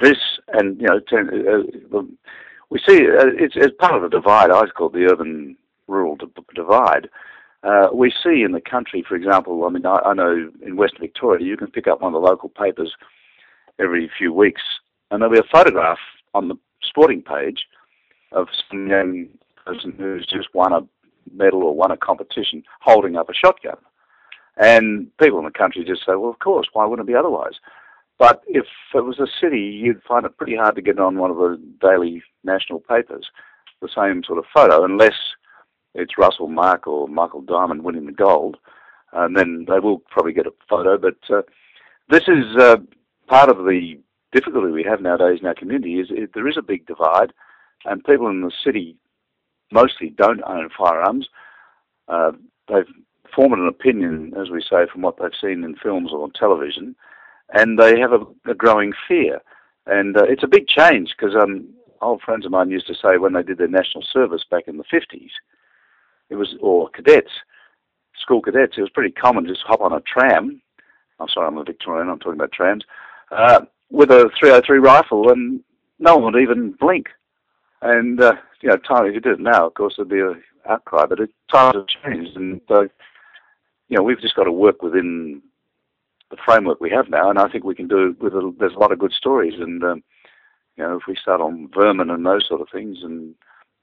this, 0.00 0.18
and 0.52 0.80
you 0.80 0.86
know, 0.86 1.00
uh, 1.12 1.98
uh, 1.98 2.02
we 2.70 2.80
see 2.86 2.98
uh, 2.98 3.34
it's, 3.36 3.54
it's 3.56 3.76
part 3.80 3.94
of 3.94 4.02
the 4.02 4.16
divide. 4.16 4.52
I 4.52 4.64
call 4.66 4.88
it 4.88 4.92
the 4.92 5.10
urban-rural 5.10 6.18
divide. 6.54 7.08
Uh, 7.64 7.88
we 7.92 8.12
see 8.22 8.42
in 8.42 8.52
the 8.52 8.60
country, 8.60 9.04
for 9.06 9.16
example, 9.16 9.64
I 9.64 9.70
mean, 9.70 9.84
I, 9.84 9.96
I 9.96 10.14
know 10.14 10.50
in 10.64 10.76
Western 10.76 11.00
Victoria, 11.00 11.44
you 11.44 11.56
can 11.56 11.70
pick 11.70 11.88
up 11.88 12.00
one 12.00 12.14
of 12.14 12.22
the 12.22 12.28
local 12.28 12.48
papers 12.48 12.94
every 13.80 14.08
few 14.16 14.32
weeks, 14.32 14.62
and 15.10 15.20
there'll 15.20 15.34
be 15.34 15.40
a 15.40 15.52
photograph 15.52 15.98
on 16.32 16.46
the 16.46 16.54
sporting 16.82 17.22
page 17.22 17.66
of 18.30 18.46
some 18.70 18.86
young 18.86 19.26
person 19.70 19.94
who's 19.96 20.26
just 20.26 20.48
won 20.54 20.72
a 20.72 20.80
medal 21.32 21.62
or 21.62 21.74
won 21.74 21.90
a 21.90 21.96
competition 21.96 22.62
holding 22.80 23.16
up 23.16 23.28
a 23.28 23.34
shotgun. 23.34 23.76
And 24.56 25.16
people 25.18 25.38
in 25.38 25.44
the 25.44 25.50
country 25.50 25.84
just 25.84 26.00
say, 26.00 26.14
well, 26.16 26.30
of 26.30 26.38
course, 26.38 26.68
why 26.72 26.84
wouldn't 26.84 27.08
it 27.08 27.12
be 27.12 27.16
otherwise? 27.16 27.54
But 28.18 28.42
if 28.46 28.66
it 28.94 29.04
was 29.04 29.18
a 29.18 29.26
city, 29.40 29.60
you'd 29.60 30.02
find 30.02 30.26
it 30.26 30.36
pretty 30.36 30.56
hard 30.56 30.74
to 30.76 30.82
get 30.82 30.98
on 30.98 31.16
one 31.16 31.30
of 31.30 31.38
the 31.38 31.60
daily 31.80 32.22
national 32.44 32.80
papers, 32.80 33.30
the 33.80 33.88
same 33.96 34.22
sort 34.24 34.38
of 34.38 34.44
photo, 34.54 34.84
unless 34.84 35.14
it's 35.94 36.18
Russell 36.18 36.48
Mark 36.48 36.86
or 36.86 37.08
Michael 37.08 37.40
Diamond 37.40 37.82
winning 37.82 38.06
the 38.06 38.12
gold. 38.12 38.58
And 39.12 39.36
then 39.36 39.64
they 39.66 39.78
will 39.80 40.00
probably 40.10 40.32
get 40.32 40.46
a 40.46 40.52
photo. 40.68 40.98
But 40.98 41.16
uh, 41.34 41.42
this 42.10 42.24
is 42.28 42.56
uh, 42.58 42.76
part 43.26 43.48
of 43.48 43.58
the 43.58 43.98
difficulty 44.32 44.70
we 44.70 44.84
have 44.84 45.00
nowadays 45.00 45.38
in 45.40 45.46
our 45.46 45.54
community 45.54 45.94
is 45.94 46.08
it, 46.10 46.32
there 46.34 46.46
is 46.46 46.58
a 46.58 46.62
big 46.62 46.86
divide, 46.86 47.32
and 47.86 48.04
people 48.04 48.28
in 48.28 48.42
the 48.42 48.52
city 48.64 48.96
mostly 49.70 50.10
don't 50.10 50.42
own 50.46 50.68
firearms. 50.76 51.28
Uh, 52.08 52.32
they've 52.68 52.86
formed 53.34 53.58
an 53.58 53.68
opinion, 53.68 54.32
as 54.40 54.50
we 54.50 54.60
say, 54.60 54.86
from 54.92 55.02
what 55.02 55.16
they've 55.18 55.30
seen 55.40 55.64
in 55.64 55.76
films 55.76 56.10
or 56.12 56.22
on 56.22 56.32
television, 56.32 56.96
and 57.52 57.78
they 57.78 57.98
have 57.98 58.12
a, 58.12 58.50
a 58.50 58.54
growing 58.54 58.92
fear. 59.06 59.40
And 59.86 60.16
uh, 60.16 60.24
it's 60.24 60.44
a 60.44 60.48
big 60.48 60.66
change 60.68 61.14
because 61.16 61.34
um, 61.34 61.68
old 62.00 62.22
friends 62.22 62.44
of 62.44 62.52
mine 62.52 62.70
used 62.70 62.86
to 62.86 62.94
say 62.94 63.18
when 63.18 63.32
they 63.32 63.42
did 63.42 63.58
their 63.58 63.68
national 63.68 64.04
service 64.12 64.42
back 64.50 64.64
in 64.66 64.76
the 64.76 64.84
50s, 64.84 65.30
it 66.28 66.36
was, 66.36 66.54
or 66.60 66.88
cadets, 66.90 67.30
school 68.20 68.40
cadets, 68.40 68.74
it 68.76 68.82
was 68.82 68.90
pretty 68.90 69.12
common 69.12 69.44
to 69.44 69.50
just 69.50 69.64
hop 69.66 69.80
on 69.80 69.92
a 69.92 70.00
tram. 70.00 70.60
I'm 71.18 71.28
sorry, 71.28 71.46
I'm 71.46 71.58
a 71.58 71.64
Victorian, 71.64 72.08
I'm 72.08 72.18
talking 72.18 72.38
about 72.38 72.52
trams, 72.52 72.84
uh, 73.30 73.62
with 73.90 74.10
a 74.10 74.30
303 74.38 74.78
rifle, 74.78 75.30
and 75.30 75.60
no 75.98 76.16
one 76.16 76.32
would 76.34 76.42
even 76.42 76.72
blink. 76.72 77.08
And, 77.82 78.20
uh, 78.20 78.34
you 78.62 78.68
know, 78.68 78.76
time, 78.76 79.06
if 79.06 79.14
you 79.14 79.20
did 79.20 79.34
it 79.34 79.40
now, 79.40 79.66
of 79.66 79.74
course, 79.74 79.94
there'd 79.96 80.08
be 80.08 80.20
an 80.20 80.42
outcry, 80.68 81.06
but 81.06 81.18
times 81.50 81.74
have 81.74 81.86
changed, 81.86 82.36
and, 82.36 82.60
uh, 82.70 82.82
you 83.88 83.96
know, 83.96 84.02
we've 84.02 84.20
just 84.20 84.36
got 84.36 84.44
to 84.44 84.52
work 84.52 84.82
within 84.82 85.42
the 86.30 86.36
framework 86.44 86.80
we 86.80 86.90
have 86.90 87.08
now, 87.08 87.28
and 87.30 87.38
I 87.38 87.48
think 87.48 87.64
we 87.64 87.74
can 87.74 87.88
do 87.88 88.16
with 88.20 88.34
a, 88.34 88.54
there's 88.58 88.74
a 88.74 88.78
lot 88.78 88.92
of 88.92 88.98
good 88.98 89.12
stories, 89.12 89.54
and 89.58 89.82
um, 89.82 90.02
you 90.76 90.84
know, 90.84 90.96
if 90.96 91.02
we 91.08 91.16
start 91.16 91.40
on 91.40 91.68
vermin 91.74 92.10
and 92.10 92.24
those 92.24 92.46
sort 92.46 92.60
of 92.60 92.68
things, 92.72 92.98
and 93.02 93.34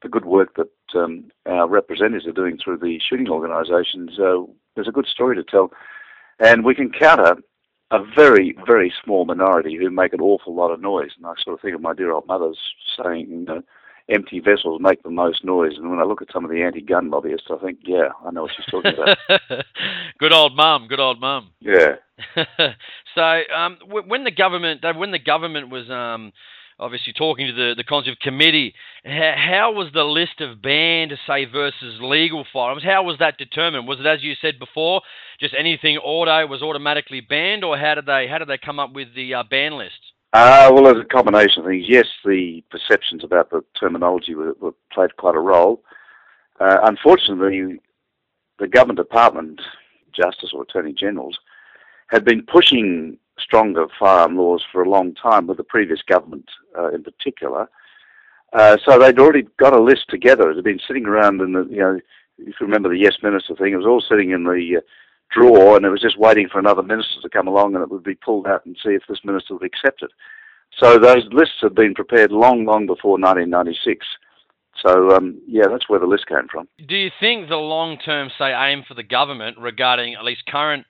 the 0.01 0.09
good 0.09 0.25
work 0.25 0.55
that 0.55 0.99
um, 0.99 1.25
our 1.45 1.67
representatives 1.67 2.27
are 2.27 2.31
doing 2.31 2.57
through 2.57 2.77
the 2.77 2.99
shooting 2.99 3.29
organisations, 3.29 4.19
uh, 4.19 4.43
there's 4.75 4.87
a 4.87 4.93
good 4.93 5.07
story 5.07 5.35
to 5.35 5.43
tell, 5.43 5.71
and 6.39 6.63
we 6.63 6.75
can 6.75 6.91
counter 6.91 7.35
a 7.91 7.99
very, 8.15 8.55
very 8.65 8.93
small 9.03 9.25
minority 9.25 9.75
who 9.75 9.89
make 9.89 10.13
an 10.13 10.21
awful 10.21 10.53
lot 10.53 10.71
of 10.71 10.81
noise. 10.81 11.11
And 11.17 11.25
I 11.25 11.33
sort 11.41 11.53
of 11.53 11.61
think 11.61 11.73
of 11.73 11.81
my 11.81 11.93
dear 11.93 12.11
old 12.11 12.27
mother's 12.27 12.59
saying, 13.01 13.27
you 13.29 13.45
know, 13.45 13.61
empty 14.09 14.39
vessels 14.39 14.81
make 14.81 15.03
the 15.03 15.09
most 15.09 15.43
noise. 15.43 15.73
And 15.77 15.89
when 15.89 15.99
I 15.99 16.03
look 16.03 16.21
at 16.21 16.29
some 16.31 16.45
of 16.45 16.51
the 16.51 16.61
anti-gun 16.61 17.09
lobbyists, 17.09 17.47
I 17.49 17.57
think, 17.57 17.79
yeah, 17.83 18.09
I 18.25 18.31
know 18.31 18.43
what 18.43 18.51
she's 18.55 18.65
talking 18.65 18.93
about. 18.93 19.17
good 20.19 20.33
old 20.33 20.55
mum. 20.55 20.87
Good 20.87 20.99
old 20.99 21.19
mum. 21.19 21.51
Yeah. 21.59 21.95
so 23.15 23.41
um, 23.55 23.77
when 23.89 24.23
the 24.23 24.31
government, 24.31 24.83
when 24.95 25.11
the 25.11 25.19
government 25.19 25.69
was 25.69 25.89
um, 25.89 26.31
obviously 26.79 27.13
talking 27.13 27.47
to 27.47 27.53
the 27.53 27.73
the 27.75 27.83
Conservative 27.83 28.19
Committee, 28.19 28.73
how 29.03 29.71
was 29.73 29.89
the 29.93 30.03
list 30.03 30.41
of 30.41 30.61
banned, 30.61 31.13
say, 31.27 31.45
versus 31.45 31.99
legal 32.01 32.45
firearms? 32.51 32.83
How 32.83 33.03
was 33.03 33.17
that 33.19 33.37
determined? 33.37 33.87
Was 33.87 33.99
it 33.99 34.05
as 34.05 34.23
you 34.23 34.33
said 34.41 34.59
before, 34.59 35.01
just 35.39 35.53
anything 35.57 35.97
auto 35.97 36.47
was 36.47 36.61
automatically 36.61 37.21
banned, 37.21 37.63
or 37.63 37.77
how 37.77 37.95
did 37.95 38.05
they 38.05 38.27
how 38.29 38.37
did 38.37 38.47
they 38.47 38.57
come 38.57 38.79
up 38.79 38.93
with 38.93 39.13
the 39.15 39.33
uh, 39.35 39.43
ban 39.49 39.77
list? 39.77 39.99
Uh, 40.37 40.69
well, 40.71 40.83
there's 40.83 41.03
a 41.03 41.15
combination 41.15 41.63
of 41.63 41.65
things. 41.65 41.85
Yes, 41.89 42.05
the 42.23 42.63
perceptions 42.69 43.23
about 43.23 43.49
the 43.49 43.63
terminology 43.79 44.35
were, 44.35 44.53
were 44.61 44.75
played 44.93 45.17
quite 45.17 45.33
a 45.33 45.39
role. 45.39 45.81
Uh, 46.59 46.77
unfortunately, 46.83 47.79
the 48.59 48.67
government 48.67 48.99
department, 48.99 49.59
Justice 50.15 50.51
or 50.53 50.61
Attorney 50.61 50.93
Generals, 50.93 51.39
had 52.09 52.23
been 52.23 52.43
pushing 52.43 53.17
stronger 53.39 53.87
firearm 53.99 54.37
laws 54.37 54.63
for 54.71 54.83
a 54.83 54.89
long 54.89 55.15
time 55.15 55.47
with 55.47 55.57
the 55.57 55.63
previous 55.63 56.03
government 56.03 56.45
uh, 56.77 56.89
in 56.91 57.03
particular. 57.03 57.67
Uh, 58.53 58.77
so 58.85 58.99
they'd 58.99 59.17
already 59.17 59.47
got 59.57 59.73
a 59.73 59.81
list 59.81 60.05
together. 60.07 60.51
It 60.51 60.57
had 60.57 60.63
been 60.63 60.79
sitting 60.87 61.07
around 61.07 61.41
in 61.41 61.53
the, 61.53 61.63
you 61.67 61.79
know, 61.79 61.99
if 62.37 62.53
you 62.59 62.67
remember 62.67 62.89
the 62.89 62.99
Yes 62.99 63.15
Minister 63.23 63.55
thing, 63.55 63.73
it 63.73 63.77
was 63.77 63.87
all 63.87 64.05
sitting 64.07 64.29
in 64.29 64.43
the 64.43 64.75
uh, 64.77 64.81
drawer, 65.29 65.75
and 65.75 65.85
it 65.85 65.89
was 65.89 66.01
just 66.01 66.19
waiting 66.19 66.47
for 66.51 66.59
another 66.59 66.83
minister 66.83 67.21
to 67.21 67.29
come 67.29 67.47
along, 67.47 67.75
and 67.75 67.83
it 67.83 67.89
would 67.89 68.03
be 68.03 68.15
pulled 68.15 68.47
out 68.47 68.65
and 68.65 68.77
see 68.83 68.91
if 68.91 69.03
this 69.07 69.19
minister 69.23 69.53
would 69.53 69.63
accept 69.63 70.01
it. 70.01 70.11
So 70.79 70.97
those 70.97 71.25
lists 71.31 71.55
had 71.61 71.75
been 71.75 71.93
prepared 71.93 72.31
long, 72.31 72.65
long 72.65 72.85
before 72.85 73.19
1996. 73.19 74.05
So 74.85 75.11
um, 75.11 75.41
yeah, 75.47 75.65
that's 75.69 75.89
where 75.89 75.99
the 75.99 76.05
list 76.05 76.27
came 76.27 76.47
from. 76.51 76.67
Do 76.87 76.95
you 76.95 77.09
think 77.19 77.49
the 77.49 77.55
long-term, 77.55 78.29
say, 78.37 78.53
aim 78.53 78.83
for 78.87 78.93
the 78.93 79.03
government 79.03 79.57
regarding 79.57 80.13
at 80.13 80.23
least 80.23 80.43
current 80.47 80.85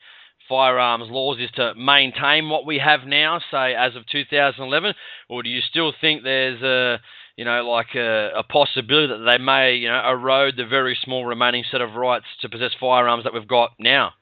firearms 0.50 1.10
laws 1.10 1.40
is 1.40 1.52
to 1.56 1.74
maintain 1.76 2.50
what 2.50 2.66
we 2.66 2.80
have 2.80 3.02
now, 3.06 3.40
say 3.52 3.76
as 3.76 3.96
of 3.96 4.06
2011, 4.08 4.94
or 5.30 5.44
do 5.44 5.50
you 5.50 5.62
still 5.62 5.94
think 6.00 6.24
there's 6.24 6.62
a 6.62 7.00
you 7.38 7.46
know, 7.46 7.70
like 7.70 7.94
a, 7.96 8.32
a, 8.36 8.44
possibility 8.44 9.08
that 9.10 9.24
they 9.24 9.38
may, 9.38 9.76
you 9.76 9.88
know, 9.88 10.02
erode 10.10 10.56
the 10.58 10.66
very 10.66 10.98
small 11.04 11.24
remaining 11.24 11.64
set 11.70 11.82
of 11.82 11.94
rights 11.94 12.26
to 12.42 12.50
possess 12.50 12.72
firearms 12.80 13.24
that 13.26 13.34
we've 13.34 13.48
got 13.48 13.74
now? 13.80 14.14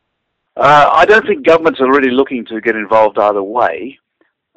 Uh, 0.58 0.90
I 0.94 1.06
don't 1.06 1.26
think 1.28 1.46
governments 1.46 1.82
are 1.82 1.92
really 1.92 2.12
looking 2.12 2.46
to 2.46 2.62
get 2.62 2.76
involved 2.76 3.18
either 3.20 3.44
way, 3.44 4.00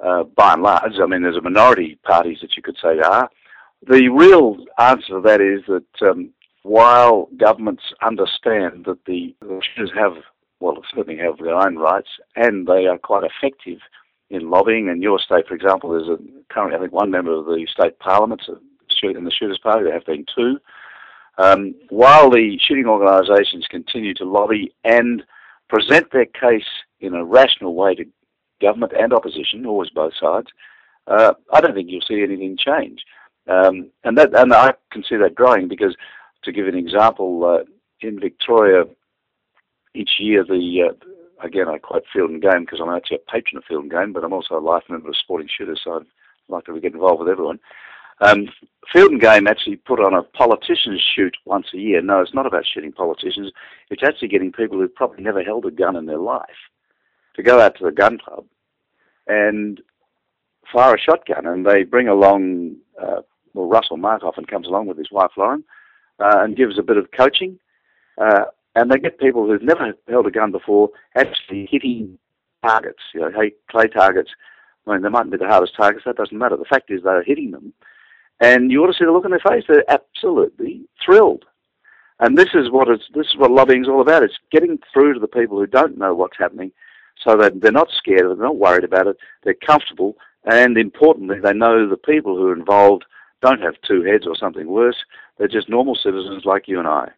uh, 0.03 0.25
by 0.25 0.53
and 0.53 0.63
large. 0.63 0.93
I 1.03 1.07
mean, 1.07 1.23
there's 1.23 1.37
a 1.37 1.41
minority 1.41 1.99
parties 2.05 2.39
that 2.41 2.57
you 2.57 2.63
could 2.63 2.77
say 2.81 3.01
are. 3.01 3.29
The 3.87 4.09
real 4.09 4.65
answer 4.79 5.15
to 5.15 5.21
that 5.25 5.41
is 5.41 5.63
that 5.67 6.09
um, 6.09 6.31
while 6.63 7.29
governments 7.37 7.83
understand 8.03 8.85
that 8.87 9.05
the 9.07 9.35
shooters 9.41 9.91
have, 9.97 10.13
well, 10.61 10.83
certainly 10.95 11.19
have 11.21 11.39
their 11.39 11.55
own 11.55 11.77
rights, 11.77 12.09
and 12.37 12.67
they 12.67 12.87
are 12.87 12.99
quite 12.99 13.25
effective 13.25 13.79
in 14.31 14.51
lobbying. 14.51 14.89
In 14.89 15.03
your 15.03 15.19
state, 15.19 15.49
for 15.49 15.55
example, 15.55 15.91
there's 15.91 16.09
a, 16.09 16.19
currently, 16.53 16.77
I 16.77 16.81
think, 16.81 16.93
one 16.93 17.11
member 17.11 17.33
of 17.33 17.47
the 17.47 17.67
state 17.73 17.99
parliament 17.99 18.43
in 19.03 19.25
the 19.25 19.31
Shooters 19.31 19.61
Party. 19.63 19.85
There 19.85 19.95
have 19.95 20.07
been 20.07 20.27
two. 20.35 20.59
Um, 21.39 21.75
while 21.89 22.31
the 22.31 22.59
shooting 22.61 22.87
organisations 22.87 23.67
continue 23.71 24.13
to 24.15 24.25
lobby 24.25 24.75
and 24.85 25.23
present 25.69 26.11
their 26.13 26.27
case 26.27 26.69
in 27.01 27.15
a 27.15 27.25
rational 27.25 27.75
way 27.75 27.95
to 27.95 28.05
government 28.61 28.93
and 28.99 29.13
opposition, 29.13 29.67
always 29.67 29.91
both 29.91 30.13
sides, 30.21 30.49
uh, 31.07 31.35
I 31.53 31.61
don't 31.61 31.75
think 31.75 31.91
you'll 31.91 32.03
see 32.07 32.23
anything 32.23 32.57
change. 32.59 33.05
Um, 33.49 33.91
and 34.05 34.19
that, 34.19 34.35
and 34.35 34.53
I 34.53 34.75
can 34.93 35.03
see 35.09 35.17
that 35.17 35.35
growing 35.35 35.69
because, 35.69 35.97
to 36.45 36.53
give 36.53 36.67
an 36.67 36.77
example, 36.77 37.45
uh, 37.45 37.65
in 38.07 38.21
Victoria, 38.21 38.85
each 39.95 40.11
year 40.19 40.45
the 40.45 40.91
uh, 40.91 41.45
again 41.45 41.69
I 41.69 41.79
quote 41.79 42.05
Field 42.13 42.31
and 42.31 42.43
Game 42.43 42.61
because 42.61 42.81
I'm 42.81 42.95
actually 42.95 43.19
a 43.19 43.31
patron 43.31 43.59
of 43.59 43.65
Field 43.65 43.85
and 43.85 43.91
Game, 43.91 44.13
but 44.13 44.25
I'm 44.25 44.33
also 44.33 44.57
a 44.57 44.61
life 44.61 44.85
member 44.89 45.09
of 45.09 45.17
Sporting 45.17 45.49
Shooters, 45.49 45.81
so 45.83 45.95
I'd 45.95 46.07
like 46.49 46.65
to 46.67 46.81
get 46.81 46.93
involved 46.93 47.21
with 47.21 47.29
everyone. 47.29 47.59
Um, 48.21 48.49
Field 48.93 49.13
and 49.13 49.21
Game 49.21 49.47
actually 49.47 49.77
put 49.77 50.01
on 50.01 50.15
a 50.15 50.23
politician's 50.23 51.03
shoot 51.15 51.37
once 51.45 51.67
a 51.75 51.79
year. 51.79 52.01
No, 52.01 52.21
it's 52.21 52.35
not 52.35 52.47
about 52.47 52.65
shooting 52.67 52.93
politicians. 52.93 53.53
It's 53.91 54.03
actually 54.03 54.29
getting 54.29 54.53
people 54.53 54.79
who've 54.79 54.95
probably 54.95 55.23
never 55.23 55.43
held 55.43 55.67
a 55.67 55.71
gun 55.71 55.97
in 55.97 56.07
their 56.07 56.19
life 56.19 56.49
to 57.37 57.43
go 57.43 57.61
out 57.61 57.77
to 57.79 57.85
the 57.85 57.93
gun 57.93 58.19
club 58.19 58.47
and 59.27 59.81
fire 60.73 60.95
a 60.95 60.99
shotgun. 60.99 61.47
And 61.47 61.67
they 61.67 61.83
bring 61.85 62.09
along, 62.09 62.77
uh, 63.01 63.21
well, 63.53 63.69
Russell 63.69 63.99
Markoff 63.99 64.39
and 64.39 64.49
comes 64.49 64.67
along 64.67 64.87
with 64.87 64.97
his 64.97 65.13
wife 65.13 65.33
Lauren 65.37 65.65
uh, 66.19 66.39
and 66.41 66.57
gives 66.57 66.79
a 66.79 66.83
bit 66.83 66.97
of 66.97 67.11
coaching. 67.11 67.59
Uh, 68.17 68.45
and 68.75 68.91
they 68.91 68.99
get 68.99 69.19
people 69.19 69.47
who've 69.47 69.63
never 69.63 69.93
held 70.09 70.27
a 70.27 70.31
gun 70.31 70.51
before 70.51 70.91
actually 71.15 71.69
hitting 71.71 72.19
targets, 72.65 73.03
you 73.13 73.21
know, 73.21 73.31
clay 73.71 73.89
targets. 73.89 74.31
I 74.87 74.93
mean, 74.93 75.03
they 75.03 75.09
mightn't 75.11 75.33
be 75.33 75.37
the 75.37 75.47
hardest 75.47 75.77
targets, 75.77 76.05
that 76.07 76.17
doesn't 76.17 76.37
matter. 76.37 76.57
The 76.57 76.65
fact 76.65 76.91
is 76.91 77.03
they're 77.03 77.23
hitting 77.23 77.51
them 77.51 77.75
and 78.41 78.71
you 78.71 78.83
ought 78.83 78.89
to 78.89 78.93
see 78.93 79.05
the 79.05 79.13
look 79.13 79.25
on 79.25 79.31
their 79.31 79.41
face. 79.41 79.65
They're 79.69 79.85
absolutely 79.91 80.83
thrilled. 81.05 81.45
And 82.21 82.37
this 82.37 82.51
is 82.55 82.71
what 82.71 82.89
it's, 82.89 83.05
this 83.15 83.27
is 83.27 83.37
what 83.37 83.51
lobbying 83.51 83.83
is 83.83 83.89
all 83.89 84.01
about. 84.01 84.23
It's 84.23 84.39
getting 84.51 84.79
through 84.93 85.15
to 85.15 85.21
the 85.21 85.29
people 85.29 85.59
who 85.59 85.67
don't 85.67 85.99
know 85.99 86.15
what's 86.15 86.39
happening, 86.39 86.73
so 87.25 87.37
that 87.37 87.61
they're 87.61 87.73
not 87.73 87.91
scared, 87.97 88.23
they're 88.23 88.37
not 88.37 88.57
worried 88.57 88.85
about 88.85 89.07
it, 89.07 89.17
they're 89.43 89.55
comfortable, 89.55 90.17
and 90.45 90.77
importantly, 90.79 91.39
they 91.43 91.53
know 91.53 91.89
the 91.89 91.97
people 91.97 92.37
who 92.37 92.49
are 92.49 92.57
involved 92.57 93.05
don't 93.43 93.61
have 93.61 93.75
two 93.87 94.03
heads 94.03 94.27
or 94.27 94.37
something 94.37 94.67
worse. 94.69 94.97
They're 95.37 95.49
just 95.49 95.69
normal 95.69 95.95
citizens 95.95 96.45
like 96.45 96.67
you 96.67 96.79
and 96.79 96.89
I. 96.89 97.11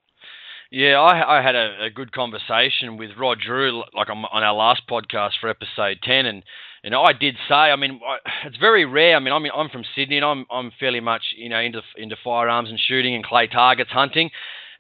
Yeah, 0.70 1.00
I, 1.00 1.38
I 1.38 1.42
had 1.42 1.56
a, 1.56 1.84
a, 1.86 1.90
good 1.90 2.12
conversation 2.12 2.96
with 2.96 3.10
Rod 3.18 3.38
Drew, 3.44 3.82
like 3.92 4.08
on, 4.08 4.24
on, 4.30 4.42
our 4.44 4.54
last 4.54 4.82
podcast 4.88 5.32
for 5.40 5.48
episode 5.48 5.98
ten, 6.02 6.26
and 6.26 6.44
know 6.88 7.02
I 7.02 7.12
did 7.12 7.36
say, 7.48 7.54
I 7.54 7.76
mean, 7.76 8.00
it's 8.46 8.56
very 8.56 8.86
rare. 8.86 9.16
I 9.16 9.18
mean, 9.18 9.34
I'm 9.34 9.44
I'm 9.54 9.68
from 9.68 9.84
Sydney, 9.94 10.16
and 10.16 10.24
I'm 10.24 10.46
I'm 10.50 10.72
fairly 10.80 11.00
much 11.00 11.22
you 11.36 11.50
know 11.50 11.60
into 11.60 11.82
into 11.96 12.16
firearms 12.24 12.70
and 12.70 12.80
shooting 12.80 13.14
and 13.14 13.22
clay 13.22 13.46
targets 13.46 13.90
hunting, 13.90 14.30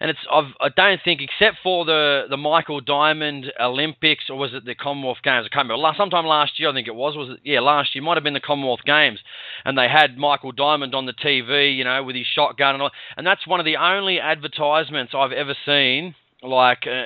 and 0.00 0.10
it's 0.10 0.20
I've, 0.32 0.52
I 0.60 0.68
don't 0.70 1.00
think 1.04 1.20
except 1.20 1.58
for 1.62 1.84
the 1.84 2.24
the 2.30 2.38
Michael 2.38 2.80
Diamond 2.80 3.52
Olympics 3.60 4.24
or 4.30 4.38
was 4.38 4.54
it 4.54 4.64
the 4.64 4.74
Commonwealth 4.74 5.18
Games? 5.22 5.46
I 5.46 5.54
can't 5.54 5.68
remember. 5.68 5.92
Sometime 5.96 6.24
last 6.24 6.58
year, 6.58 6.70
I 6.70 6.72
think 6.72 6.88
it 6.88 6.94
was. 6.94 7.16
Was 7.16 7.28
it? 7.36 7.40
Yeah, 7.44 7.60
last 7.60 7.94
year 7.94 8.02
might 8.02 8.16
have 8.16 8.24
been 8.24 8.32
the 8.32 8.40
Commonwealth 8.40 8.80
Games, 8.86 9.18
and 9.66 9.76
they 9.76 9.88
had 9.88 10.16
Michael 10.16 10.52
Diamond 10.52 10.94
on 10.94 11.04
the 11.04 11.12
TV, 11.12 11.76
you 11.76 11.84
know, 11.84 12.02
with 12.02 12.16
his 12.16 12.26
shotgun 12.26 12.76
and 12.76 12.82
all. 12.82 12.90
And 13.18 13.26
that's 13.26 13.46
one 13.46 13.60
of 13.60 13.66
the 13.66 13.76
only 13.76 14.18
advertisements 14.18 15.12
I've 15.14 15.32
ever 15.32 15.54
seen 15.66 16.14
like. 16.42 16.86
Uh, 16.86 17.04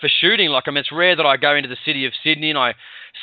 for 0.00 0.08
shooting. 0.20 0.50
Like, 0.50 0.64
I 0.66 0.70
mean, 0.70 0.78
it's 0.78 0.92
rare 0.92 1.16
that 1.16 1.24
I 1.24 1.36
go 1.36 1.54
into 1.54 1.68
the 1.68 1.76
city 1.84 2.04
of 2.04 2.12
Sydney 2.22 2.50
and 2.50 2.58
I 2.58 2.74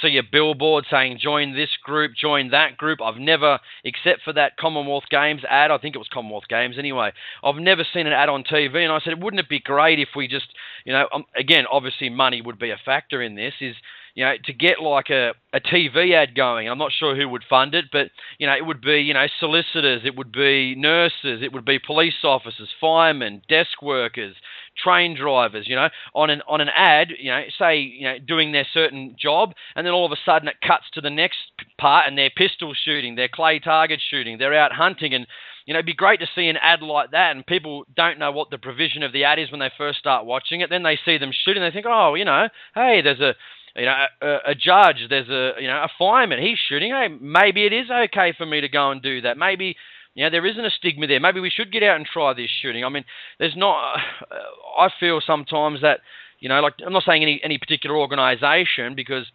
see 0.01 0.17
a 0.17 0.23
billboard 0.23 0.85
saying 0.89 1.19
join 1.21 1.55
this 1.55 1.69
group, 1.83 2.13
join 2.15 2.49
that 2.51 2.77
group. 2.77 2.99
I've 3.01 3.17
never, 3.17 3.59
except 3.83 4.21
for 4.23 4.33
that 4.33 4.57
Commonwealth 4.57 5.05
Games 5.09 5.41
ad, 5.49 5.71
I 5.71 5.77
think 5.77 5.95
it 5.95 5.99
was 5.99 6.07
Commonwealth 6.11 6.47
Games 6.49 6.77
anyway, 6.77 7.11
I've 7.43 7.55
never 7.55 7.85
seen 7.93 8.07
an 8.07 8.13
ad 8.13 8.29
on 8.29 8.43
TV. 8.43 8.83
And 8.83 8.91
I 8.91 8.99
said, 8.99 9.21
wouldn't 9.21 9.39
it 9.39 9.49
be 9.49 9.59
great 9.59 9.99
if 9.99 10.09
we 10.15 10.27
just, 10.27 10.47
you 10.85 10.93
know, 10.93 11.07
um, 11.13 11.25
again, 11.35 11.65
obviously 11.71 12.09
money 12.09 12.41
would 12.41 12.59
be 12.59 12.71
a 12.71 12.79
factor 12.83 13.21
in 13.21 13.35
this, 13.35 13.53
is 13.61 13.75
you 14.15 14.23
know, 14.23 14.33
to 14.45 14.53
get 14.53 14.81
like 14.81 15.09
a, 15.09 15.33
a 15.53 15.59
TV 15.59 16.13
ad 16.13 16.35
going, 16.35 16.69
I'm 16.69 16.77
not 16.77 16.93
sure 16.97 17.15
who 17.15 17.27
would 17.27 17.43
fund 17.49 17.75
it, 17.75 17.85
but, 17.91 18.07
you 18.37 18.47
know, 18.47 18.55
it 18.55 18.65
would 18.65 18.81
be, 18.81 19.01
you 19.01 19.13
know, 19.13 19.27
solicitors, 19.41 20.03
it 20.05 20.15
would 20.15 20.31
be 20.31 20.73
nurses, 20.75 21.41
it 21.43 21.51
would 21.51 21.65
be 21.65 21.79
police 21.79 22.23
officers, 22.23 22.69
firemen, 22.79 23.41
desk 23.49 23.81
workers, 23.81 24.35
train 24.81 25.15
drivers, 25.15 25.67
you 25.67 25.75
know, 25.75 25.89
on 26.13 26.29
an 26.29 26.41
on 26.47 26.61
an 26.61 26.69
ad, 26.69 27.09
you 27.17 27.31
know, 27.31 27.41
say, 27.57 27.79
you 27.79 28.03
know, 28.03 28.17
doing 28.19 28.51
their 28.51 28.67
certain 28.73 29.15
job, 29.19 29.53
and 29.75 29.85
then 29.85 29.93
all 29.93 30.05
of 30.05 30.11
a 30.11 30.17
sudden 30.25 30.47
it 30.47 30.55
cuts 30.65 30.85
to 30.93 31.01
the 31.01 31.09
next 31.09 31.37
part 31.77 32.07
and 32.07 32.17
they're 32.17 32.31
pistol 32.35 32.73
shooting, 32.73 33.15
they're 33.15 33.27
clay 33.27 33.59
target 33.59 34.01
shooting, 34.09 34.37
they're 34.37 34.53
out 34.53 34.71
hunting 34.71 35.13
and 35.13 35.27
you 35.65 35.73
know, 35.73 35.79
it'd 35.79 35.87
be 35.87 35.95
great 35.95 36.19
to 36.19 36.27
see 36.35 36.47
an 36.47 36.57
ad 36.57 36.83
like 36.83 37.11
that, 37.11 37.35
and 37.35 37.45
people 37.45 37.85
don't 37.95 38.19
know 38.19 38.31
what 38.31 38.51
the 38.51 38.57
provision 38.59 39.01
of 39.01 39.11
the 39.11 39.23
ad 39.23 39.39
is 39.39 39.49
when 39.49 39.59
they 39.59 39.71
first 39.75 39.97
start 39.97 40.25
watching 40.25 40.61
it. 40.61 40.69
Then 40.69 40.83
they 40.83 40.99
see 41.03 41.17
them 41.17 41.31
shooting, 41.33 41.63
they 41.63 41.71
think, 41.71 41.87
oh, 41.89 42.13
you 42.13 42.23
know, 42.23 42.49
hey, 42.75 43.01
there's 43.01 43.19
a 43.19 43.33
you 43.75 43.85
know, 43.85 44.05
a, 44.21 44.51
a, 44.51 44.55
judge, 44.55 45.05
there's 45.09 45.27
a 45.27 45.61
you 45.61 45.67
know 45.67 45.83
a 45.83 45.89
fireman, 45.99 46.41
he's 46.41 46.57
shooting. 46.69 46.91
Hey, 46.91 47.07
maybe 47.09 47.65
it 47.65 47.73
is 47.73 47.87
okay 47.91 48.33
for 48.37 48.45
me 48.45 48.61
to 48.61 48.69
go 48.69 48.91
and 48.91 49.01
do 49.01 49.21
that. 49.21 49.37
Maybe 49.37 49.75
know 50.23 50.29
there 50.29 50.45
isn't 50.45 50.65
a 50.65 50.69
stigma 50.69 51.07
there. 51.07 51.19
Maybe 51.19 51.39
we 51.39 51.49
should 51.49 51.71
get 51.71 51.83
out 51.83 51.97
and 51.97 52.05
try 52.05 52.33
this 52.33 52.49
shooting. 52.61 52.85
I 52.85 52.89
mean, 52.89 53.05
there's 53.39 53.55
not. 53.55 53.97
Uh, 54.31 54.35
I 54.79 54.89
feel 54.99 55.21
sometimes 55.25 55.81
that 55.81 55.99
you 56.39 56.49
know, 56.49 56.61
like 56.61 56.73
I'm 56.85 56.93
not 56.93 57.03
saying 57.05 57.21
any 57.21 57.41
any 57.43 57.57
particular 57.57 57.97
organisation 57.97 58.95
because 58.95 59.25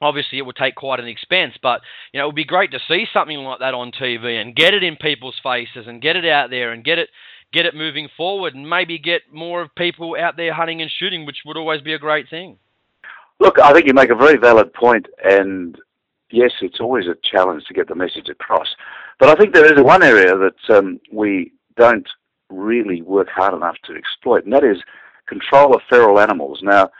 obviously 0.00 0.38
it 0.38 0.42
would 0.42 0.56
take 0.56 0.74
quite 0.74 1.00
an 1.00 1.06
expense, 1.06 1.54
but 1.62 1.80
you 2.12 2.18
know 2.18 2.24
it 2.24 2.28
would 2.28 2.36
be 2.36 2.44
great 2.44 2.72
to 2.72 2.80
see 2.88 3.06
something 3.12 3.38
like 3.38 3.60
that 3.60 3.74
on 3.74 3.92
TV 3.92 4.40
and 4.40 4.54
get 4.54 4.74
it 4.74 4.82
in 4.82 4.96
people's 4.96 5.40
faces 5.42 5.86
and 5.86 6.02
get 6.02 6.16
it 6.16 6.24
out 6.24 6.50
there 6.50 6.72
and 6.72 6.84
get 6.84 6.98
it 6.98 7.08
get 7.52 7.66
it 7.66 7.74
moving 7.74 8.08
forward 8.16 8.54
and 8.54 8.68
maybe 8.68 8.98
get 8.98 9.22
more 9.30 9.62
of 9.62 9.74
people 9.74 10.16
out 10.18 10.36
there 10.36 10.52
hunting 10.52 10.80
and 10.80 10.90
shooting, 10.90 11.26
which 11.26 11.38
would 11.44 11.56
always 11.56 11.80
be 11.80 11.92
a 11.92 11.98
great 11.98 12.28
thing. 12.28 12.58
Look, 13.40 13.58
I 13.58 13.72
think 13.72 13.86
you 13.86 13.94
make 13.94 14.10
a 14.10 14.14
very 14.14 14.38
valid 14.38 14.72
point, 14.72 15.06
and 15.22 15.76
yes, 16.30 16.52
it's 16.62 16.80
always 16.80 17.06
a 17.06 17.16
challenge 17.22 17.64
to 17.66 17.74
get 17.74 17.88
the 17.88 17.94
message 17.94 18.28
across. 18.28 18.68
But 19.18 19.28
I 19.28 19.34
think 19.34 19.54
there 19.54 19.72
is 19.72 19.82
one 19.82 20.02
area 20.02 20.36
that 20.36 20.76
um, 20.76 21.00
we 21.12 21.52
don't 21.76 22.08
really 22.50 23.02
work 23.02 23.28
hard 23.28 23.54
enough 23.54 23.76
to 23.84 23.94
exploit, 23.94 24.44
and 24.44 24.52
that 24.52 24.64
is 24.64 24.78
control 25.26 25.74
of 25.74 25.82
feral 25.88 26.20
animals. 26.20 26.60
Now, 26.62 26.90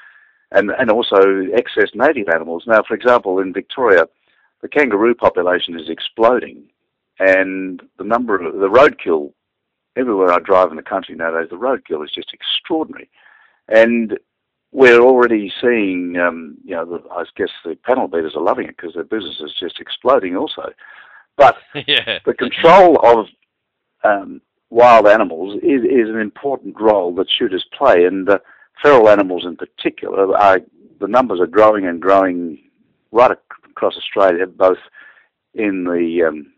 and, 0.52 0.70
and 0.70 0.90
also 0.90 1.46
excess 1.54 1.90
native 1.94 2.28
animals. 2.28 2.64
Now, 2.66 2.82
for 2.86 2.94
example, 2.94 3.38
in 3.38 3.52
Victoria, 3.52 4.06
the 4.60 4.68
kangaroo 4.68 5.14
population 5.14 5.78
is 5.78 5.88
exploding, 5.88 6.64
and 7.18 7.82
the 7.98 8.04
number 8.04 8.40
of 8.40 8.54
the 8.54 8.68
roadkill 8.68 9.32
everywhere 9.96 10.32
I 10.32 10.38
drive 10.38 10.70
in 10.70 10.76
the 10.76 10.82
country 10.82 11.14
nowadays, 11.14 11.50
the 11.50 11.56
roadkill 11.56 12.04
is 12.04 12.10
just 12.10 12.32
extraordinary. 12.32 13.10
And 13.68 14.18
we're 14.72 15.00
already 15.00 15.52
seeing, 15.60 16.16
um, 16.16 16.56
you 16.64 16.74
know, 16.74 16.84
the, 16.86 17.08
I 17.10 17.24
guess 17.36 17.50
the 17.64 17.76
panel 17.84 18.08
beaters 18.08 18.34
are 18.34 18.42
loving 18.42 18.68
it 18.68 18.76
because 18.76 18.94
their 18.94 19.04
business 19.04 19.40
is 19.40 19.54
just 19.58 19.80
exploding 19.80 20.36
also. 20.36 20.72
But 21.36 21.56
yeah. 21.86 22.18
the 22.24 22.34
control 22.34 22.98
of 23.04 23.26
um, 24.04 24.40
wild 24.70 25.06
animals 25.06 25.56
is, 25.62 25.82
is 25.84 26.08
an 26.08 26.20
important 26.20 26.80
role 26.80 27.14
that 27.14 27.30
shooters 27.30 27.64
play, 27.76 28.04
and 28.04 28.28
uh, 28.28 28.38
feral 28.82 29.08
animals 29.08 29.44
in 29.44 29.56
particular, 29.56 30.36
are, 30.36 30.60
the 31.00 31.08
numbers 31.08 31.40
are 31.40 31.46
growing 31.46 31.86
and 31.86 32.00
growing 32.00 32.58
right 33.12 33.30
across 33.70 33.96
Australia, 33.96 34.46
both 34.46 34.78
in 35.54 35.84
the 35.84 36.26
um, 36.26 36.52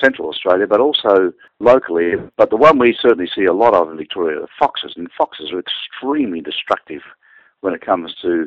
central 0.00 0.28
Australia, 0.28 0.66
but 0.66 0.80
also 0.80 1.32
locally. 1.60 2.12
But 2.36 2.50
the 2.50 2.56
one 2.56 2.78
we 2.78 2.96
certainly 3.00 3.30
see 3.34 3.44
a 3.44 3.52
lot 3.52 3.74
of 3.74 3.90
in 3.90 3.96
Victoria 3.96 4.42
are 4.42 4.48
foxes, 4.58 4.94
and 4.96 5.08
foxes 5.16 5.52
are 5.52 5.60
extremely 5.60 6.40
destructive 6.40 7.02
when 7.60 7.74
it 7.74 7.84
comes 7.84 8.14
to 8.22 8.46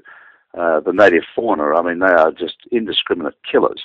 uh, 0.58 0.80
the 0.82 0.94
native 0.94 1.24
fauna. 1.36 1.76
I 1.76 1.82
mean, 1.82 2.00
they 2.00 2.08
are 2.08 2.32
just 2.32 2.58
indiscriminate 2.72 3.36
killers. 3.50 3.84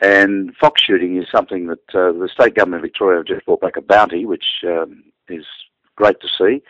And 0.00 0.54
fox 0.56 0.82
shooting 0.82 1.18
is 1.18 1.26
something 1.30 1.66
that 1.66 1.94
uh, 1.94 2.12
the 2.12 2.28
state 2.32 2.54
government 2.54 2.82
of 2.82 2.88
Victoria 2.88 3.18
have 3.18 3.26
just 3.26 3.44
brought 3.44 3.60
back 3.60 3.76
a 3.76 3.82
bounty, 3.82 4.24
which 4.24 4.44
um, 4.66 5.04
is 5.28 5.44
great 5.96 6.20
to 6.20 6.28
see. 6.38 6.62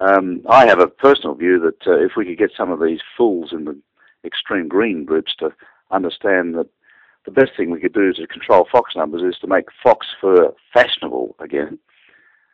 Um, 0.00 0.42
I 0.48 0.66
have 0.66 0.80
a 0.80 0.86
personal 0.86 1.34
view 1.34 1.58
that 1.60 1.90
uh, 1.90 1.98
if 1.98 2.12
we 2.16 2.24
could 2.24 2.38
get 2.38 2.52
some 2.56 2.70
of 2.70 2.80
these 2.80 3.00
fools 3.16 3.50
in 3.52 3.64
the 3.64 3.76
extreme 4.24 4.68
green 4.68 5.04
groups 5.04 5.34
to 5.40 5.52
understand 5.90 6.54
that 6.54 6.68
the 7.24 7.32
best 7.32 7.52
thing 7.56 7.70
we 7.70 7.80
could 7.80 7.92
do 7.92 8.12
to 8.12 8.26
control 8.26 8.68
fox 8.70 8.94
numbers 8.94 9.22
is 9.22 9.38
to 9.40 9.48
make 9.48 9.66
fox 9.82 10.06
fur 10.20 10.52
fashionable 10.72 11.34
again. 11.40 11.78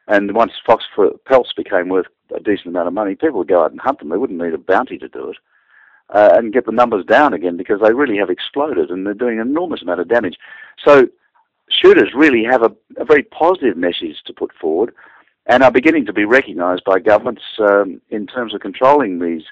And 0.08 0.34
once 0.34 0.52
fox 0.66 0.84
fur 0.94 1.10
pelts 1.26 1.52
became 1.52 1.88
worth 1.88 2.06
a 2.34 2.40
decent 2.40 2.68
amount 2.68 2.88
of 2.88 2.94
money, 2.94 3.14
people 3.14 3.38
would 3.38 3.48
go 3.48 3.62
out 3.62 3.70
and 3.70 3.80
hunt 3.80 3.98
them. 3.98 4.08
They 4.08 4.16
wouldn't 4.16 4.40
need 4.40 4.54
a 4.54 4.58
bounty 4.58 4.98
to 4.98 5.08
do 5.08 5.30
it. 5.30 5.36
Uh, 6.14 6.30
and 6.34 6.52
get 6.52 6.64
the 6.64 6.70
numbers 6.70 7.04
down 7.04 7.34
again 7.34 7.56
because 7.56 7.80
they 7.82 7.92
really 7.92 8.16
have 8.16 8.30
exploded 8.30 8.88
and 8.88 9.04
they're 9.04 9.14
doing 9.14 9.40
an 9.40 9.48
enormous 9.48 9.82
amount 9.82 9.98
of 9.98 10.08
damage. 10.08 10.36
So 10.86 11.08
shooters 11.68 12.12
really 12.14 12.44
have 12.44 12.62
a, 12.62 12.70
a 12.96 13.04
very 13.04 13.24
positive 13.24 13.76
message 13.76 14.22
to 14.26 14.32
put 14.32 14.52
forward 14.54 14.94
and 15.46 15.64
are 15.64 15.72
beginning 15.72 16.06
to 16.06 16.12
be 16.12 16.24
recognised 16.24 16.84
by 16.84 17.00
governments 17.00 17.42
um, 17.58 18.00
in 18.10 18.28
terms 18.28 18.54
of 18.54 18.60
controlling 18.60 19.18
these 19.18 19.42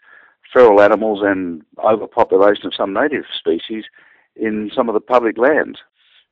feral 0.53 0.81
animals 0.81 1.21
and 1.23 1.63
overpopulation 1.83 2.67
of 2.67 2.75
some 2.75 2.93
native 2.93 3.25
species 3.39 3.85
in 4.37 4.71
some 4.75 4.89
of 4.89 4.95
the 4.95 5.01
public 5.01 5.39
lands. 5.39 5.79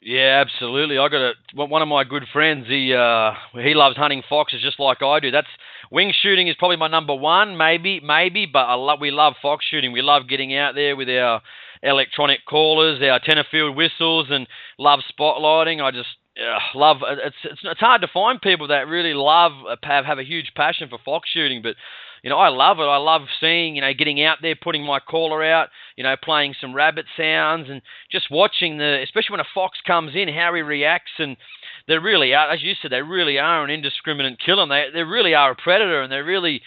Yeah, 0.03 0.43
absolutely. 0.47 0.97
I 0.99 1.09
got 1.09 1.21
a 1.21 1.33
one 1.55 1.83
of 1.83 1.89
my 1.89 2.05
good 2.05 2.25
friends. 2.33 2.67
He 2.69 2.95
uh, 2.95 3.33
he 3.53 3.75
loves 3.75 3.97
hunting 3.97 4.23
foxes 4.29 4.63
just 4.63 4.81
like 4.81 5.03
I 5.03 5.21
do. 5.21 5.31
That's 5.31 5.47
wing 5.91 6.13
shooting 6.23 6.49
is 6.49 6.57
probably 6.59 6.79
my 6.79 6.89
number 6.89 7.15
one, 7.15 7.59
maybe, 7.59 8.01
maybe. 8.01 8.47
But 8.47 8.61
I 8.61 8.75
love 8.75 8.99
we 9.01 9.11
love 9.11 9.35
fox 9.43 9.65
shooting. 9.71 9.93
We 9.93 10.01
love 10.01 10.27
getting 10.27 10.57
out 10.57 10.75
there 10.75 10.97
with 10.97 11.11
our 11.11 11.43
electronic 11.83 12.41
callers, 12.49 13.03
our 13.03 13.21
Tenterfield 13.21 13.77
whistles, 13.77 14.29
and 14.31 14.47
love 14.79 15.01
spotlighting. 15.13 15.83
I 15.83 15.91
just 15.91 16.09
uh, 16.39 16.59
love 16.79 16.99
it's, 17.07 17.37
it's 17.45 17.61
it's 17.63 17.81
hard 17.81 18.01
to 18.01 18.09
find 18.09 18.41
people 18.41 18.69
that 18.69 18.89
really 18.89 19.13
love 19.13 19.53
have 19.83 20.07
have 20.07 20.19
a 20.19 20.25
huge 20.25 20.53
passion 20.57 20.89
for 20.89 20.99
fox 21.05 21.29
shooting, 21.29 21.61
but 21.61 21.77
you 22.23 22.31
know, 22.31 22.39
I 22.39 22.49
love 22.49 22.79
it. 22.79 22.85
I 22.85 22.97
love 22.97 23.23
seeing, 23.41 23.77
you 23.77 23.81
know, 23.81 23.93
getting 23.95 24.23
out 24.23 24.39
there, 24.43 24.55
putting 24.55 24.85
my 24.85 25.01
caller 25.01 25.43
out, 25.45 25.69
you 25.97 26.05
know, 26.05 26.15
playing 26.23 26.55
some 26.61 26.75
rabbit 26.75 27.07
sounds 27.17 27.69
and 27.71 27.83
just 28.11 28.31
watching 28.31 28.79
the, 28.79 29.03
especially 29.03 29.35
when 29.35 29.41
a 29.41 29.55
fox 29.55 29.79
comes 29.87 30.13
in, 30.15 30.29
how 30.29 30.55
he 30.55 30.63
reacts 30.63 31.13
and 31.19 31.37
they 31.89 31.99
really 31.99 32.35
are, 32.35 32.51
as 32.51 32.63
you 32.63 32.75
said, 32.81 32.93
they 32.93 33.03
really 33.03 33.39
are 33.39 33.65
an 33.65 33.71
indiscriminate 33.71 34.39
killer. 34.39 34.63
And 34.63 34.71
they 34.71 34.87
they 34.93 35.03
really 35.03 35.35
are 35.35 35.53
a 35.53 35.57
predator, 35.57 36.03
and 36.03 36.13
they 36.13 36.19
really. 36.19 36.63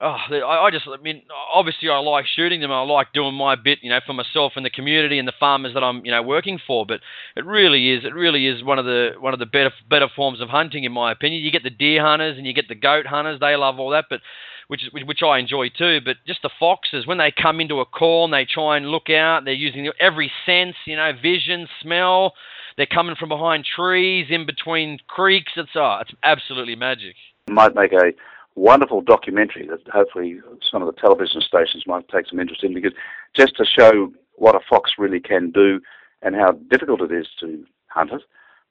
Oh, 0.00 0.16
I, 0.28 0.70
just, 0.72 0.86
I 0.88 1.00
mean, 1.00 1.22
obviously, 1.54 1.88
I 1.88 1.98
like 1.98 2.26
shooting 2.26 2.60
them. 2.60 2.72
I 2.72 2.82
like 2.82 3.12
doing 3.12 3.34
my 3.34 3.54
bit, 3.54 3.78
you 3.80 3.90
know, 3.90 4.00
for 4.04 4.12
myself 4.12 4.52
and 4.56 4.64
the 4.64 4.70
community 4.70 5.18
and 5.18 5.26
the 5.26 5.32
farmers 5.38 5.72
that 5.74 5.84
I'm, 5.84 6.04
you 6.04 6.10
know, 6.10 6.20
working 6.20 6.58
for. 6.66 6.84
But 6.84 7.00
it 7.36 7.46
really 7.46 7.92
is, 7.92 8.04
it 8.04 8.12
really 8.12 8.46
is 8.46 8.64
one 8.64 8.78
of 8.78 8.84
the 8.84 9.12
one 9.18 9.32
of 9.32 9.38
the 9.38 9.46
better 9.46 9.70
better 9.88 10.08
forms 10.14 10.40
of 10.40 10.48
hunting, 10.48 10.82
in 10.82 10.92
my 10.92 11.12
opinion. 11.12 11.42
You 11.42 11.52
get 11.52 11.62
the 11.62 11.70
deer 11.70 12.04
hunters 12.04 12.36
and 12.36 12.46
you 12.46 12.52
get 12.52 12.68
the 12.68 12.74
goat 12.74 13.06
hunters. 13.06 13.38
They 13.38 13.54
love 13.54 13.78
all 13.78 13.90
that, 13.90 14.06
but 14.10 14.20
which 14.66 14.82
which 14.92 15.22
I 15.22 15.38
enjoy 15.38 15.68
too. 15.68 16.00
But 16.04 16.16
just 16.26 16.42
the 16.42 16.50
foxes 16.58 17.06
when 17.06 17.18
they 17.18 17.30
come 17.30 17.60
into 17.60 17.80
a 17.80 17.86
call 17.86 18.24
and 18.24 18.34
they 18.34 18.46
try 18.46 18.76
and 18.76 18.88
look 18.88 19.10
out, 19.10 19.44
they're 19.44 19.54
using 19.54 19.88
every 20.00 20.30
sense, 20.44 20.74
you 20.86 20.96
know, 20.96 21.12
vision, 21.20 21.68
smell. 21.80 22.34
They're 22.76 22.86
coming 22.86 23.14
from 23.14 23.28
behind 23.28 23.64
trees, 23.64 24.26
in 24.30 24.44
between 24.44 24.98
creeks. 25.06 25.52
It's 25.56 25.70
oh, 25.76 25.98
it's 26.00 26.10
absolutely 26.24 26.74
magic. 26.74 27.14
Might 27.48 27.76
make 27.76 27.92
a 27.92 28.12
wonderful 28.56 29.00
documentary 29.00 29.66
that 29.66 29.80
hopefully 29.92 30.40
some 30.70 30.82
of 30.82 30.86
the 30.86 31.00
television 31.00 31.40
stations 31.40 31.84
might 31.86 32.08
take 32.08 32.26
some 32.26 32.38
interest 32.38 32.62
in 32.62 32.74
because 32.74 32.92
just 33.34 33.56
to 33.56 33.64
show 33.64 34.12
what 34.36 34.54
a 34.54 34.60
fox 34.68 34.92
really 34.98 35.20
can 35.20 35.50
do 35.50 35.80
and 36.22 36.34
how 36.34 36.52
difficult 36.70 37.00
it 37.00 37.12
is 37.12 37.26
to 37.40 37.64
hunt 37.88 38.12
it, 38.12 38.22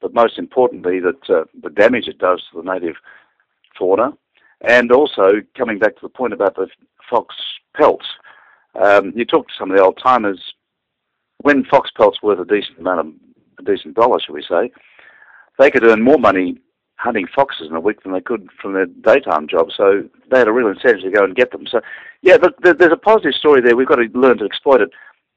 but 0.02 0.14
most 0.14 0.38
importantly 0.38 1.00
that 1.00 1.30
uh, 1.30 1.44
the 1.62 1.70
damage 1.70 2.08
it 2.08 2.18
does 2.18 2.42
to 2.52 2.62
the 2.62 2.74
native 2.74 2.96
fauna 3.78 4.12
and 4.64 4.92
also, 4.92 5.42
coming 5.58 5.78
back 5.78 5.96
to 5.96 6.02
the 6.02 6.10
point 6.10 6.34
about 6.34 6.56
the 6.56 6.68
fox 7.10 7.36
pelts, 7.76 8.06
um, 8.82 9.12
you 9.14 9.26
talk 9.26 9.48
to 9.48 9.54
some 9.60 9.70
of 9.70 9.78
the 9.78 9.84
old 9.84 10.00
timers, 10.02 10.42
when 11.42 11.66
fox 11.66 11.92
pelts 11.92 12.24
worth 12.24 12.40
a 12.40 12.46
decent 12.46 12.80
amount 12.80 13.00
of, 13.02 13.08
a 13.60 13.64
decent 13.64 13.96
dollar, 13.96 14.20
shall 14.22 14.36
we 14.36 14.44
say, 14.44 14.72
they 15.60 15.70
could 15.70 15.84
earn 15.84 16.02
more 16.02 16.18
money 16.18 16.58
hunting 17.04 17.28
foxes 17.36 17.68
in 17.70 17.76
a 17.76 17.82
week 17.82 18.02
than 18.02 18.14
they 18.14 18.22
could 18.22 18.48
from 18.62 18.74
their 18.74 18.86
daytime 18.86 19.46
job. 19.48 19.68
So 19.76 20.04
they 20.32 20.40
had 20.40 20.48
a 20.48 20.54
real 20.54 20.70
incentive 20.70 21.02
to 21.02 21.12
go 21.12 21.26
and 21.26 21.36
get 21.36 21.52
them. 21.52 21.66
So, 21.70 21.82
yeah, 22.22 22.38
but 22.38 22.56
there's 22.64 22.94
a 22.94 22.98
positive 22.98 23.34
story 23.34 23.62
there. 23.62 23.76
We've 23.76 23.88
got 23.88 23.98
to 23.98 24.08
learn 24.14 24.38
to 24.38 24.46
exploit 24.46 24.80
it. 24.80 24.90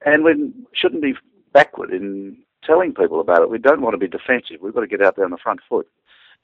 And 0.04 0.22
we 0.22 0.52
shouldn't 0.72 1.02
be 1.02 1.14
backward 1.52 1.90
in 1.90 2.38
telling 2.64 2.94
people 2.94 3.20
about 3.20 3.42
it. 3.42 3.50
We 3.50 3.58
don't 3.58 3.82
want 3.82 3.94
to 3.94 3.98
be 3.98 4.06
defensive. 4.06 4.58
We've 4.62 4.74
got 4.74 4.82
to 4.82 4.86
get 4.86 5.02
out 5.02 5.16
there 5.16 5.24
on 5.24 5.32
the 5.32 5.38
front 5.38 5.60
foot. 5.68 5.88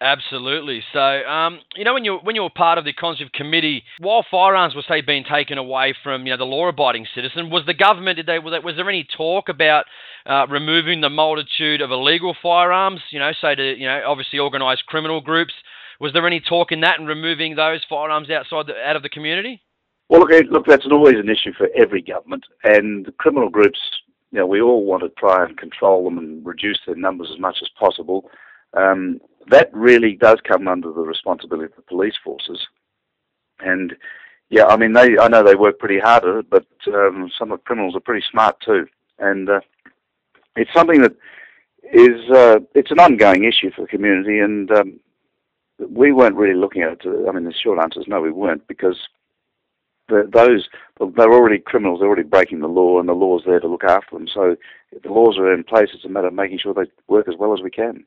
Absolutely. 0.00 0.82
So, 0.92 0.98
um, 0.98 1.60
you 1.76 1.84
know, 1.84 1.94
when 1.94 2.04
you 2.04 2.18
when 2.22 2.34
you 2.34 2.42
were 2.42 2.50
part 2.50 2.78
of 2.78 2.84
the 2.84 2.92
conservative 2.92 3.32
committee, 3.32 3.84
while 3.98 4.24
firearms 4.28 4.74
were 4.74 4.82
say 4.88 5.00
being 5.00 5.24
taken 5.24 5.58
away 5.58 5.94
from 6.02 6.26
you 6.26 6.32
know 6.32 6.36
the 6.36 6.44
law-abiding 6.44 7.06
citizen, 7.14 7.50
was 7.50 7.64
the 7.66 7.74
government 7.74 8.16
did 8.16 8.26
they 8.26 8.38
was 8.38 8.74
there 8.76 8.88
any 8.88 9.06
talk 9.16 9.48
about 9.48 9.84
uh, 10.26 10.46
removing 10.48 11.00
the 11.00 11.10
multitude 11.10 11.80
of 11.80 11.90
illegal 11.90 12.34
firearms? 12.42 13.00
You 13.10 13.20
know, 13.20 13.30
say 13.40 13.54
to 13.54 13.78
you 13.78 13.86
know 13.86 14.02
obviously 14.06 14.38
organised 14.38 14.86
criminal 14.86 15.20
groups. 15.20 15.54
Was 16.00 16.12
there 16.12 16.26
any 16.26 16.40
talk 16.40 16.72
in 16.72 16.80
that 16.80 16.98
and 16.98 17.06
removing 17.06 17.54
those 17.54 17.84
firearms 17.88 18.28
outside 18.28 18.66
the, 18.66 18.74
out 18.84 18.96
of 18.96 19.04
the 19.04 19.08
community? 19.08 19.62
Well, 20.08 20.20
look, 20.20 20.30
look, 20.50 20.66
that's 20.66 20.86
always 20.90 21.14
an 21.14 21.30
issue 21.30 21.52
for 21.56 21.68
every 21.76 22.02
government, 22.02 22.44
and 22.64 23.06
the 23.06 23.12
criminal 23.12 23.48
groups. 23.48 23.78
You 24.32 24.40
know, 24.40 24.46
we 24.46 24.60
all 24.60 24.84
want 24.84 25.02
to 25.04 25.10
try 25.10 25.44
and 25.44 25.56
control 25.56 26.04
them 26.04 26.18
and 26.18 26.44
reduce 26.44 26.80
their 26.86 26.96
numbers 26.96 27.30
as 27.32 27.38
much 27.38 27.58
as 27.62 27.68
possible. 27.78 28.30
Um, 28.74 29.20
that 29.50 29.70
really 29.72 30.14
does 30.14 30.38
come 30.46 30.68
under 30.68 30.92
the 30.92 31.00
responsibility 31.00 31.66
of 31.66 31.76
the 31.76 31.82
police 31.82 32.14
forces. 32.22 32.66
And 33.60 33.94
yeah, 34.50 34.66
I 34.66 34.76
mean, 34.76 34.92
they 34.92 35.18
I 35.18 35.28
know 35.28 35.42
they 35.42 35.54
work 35.54 35.78
pretty 35.78 35.98
hard 35.98 36.24
at 36.24 36.36
it, 36.36 36.50
but 36.50 36.66
um, 36.88 37.30
some 37.38 37.52
of 37.52 37.58
the 37.58 37.64
criminals 37.64 37.96
are 37.96 38.00
pretty 38.00 38.24
smart 38.30 38.56
too. 38.60 38.86
And 39.18 39.48
uh, 39.48 39.60
it's 40.56 40.72
something 40.74 41.00
that 41.02 41.14
is 41.92 42.30
uh, 42.30 42.58
it's 42.74 42.90
an 42.90 43.00
ongoing 43.00 43.44
issue 43.44 43.70
for 43.74 43.82
the 43.82 43.88
community, 43.88 44.38
and 44.38 44.70
um, 44.70 45.00
we 45.88 46.12
weren't 46.12 46.36
really 46.36 46.58
looking 46.58 46.82
at 46.82 46.92
it. 46.92 47.28
I 47.28 47.32
mean, 47.32 47.44
the 47.44 47.52
short 47.52 47.78
answer 47.82 48.00
is 48.00 48.08
no, 48.08 48.20
we 48.20 48.30
weren't 48.30 48.66
because 48.68 48.96
those 50.08 50.68
they're 51.16 51.32
already 51.32 51.58
criminals. 51.58 52.00
They're 52.00 52.08
already 52.08 52.28
breaking 52.28 52.60
the 52.60 52.68
law, 52.68 53.00
and 53.00 53.08
the 53.08 53.14
law's 53.14 53.42
there 53.46 53.60
to 53.60 53.68
look 53.68 53.84
after 53.84 54.16
them. 54.16 54.28
So 54.28 54.56
the 55.02 55.12
laws 55.12 55.38
are 55.38 55.52
in 55.52 55.64
place, 55.64 55.88
it's 55.94 56.04
a 56.04 56.08
matter 56.08 56.26
of 56.26 56.34
making 56.34 56.58
sure 56.58 56.74
they 56.74 56.90
work 57.08 57.28
as 57.28 57.36
well 57.38 57.54
as 57.54 57.62
we 57.62 57.70
can 57.70 58.04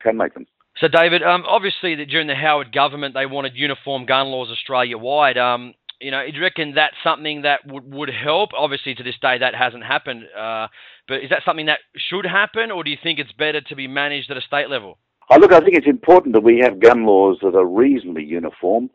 can 0.00 0.16
make 0.16 0.34
them. 0.34 0.46
So, 0.78 0.88
David, 0.88 1.22
um, 1.22 1.44
obviously, 1.46 1.94
that 1.96 2.08
during 2.08 2.26
the 2.26 2.34
Howard 2.34 2.72
government, 2.72 3.14
they 3.14 3.26
wanted 3.26 3.52
uniform 3.54 4.06
gun 4.06 4.28
laws 4.28 4.48
Australia 4.50 4.96
wide. 4.96 5.36
Um, 5.36 5.74
you 6.00 6.10
know, 6.10 6.24
do 6.26 6.36
you 6.36 6.42
reckon 6.42 6.74
that's 6.74 6.96
something 7.04 7.42
that 7.42 7.60
would, 7.66 7.92
would 7.92 8.10
help? 8.10 8.50
Obviously, 8.56 8.94
to 8.94 9.02
this 9.02 9.14
day, 9.20 9.38
that 9.38 9.54
hasn't 9.54 9.84
happened. 9.84 10.24
Uh, 10.36 10.68
but 11.06 11.22
is 11.22 11.30
that 11.30 11.42
something 11.44 11.66
that 11.66 11.80
should 11.96 12.24
happen, 12.24 12.70
or 12.70 12.82
do 12.84 12.90
you 12.90 12.96
think 13.02 13.18
it's 13.18 13.32
better 13.32 13.60
to 13.60 13.76
be 13.76 13.86
managed 13.86 14.30
at 14.30 14.36
a 14.36 14.40
state 14.40 14.70
level? 14.70 14.98
Oh, 15.30 15.38
look, 15.38 15.52
I 15.52 15.60
think 15.60 15.76
it's 15.76 15.86
important 15.86 16.34
that 16.34 16.42
we 16.42 16.58
have 16.58 16.80
gun 16.80 17.06
laws 17.06 17.38
that 17.42 17.54
are 17.54 17.66
reasonably 17.66 18.24
uniform. 18.24 18.90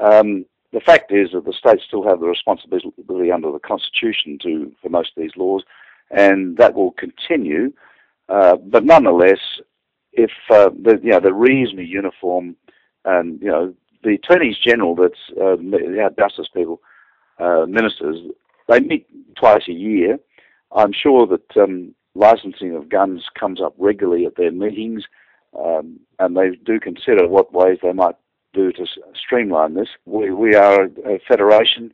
Um, 0.00 0.44
the 0.72 0.80
fact 0.80 1.12
is 1.12 1.30
that 1.32 1.44
the 1.44 1.52
states 1.52 1.84
still 1.86 2.02
have 2.02 2.20
the 2.20 2.26
responsibility 2.26 3.32
under 3.32 3.50
the 3.52 3.58
Constitution 3.58 4.38
to 4.42 4.72
for 4.82 4.88
most 4.88 5.12
of 5.16 5.22
these 5.22 5.36
laws, 5.36 5.62
and 6.10 6.56
that 6.56 6.74
will 6.74 6.92
continue. 6.92 7.72
Uh, 8.28 8.56
but 8.56 8.84
nonetheless, 8.84 9.38
if 10.18 10.32
uh, 10.50 10.70
the 10.82 11.00
you 11.02 11.10
know 11.10 11.20
the 11.20 11.32
reasonably 11.32 11.86
uniform 11.86 12.56
and 13.04 13.40
you 13.40 13.48
know 13.48 13.74
the 14.02 14.14
attorneys 14.14 14.56
general 14.58 14.94
that's 14.94 15.38
uh, 15.40 15.56
justice 16.18 16.48
people 16.54 16.80
uh, 17.38 17.64
ministers 17.66 18.18
they 18.68 18.80
meet 18.80 19.06
twice 19.36 19.66
a 19.68 19.72
year. 19.72 20.18
I'm 20.72 20.92
sure 20.92 21.26
that 21.26 21.56
um, 21.56 21.94
licensing 22.14 22.76
of 22.76 22.90
guns 22.90 23.24
comes 23.38 23.60
up 23.60 23.74
regularly 23.78 24.26
at 24.26 24.36
their 24.36 24.52
meetings, 24.52 25.04
um, 25.58 25.98
and 26.18 26.36
they 26.36 26.50
do 26.64 26.78
consider 26.78 27.26
what 27.26 27.52
ways 27.52 27.78
they 27.82 27.92
might 27.92 28.16
do 28.52 28.72
to 28.72 28.86
streamline 29.14 29.74
this. 29.74 29.88
We 30.04 30.30
we 30.30 30.54
are 30.54 30.84
a 31.06 31.18
federation, 31.26 31.92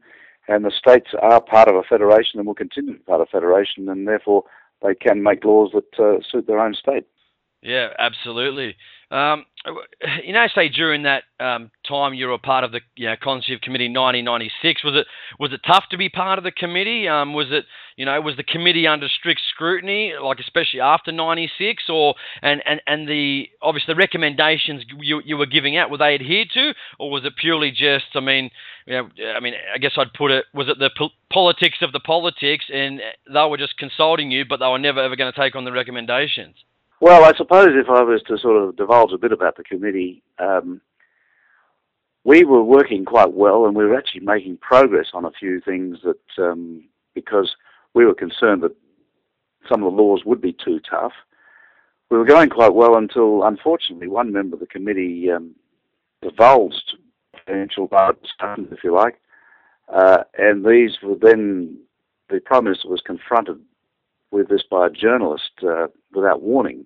and 0.48 0.64
the 0.64 0.72
states 0.72 1.10
are 1.20 1.40
part 1.40 1.68
of 1.68 1.76
a 1.76 1.82
federation 1.82 2.40
and 2.40 2.46
will 2.46 2.54
continue 2.54 2.92
to 2.92 2.98
be 2.98 3.04
part 3.04 3.20
of 3.20 3.28
a 3.28 3.30
federation, 3.30 3.88
and 3.88 4.08
therefore 4.08 4.44
they 4.82 4.94
can 4.94 5.22
make 5.22 5.44
laws 5.44 5.70
that 5.74 5.98
uh, 5.98 6.20
suit 6.30 6.46
their 6.46 6.60
own 6.60 6.74
state. 6.74 7.06
Yeah, 7.64 7.88
absolutely. 7.98 8.76
Um, 9.10 9.46
you 10.24 10.34
know, 10.34 10.46
say 10.54 10.68
during 10.68 11.04
that 11.04 11.22
um, 11.40 11.70
time 11.88 12.12
you 12.12 12.26
were 12.26 12.34
a 12.34 12.38
part 12.38 12.62
of 12.62 12.72
the 12.72 12.80
you 12.94 13.06
know, 13.06 13.16
Conservative 13.16 13.62
Committee 13.62 13.88
1996, 13.88 14.84
was 14.84 14.94
it 14.96 15.06
was 15.40 15.50
it 15.54 15.62
tough 15.66 15.84
to 15.90 15.96
be 15.96 16.10
part 16.10 16.36
of 16.36 16.44
the 16.44 16.50
committee? 16.50 17.08
Um, 17.08 17.32
was 17.32 17.46
it 17.50 17.64
you 17.96 18.04
know 18.04 18.20
was 18.20 18.36
the 18.36 18.42
committee 18.42 18.86
under 18.86 19.08
strict 19.08 19.40
scrutiny, 19.48 20.12
like 20.22 20.40
especially 20.40 20.80
after 20.80 21.10
96, 21.10 21.84
or 21.88 22.16
and, 22.42 22.62
and, 22.66 22.82
and 22.86 23.08
the 23.08 23.48
obviously 23.62 23.94
the 23.94 23.98
recommendations 23.98 24.84
you, 25.00 25.22
you 25.24 25.38
were 25.38 25.46
giving 25.46 25.74
out 25.78 25.90
were 25.90 25.96
they 25.96 26.14
adhered 26.14 26.48
to, 26.52 26.74
or 26.98 27.10
was 27.10 27.24
it 27.24 27.32
purely 27.36 27.70
just 27.70 28.04
I 28.14 28.20
mean 28.20 28.50
you 28.84 28.92
know 28.92 29.08
I 29.34 29.40
mean 29.40 29.54
I 29.74 29.78
guess 29.78 29.92
I'd 29.96 30.12
put 30.12 30.32
it 30.32 30.44
was 30.52 30.68
it 30.68 30.78
the 30.78 30.90
po- 30.94 31.16
politics 31.32 31.78
of 31.80 31.92
the 31.92 32.00
politics 32.00 32.66
and 32.70 33.00
they 33.32 33.46
were 33.48 33.56
just 33.56 33.78
consulting 33.78 34.30
you, 34.30 34.44
but 34.44 34.58
they 34.58 34.66
were 34.66 34.78
never 34.78 35.00
ever 35.00 35.16
going 35.16 35.32
to 35.32 35.40
take 35.40 35.56
on 35.56 35.64
the 35.64 35.72
recommendations. 35.72 36.56
Well, 37.00 37.24
I 37.24 37.32
suppose 37.36 37.68
if 37.70 37.88
I 37.88 38.02
was 38.02 38.22
to 38.28 38.38
sort 38.38 38.62
of 38.62 38.76
divulge 38.76 39.12
a 39.12 39.18
bit 39.18 39.32
about 39.32 39.56
the 39.56 39.64
committee, 39.64 40.22
um, 40.38 40.80
we 42.24 42.44
were 42.44 42.62
working 42.62 43.04
quite 43.04 43.32
well 43.32 43.66
and 43.66 43.76
we 43.76 43.84
were 43.84 43.96
actually 43.96 44.24
making 44.24 44.56
progress 44.58 45.08
on 45.12 45.24
a 45.24 45.32
few 45.32 45.60
things 45.60 45.98
that, 46.04 46.42
um, 46.42 46.84
because 47.14 47.54
we 47.92 48.06
were 48.06 48.14
concerned 48.14 48.62
that 48.62 48.74
some 49.68 49.82
of 49.82 49.92
the 49.92 50.02
laws 50.02 50.24
would 50.24 50.40
be 50.40 50.52
too 50.52 50.80
tough. 50.88 51.12
We 52.10 52.18
were 52.18 52.24
going 52.24 52.48
quite 52.50 52.74
well 52.74 52.96
until, 52.96 53.44
unfortunately, 53.44 54.08
one 54.08 54.32
member 54.32 54.56
of 54.56 54.60
the 54.60 54.66
committee 54.66 55.30
um, 55.30 55.54
divulged 56.22 56.96
potential 57.32 57.88
discussions, 58.22 58.68
if 58.72 58.84
you 58.84 58.94
like, 58.94 59.20
uh, 59.92 60.24
and 60.38 60.64
these 60.64 60.92
were 61.02 61.16
then 61.20 61.78
the 62.30 62.40
Prime 62.40 62.64
Minister 62.64 62.88
was 62.88 63.02
confronted 63.04 63.60
with 64.34 64.48
this 64.48 64.62
by 64.68 64.86
a 64.86 64.90
journalist 64.90 65.52
uh, 65.66 65.86
without 66.12 66.42
warning. 66.42 66.84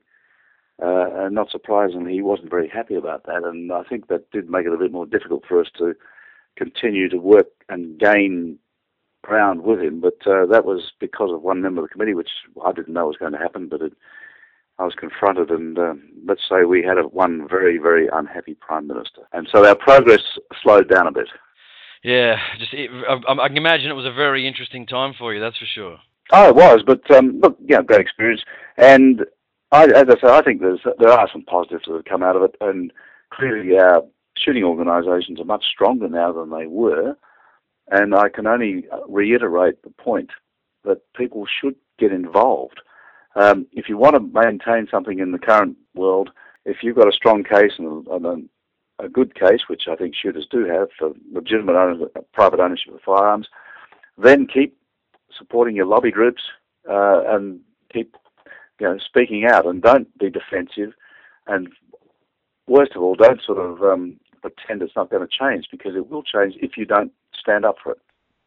Uh, 0.80 1.24
and 1.24 1.34
not 1.34 1.50
surprisingly, 1.50 2.12
he 2.12 2.22
wasn't 2.22 2.50
very 2.50 2.68
happy 2.68 2.94
about 2.94 3.26
that. 3.26 3.42
And 3.42 3.72
I 3.72 3.82
think 3.82 4.06
that 4.06 4.30
did 4.30 4.48
make 4.48 4.66
it 4.66 4.72
a 4.72 4.76
bit 4.76 4.92
more 4.92 5.06
difficult 5.06 5.44
for 5.48 5.60
us 5.60 5.66
to 5.78 5.94
continue 6.56 7.08
to 7.08 7.18
work 7.18 7.48
and 7.68 7.98
gain 7.98 8.58
ground 9.22 9.62
with 9.62 9.80
him. 9.80 10.00
But 10.00 10.18
uh, 10.24 10.46
that 10.46 10.64
was 10.64 10.92
because 11.00 11.30
of 11.32 11.42
one 11.42 11.62
member 11.62 11.82
of 11.82 11.88
the 11.88 11.92
committee, 11.92 12.14
which 12.14 12.30
I 12.64 12.72
didn't 12.72 12.94
know 12.94 13.06
was 13.06 13.16
going 13.16 13.32
to 13.32 13.38
happen. 13.38 13.68
But 13.68 13.82
it, 13.82 13.92
I 14.78 14.84
was 14.84 14.94
confronted, 14.94 15.50
and 15.50 15.76
uh, 15.76 15.94
let's 16.24 16.42
say 16.48 16.64
we 16.64 16.84
had 16.84 16.98
a, 16.98 17.02
one 17.02 17.48
very, 17.48 17.78
very 17.78 18.08
unhappy 18.12 18.54
prime 18.54 18.86
minister, 18.86 19.22
and 19.32 19.48
so 19.50 19.66
our 19.66 19.74
progress 19.74 20.22
slowed 20.62 20.88
down 20.88 21.08
a 21.08 21.12
bit. 21.12 21.26
Yeah, 22.04 22.36
just 22.60 22.72
it, 22.72 22.88
I, 23.08 23.32
I, 23.32 23.48
can 23.48 23.56
imagine 23.56 23.90
it 23.90 23.94
was 23.94 24.06
a 24.06 24.12
very 24.12 24.46
interesting 24.46 24.86
time 24.86 25.14
for 25.18 25.34
you. 25.34 25.40
That's 25.40 25.58
for 25.58 25.66
sure. 25.66 25.98
Oh, 26.32 26.48
it 26.48 26.54
was, 26.54 26.82
but 26.86 27.10
um, 27.10 27.40
look, 27.40 27.56
yeah, 27.64 27.82
great 27.82 28.00
experience. 28.00 28.42
And 28.76 29.24
I, 29.72 29.84
as 29.84 30.06
I 30.08 30.14
say, 30.20 30.32
I 30.32 30.42
think 30.42 30.60
there's 30.60 30.80
there 30.98 31.10
are 31.10 31.28
some 31.32 31.42
positives 31.42 31.84
that 31.86 31.94
have 31.94 32.04
come 32.04 32.22
out 32.22 32.36
of 32.36 32.42
it, 32.42 32.54
and 32.60 32.92
clearly 33.30 33.78
our 33.78 34.02
shooting 34.36 34.64
organisations 34.64 35.40
are 35.40 35.44
much 35.44 35.64
stronger 35.64 36.08
now 36.08 36.32
than 36.32 36.50
they 36.50 36.66
were. 36.66 37.16
And 37.90 38.14
I 38.14 38.28
can 38.28 38.46
only 38.46 38.86
reiterate 39.08 39.82
the 39.82 39.90
point 39.90 40.30
that 40.84 41.00
people 41.14 41.46
should 41.46 41.74
get 41.98 42.12
involved. 42.12 42.80
Um, 43.34 43.66
if 43.72 43.88
you 43.88 43.96
want 43.96 44.16
to 44.16 44.20
maintain 44.20 44.88
something 44.90 45.18
in 45.18 45.32
the 45.32 45.38
current 45.38 45.76
world, 45.94 46.30
if 46.64 46.78
you've 46.82 46.96
got 46.96 47.08
a 47.08 47.12
strong 47.12 47.44
case 47.44 47.72
and 47.78 48.06
a, 48.08 49.04
a 49.04 49.08
good 49.08 49.34
case, 49.34 49.62
which 49.68 49.84
I 49.90 49.96
think 49.96 50.14
shooters 50.14 50.46
do 50.50 50.66
have 50.66 50.88
for 50.98 51.12
legitimate 51.32 51.76
owners, 51.76 52.08
private 52.32 52.60
ownership 52.60 52.94
of 52.94 53.00
firearms, 53.00 53.48
then 54.18 54.46
keep 54.46 54.77
supporting 55.36 55.76
your 55.76 55.86
lobby 55.86 56.10
groups 56.10 56.42
uh, 56.88 57.22
and 57.26 57.60
keep 57.92 58.16
you 58.80 58.86
know 58.86 58.98
speaking 58.98 59.44
out 59.44 59.66
and 59.66 59.82
don't 59.82 60.16
be 60.18 60.30
defensive 60.30 60.92
and 61.46 61.68
worst 62.66 62.92
of 62.94 63.02
all 63.02 63.14
don't 63.14 63.40
sort 63.42 63.58
of 63.58 63.82
um, 63.82 64.18
pretend 64.40 64.82
it's 64.82 64.96
not 64.96 65.10
going 65.10 65.26
to 65.26 65.28
change 65.28 65.66
because 65.70 65.94
it 65.96 66.08
will 66.10 66.22
change 66.22 66.54
if 66.60 66.76
you 66.76 66.84
don't 66.84 67.12
stand 67.38 67.64
up 67.64 67.76
for 67.82 67.92
it. 67.92 67.98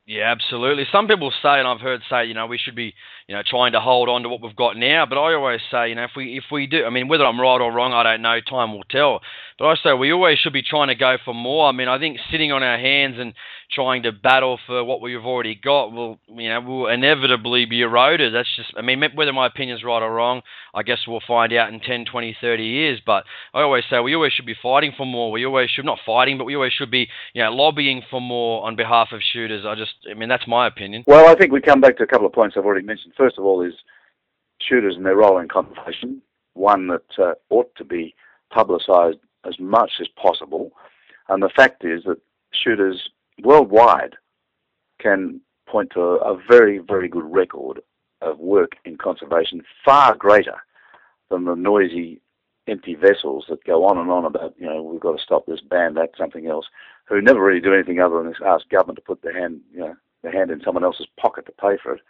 Yeah, 0.07 0.31
absolutely. 0.31 0.85
Some 0.91 1.07
people 1.07 1.31
say, 1.43 1.59
and 1.59 1.67
I've 1.67 1.79
heard 1.79 2.01
say, 2.09 2.25
you 2.25 2.33
know, 2.33 2.47
we 2.47 2.57
should 2.57 2.75
be, 2.75 2.93
you 3.27 3.35
know, 3.35 3.43
trying 3.47 3.73
to 3.73 3.79
hold 3.79 4.09
on 4.09 4.23
to 4.23 4.29
what 4.29 4.41
we've 4.41 4.55
got 4.55 4.75
now. 4.75 5.05
But 5.05 5.19
I 5.19 5.35
always 5.35 5.61
say, 5.69 5.89
you 5.89 5.95
know, 5.95 6.03
if 6.05 6.11
we 6.17 6.37
if 6.37 6.45
we 6.51 6.65
do, 6.65 6.83
I 6.85 6.89
mean, 6.89 7.07
whether 7.07 7.23
I'm 7.23 7.39
right 7.39 7.61
or 7.61 7.71
wrong, 7.71 7.93
I 7.93 8.01
don't 8.03 8.21
know. 8.23 8.41
Time 8.41 8.73
will 8.73 8.83
tell. 8.89 9.21
But 9.59 9.67
I 9.67 9.75
say 9.75 9.93
we 9.93 10.11
always 10.11 10.39
should 10.39 10.53
be 10.53 10.63
trying 10.63 10.87
to 10.87 10.95
go 10.95 11.17
for 11.23 11.35
more. 11.35 11.69
I 11.69 11.71
mean, 11.71 11.87
I 11.87 11.99
think 11.99 12.17
sitting 12.31 12.51
on 12.51 12.63
our 12.63 12.79
hands 12.79 13.17
and 13.19 13.33
trying 13.71 14.01
to 14.03 14.11
battle 14.11 14.59
for 14.65 14.83
what 14.83 15.01
we've 15.01 15.23
already 15.23 15.53
got 15.55 15.93
will, 15.93 16.19
you 16.27 16.49
know, 16.49 16.59
will 16.61 16.87
inevitably 16.87 17.65
be 17.65 17.81
eroded. 17.81 18.33
That's 18.33 18.53
just, 18.55 18.73
I 18.75 18.81
mean, 18.81 19.01
whether 19.13 19.31
my 19.31 19.45
opinion's 19.47 19.83
right 19.83 20.01
or 20.01 20.11
wrong, 20.13 20.41
I 20.73 20.81
guess 20.83 20.99
we'll 21.07 21.21
find 21.25 21.53
out 21.53 21.71
in 21.71 21.79
10, 21.79 22.05
20, 22.05 22.35
30 22.41 22.63
years. 22.63 22.99
But 23.05 23.23
I 23.53 23.61
always 23.61 23.83
say 23.89 23.99
we 23.99 24.15
always 24.15 24.33
should 24.33 24.47
be 24.47 24.55
fighting 24.61 24.93
for 24.97 25.05
more. 25.05 25.31
We 25.31 25.45
always 25.45 25.69
should 25.69 25.85
not 25.85 25.99
fighting, 26.05 26.37
but 26.39 26.45
we 26.45 26.55
always 26.55 26.73
should 26.73 26.91
be, 26.91 27.07
you 27.33 27.43
know, 27.43 27.53
lobbying 27.53 28.01
for 28.09 28.19
more 28.19 28.65
on 28.65 28.75
behalf 28.75 29.09
of 29.13 29.21
shooters. 29.21 29.63
I 29.65 29.75
just, 29.75 29.90
I 30.09 30.13
mean, 30.13 30.29
that's 30.29 30.47
my 30.47 30.67
opinion. 30.67 31.03
Well, 31.07 31.27
I 31.27 31.35
think 31.35 31.51
we 31.51 31.61
come 31.61 31.81
back 31.81 31.97
to 31.97 32.03
a 32.03 32.07
couple 32.07 32.27
of 32.27 32.33
points 32.33 32.55
I've 32.57 32.65
already 32.65 32.85
mentioned. 32.85 33.13
First 33.17 33.37
of 33.37 33.45
all, 33.45 33.61
is 33.61 33.73
shooters 34.61 34.95
and 34.95 35.05
their 35.05 35.15
role 35.15 35.39
in 35.39 35.47
conservation. 35.47 36.21
One 36.53 36.87
that 36.87 37.05
uh, 37.17 37.33
ought 37.49 37.73
to 37.75 37.83
be 37.83 38.13
publicised 38.51 39.19
as 39.45 39.59
much 39.59 39.91
as 39.99 40.07
possible. 40.21 40.71
And 41.29 41.41
the 41.41 41.49
fact 41.55 41.85
is 41.85 42.03
that 42.03 42.17
shooters 42.51 43.09
worldwide 43.43 44.15
can 44.99 45.41
point 45.67 45.91
to 45.93 46.01
a, 46.01 46.33
a 46.33 46.41
very, 46.49 46.79
very 46.79 47.07
good 47.07 47.25
record 47.25 47.81
of 48.21 48.37
work 48.39 48.73
in 48.85 48.97
conservation, 48.97 49.63
far 49.83 50.15
greater 50.15 50.61
than 51.29 51.45
the 51.45 51.55
noisy, 51.55 52.21
empty 52.67 52.93
vessels 52.93 53.45
that 53.49 53.63
go 53.63 53.85
on 53.85 53.97
and 53.97 54.11
on 54.11 54.25
about, 54.25 54.53
you 54.57 54.65
know, 54.67 54.83
we've 54.83 55.01
got 55.01 55.17
to 55.17 55.23
stop 55.23 55.45
this, 55.45 55.61
ban 55.61 55.95
that, 55.95 56.11
something 56.17 56.47
else, 56.47 56.65
who 57.11 57.21
never 57.21 57.41
really 57.41 57.61
do 57.61 57.73
anything 57.73 57.99
other 57.99 58.23
than 58.23 58.33
ask 58.45 58.67
government 58.69 58.97
to 58.97 59.03
put 59.03 59.21
their 59.21 59.37
hand, 59.37 59.61
you 59.73 59.79
know, 59.79 59.95
their 60.23 60.31
hand 60.31 60.51
in 60.51 60.61
someone 60.61 60.83
else's 60.83 61.07
pocket 61.19 61.45
to 61.45 61.51
pay 61.51 61.77
for 61.81 61.93
it. 61.95 62.01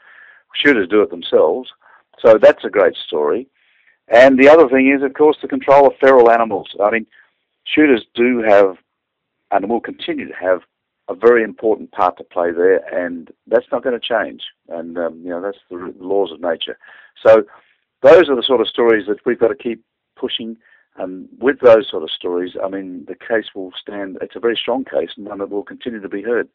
Shooters 0.53 0.87
do 0.87 1.01
it 1.01 1.09
themselves. 1.09 1.69
So 2.19 2.37
that's 2.37 2.63
a 2.63 2.69
great 2.69 2.95
story. 2.95 3.47
And 4.07 4.37
the 4.37 4.49
other 4.49 4.67
thing 4.67 4.89
is, 4.89 5.03
of 5.03 5.13
course, 5.13 5.37
the 5.41 5.47
control 5.47 5.87
of 5.87 5.93
feral 5.99 6.29
animals. 6.29 6.75
I 6.83 6.91
mean, 6.91 7.07
shooters 7.63 8.05
do 8.13 8.43
have, 8.47 8.77
and 9.49 9.69
will 9.69 9.79
continue 9.79 10.27
to 10.27 10.35
have, 10.35 10.61
a 11.09 11.15
very 11.15 11.43
important 11.43 11.91
part 11.91 12.17
to 12.17 12.23
play 12.23 12.51
there, 12.51 12.77
and 12.93 13.31
that's 13.47 13.65
not 13.71 13.83
going 13.83 13.99
to 13.99 14.07
change. 14.07 14.43
And 14.69 14.97
um, 14.97 15.19
you 15.23 15.29
know, 15.29 15.41
that's 15.41 15.57
the 15.69 15.93
laws 15.99 16.31
of 16.31 16.39
nature. 16.39 16.77
So 17.21 17.43
those 18.01 18.29
are 18.29 18.35
the 18.35 18.43
sort 18.43 18.61
of 18.61 18.67
stories 18.67 19.07
that 19.07 19.17
we've 19.25 19.39
got 19.39 19.49
to 19.49 19.55
keep 19.55 19.83
pushing. 20.15 20.57
And 21.01 21.27
with 21.39 21.59
those 21.61 21.89
sort 21.89 22.03
of 22.03 22.11
stories, 22.11 22.53
I 22.63 22.69
mean, 22.69 23.05
the 23.07 23.15
case 23.15 23.49
will 23.55 23.71
stand. 23.81 24.19
It's 24.21 24.35
a 24.35 24.39
very 24.39 24.55
strong 24.55 24.85
case, 24.85 25.09
and 25.17 25.25
one 25.25 25.39
that 25.39 25.49
will 25.49 25.63
continue 25.63 25.99
to 25.99 26.09
be 26.09 26.21
heard. 26.21 26.47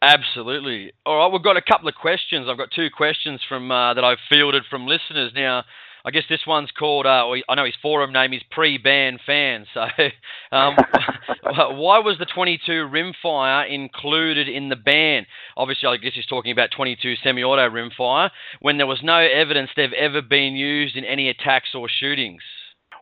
Absolutely. 0.00 0.92
All 1.04 1.18
right, 1.18 1.32
we've 1.32 1.42
got 1.42 1.58
a 1.58 1.62
couple 1.62 1.88
of 1.88 1.94
questions. 1.94 2.46
I've 2.48 2.56
got 2.56 2.70
two 2.74 2.88
questions 2.88 3.40
from 3.46 3.70
uh, 3.70 3.92
that 3.94 4.04
I've 4.04 4.18
fielded 4.30 4.62
from 4.70 4.86
listeners. 4.86 5.32
Now, 5.34 5.64
I 6.02 6.10
guess 6.10 6.22
this 6.30 6.46
one's 6.46 6.70
called. 6.70 7.04
Uh, 7.04 7.26
I 7.46 7.54
know 7.56 7.66
his 7.66 7.74
forum 7.82 8.10
name 8.12 8.32
is 8.32 8.40
Pre-Ban 8.50 9.18
Fan. 9.26 9.66
So, 9.74 9.80
um, 10.56 10.76
why 11.44 11.98
was 11.98 12.16
the 12.18 12.26
22 12.26 12.88
rimfire 12.88 13.70
included 13.70 14.48
in 14.48 14.70
the 14.70 14.76
ban? 14.76 15.26
Obviously, 15.58 15.88
I 15.88 15.98
guess 15.98 16.12
he's 16.14 16.24
talking 16.24 16.52
about 16.52 16.70
22 16.74 17.16
semi-auto 17.22 17.68
rimfire 17.68 18.30
when 18.60 18.78
there 18.78 18.86
was 18.86 19.00
no 19.02 19.18
evidence 19.18 19.68
they've 19.76 19.92
ever 19.92 20.22
been 20.22 20.54
used 20.54 20.96
in 20.96 21.04
any 21.04 21.28
attacks 21.28 21.74
or 21.74 21.88
shootings. 21.90 22.40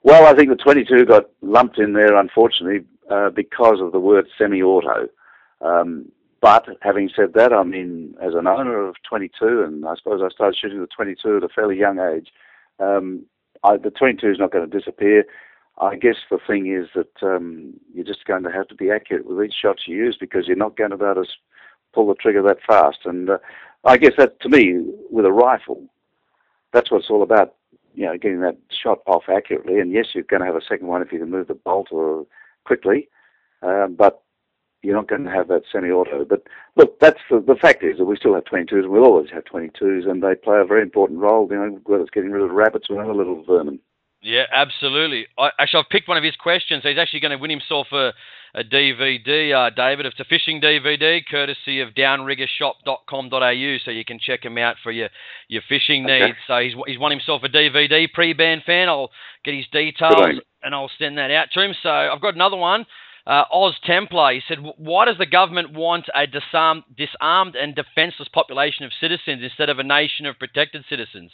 Well, 0.06 0.24
I 0.24 0.36
think 0.36 0.50
the 0.50 0.54
22 0.54 1.04
got 1.04 1.24
lumped 1.42 1.80
in 1.80 1.92
there, 1.92 2.14
unfortunately, 2.16 2.86
uh, 3.10 3.30
because 3.30 3.80
of 3.80 3.90
the 3.90 3.98
word 3.98 4.28
semi-auto. 4.38 5.08
Um, 5.60 6.12
but 6.40 6.64
having 6.80 7.10
said 7.16 7.32
that, 7.34 7.52
I 7.52 7.64
mean, 7.64 8.14
as 8.22 8.34
an 8.34 8.46
owner 8.46 8.86
of 8.86 8.94
22, 9.08 9.64
and 9.64 9.84
I 9.84 9.96
suppose 9.96 10.20
I 10.24 10.28
started 10.32 10.56
shooting 10.62 10.80
the 10.80 10.86
22 10.86 11.38
at 11.38 11.42
a 11.42 11.48
fairly 11.48 11.76
young 11.76 11.98
age, 11.98 12.28
um, 12.78 13.24
I, 13.64 13.78
the 13.78 13.90
22 13.90 14.30
is 14.30 14.38
not 14.38 14.52
going 14.52 14.70
to 14.70 14.78
disappear. 14.78 15.24
I 15.80 15.96
guess 15.96 16.14
the 16.30 16.38
thing 16.46 16.72
is 16.72 16.86
that 16.94 17.26
um, 17.26 17.74
you're 17.92 18.04
just 18.04 18.26
going 18.26 18.44
to 18.44 18.52
have 18.52 18.68
to 18.68 18.76
be 18.76 18.92
accurate 18.92 19.26
with 19.26 19.44
each 19.44 19.54
shot 19.60 19.78
you 19.88 19.96
use 19.96 20.16
because 20.20 20.46
you're 20.46 20.56
not 20.56 20.76
going 20.76 20.90
to 20.90 20.96
be 20.96 21.04
able 21.04 21.24
to 21.24 21.30
pull 21.92 22.06
the 22.06 22.14
trigger 22.14 22.44
that 22.44 22.58
fast. 22.64 22.98
And 23.06 23.28
uh, 23.28 23.38
I 23.84 23.96
guess 23.96 24.12
that, 24.18 24.38
to 24.42 24.48
me, 24.48 24.84
with 25.10 25.26
a 25.26 25.32
rifle, 25.32 25.82
that's 26.72 26.92
what 26.92 27.00
it's 27.00 27.10
all 27.10 27.24
about. 27.24 27.56
You 27.96 28.06
know, 28.06 28.16
getting 28.16 28.40
that 28.40 28.56
shot 28.70 28.98
off 29.06 29.24
accurately. 29.28 29.80
And 29.80 29.90
yes, 29.90 30.06
you're 30.14 30.24
going 30.24 30.40
to 30.40 30.46
have 30.46 30.54
a 30.54 30.60
second 30.60 30.86
one 30.86 31.02
if 31.02 31.12
you 31.12 31.18
can 31.18 31.30
move 31.30 31.48
the 31.48 31.54
bolt 31.54 31.88
or 31.90 32.26
quickly. 32.64 33.08
Um, 33.62 33.96
but 33.98 34.22
you're 34.82 34.94
not 34.94 35.08
going 35.08 35.24
to 35.24 35.30
have 35.30 35.48
that 35.48 35.62
semi-auto. 35.70 36.24
But 36.24 36.46
look, 36.76 37.00
that's 37.00 37.18
the, 37.28 37.40
the 37.40 37.56
fact 37.56 37.82
is 37.82 37.98
that 37.98 38.04
we 38.04 38.16
still 38.16 38.34
have 38.34 38.44
22s, 38.44 38.84
and 38.84 38.90
we'll 38.90 39.04
always 39.04 39.30
have 39.30 39.44
22s, 39.44 40.08
and 40.08 40.22
they 40.22 40.34
play 40.36 40.60
a 40.60 40.64
very 40.64 40.82
important 40.82 41.18
role. 41.18 41.48
You 41.50 41.56
know, 41.56 41.80
whether 41.84 42.02
it's 42.02 42.10
getting 42.10 42.30
rid 42.30 42.42
of 42.42 42.50
rabbits 42.50 42.86
or 42.88 43.02
other 43.02 43.14
little 43.14 43.42
vermin. 43.44 43.80
Yeah, 44.22 44.44
absolutely. 44.52 45.26
I, 45.38 45.50
actually, 45.58 45.84
I've 45.84 45.90
picked 45.90 46.08
one 46.08 46.16
of 46.16 46.24
his 46.24 46.36
questions. 46.36 46.82
He's 46.82 46.98
actually 46.98 47.20
going 47.20 47.32
to 47.32 47.38
win 47.38 47.50
himself 47.50 47.88
a, 47.92 48.12
a 48.54 48.64
DVD, 48.64 49.54
uh, 49.54 49.70
David. 49.70 50.06
It's 50.06 50.18
a 50.18 50.24
fishing 50.24 50.60
DVD, 50.60 51.20
courtesy 51.30 51.80
of 51.80 51.90
downriggershop.com.au, 51.90 53.76
so 53.84 53.90
you 53.90 54.04
can 54.04 54.18
check 54.18 54.44
him 54.44 54.58
out 54.58 54.76
for 54.82 54.90
your, 54.90 55.10
your 55.48 55.62
fishing 55.68 56.04
okay. 56.04 56.26
needs. 56.26 56.38
So 56.46 56.58
he's, 56.58 56.72
he's 56.86 56.98
won 56.98 57.12
himself 57.12 57.42
a 57.44 57.48
DVD, 57.48 58.10
pre-ban 58.12 58.62
fan. 58.64 58.88
I'll 58.88 59.10
get 59.44 59.54
his 59.54 59.66
details 59.70 60.40
and 60.62 60.74
I'll 60.74 60.90
send 60.98 61.18
that 61.18 61.30
out 61.30 61.48
to 61.52 61.62
him. 61.62 61.74
So 61.82 61.90
I've 61.90 62.20
got 62.20 62.34
another 62.34 62.56
one. 62.56 62.86
Uh, 63.26 63.42
Oz 63.52 63.74
Templar, 63.84 64.34
he 64.34 64.40
said, 64.46 64.58
why 64.76 65.04
does 65.04 65.18
the 65.18 65.26
government 65.26 65.72
want 65.72 66.06
a 66.14 66.26
disarmed, 66.28 66.84
disarmed 66.96 67.56
and 67.56 67.74
defenceless 67.74 68.28
population 68.28 68.84
of 68.84 68.92
citizens 69.00 69.42
instead 69.42 69.68
of 69.68 69.80
a 69.80 69.82
nation 69.82 70.26
of 70.26 70.38
protected 70.38 70.84
citizens? 70.88 71.32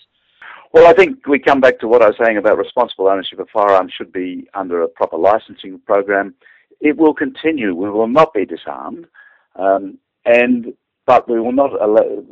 Well, 0.72 0.86
I 0.86 0.94
think 0.94 1.26
we 1.26 1.38
come 1.38 1.60
back 1.60 1.80
to 1.80 1.88
what 1.88 2.00
I 2.00 2.06
was 2.06 2.16
saying 2.22 2.38
about 2.38 2.56
responsible 2.56 3.08
ownership 3.08 3.38
of 3.38 3.48
firearms 3.50 3.92
should 3.94 4.10
be 4.10 4.48
under 4.54 4.80
a 4.80 4.88
proper 4.88 5.18
licensing 5.18 5.78
program. 5.80 6.34
It 6.80 6.96
will 6.96 7.12
continue. 7.12 7.74
We 7.74 7.90
will 7.90 8.08
not 8.08 8.32
be 8.32 8.46
disarmed, 8.46 9.06
um, 9.56 9.98
and 10.24 10.72
but 11.06 11.28
we 11.28 11.38
will 11.38 11.52
not. 11.52 11.80
Allow, 11.80 12.24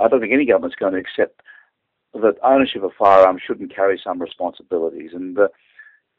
I 0.00 0.06
don't 0.06 0.20
think 0.20 0.32
any 0.32 0.46
government's 0.46 0.76
going 0.76 0.92
to 0.92 1.00
accept 1.00 1.42
that 2.14 2.36
ownership 2.44 2.84
of 2.84 2.92
firearms 2.96 3.42
shouldn't 3.44 3.74
carry 3.74 4.00
some 4.02 4.22
responsibilities. 4.22 5.10
And 5.12 5.36
uh, 5.36 5.48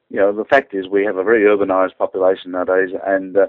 you 0.09 0.17
know, 0.17 0.35
the 0.35 0.45
fact 0.45 0.73
is 0.73 0.89
we 0.89 1.05
have 1.05 1.15
a 1.15 1.23
very 1.23 1.43
urbanised 1.43 1.97
population 1.97 2.51
nowadays, 2.51 2.89
and 3.07 3.37
uh, 3.37 3.47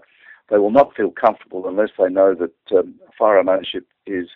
they 0.50 0.58
will 0.58 0.70
not 0.70 0.94
feel 0.94 1.10
comfortable 1.10 1.66
unless 1.66 1.90
they 1.98 2.08
know 2.08 2.36
that 2.36 2.78
um, 2.78 2.94
firearm 3.18 3.48
ownership 3.48 3.88
is 4.06 4.28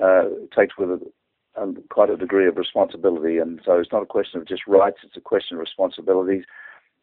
uh, 0.00 0.26
takes 0.56 0.78
with 0.78 0.90
it 0.90 1.12
um, 1.56 1.76
quite 1.90 2.10
a 2.10 2.16
degree 2.16 2.48
of 2.48 2.56
responsibility. 2.56 3.38
And 3.38 3.60
so 3.64 3.78
it's 3.78 3.92
not 3.92 4.02
a 4.02 4.06
question 4.06 4.40
of 4.40 4.48
just 4.48 4.66
rights; 4.66 4.98
it's 5.02 5.16
a 5.16 5.20
question 5.20 5.56
of 5.56 5.60
responsibilities. 5.60 6.44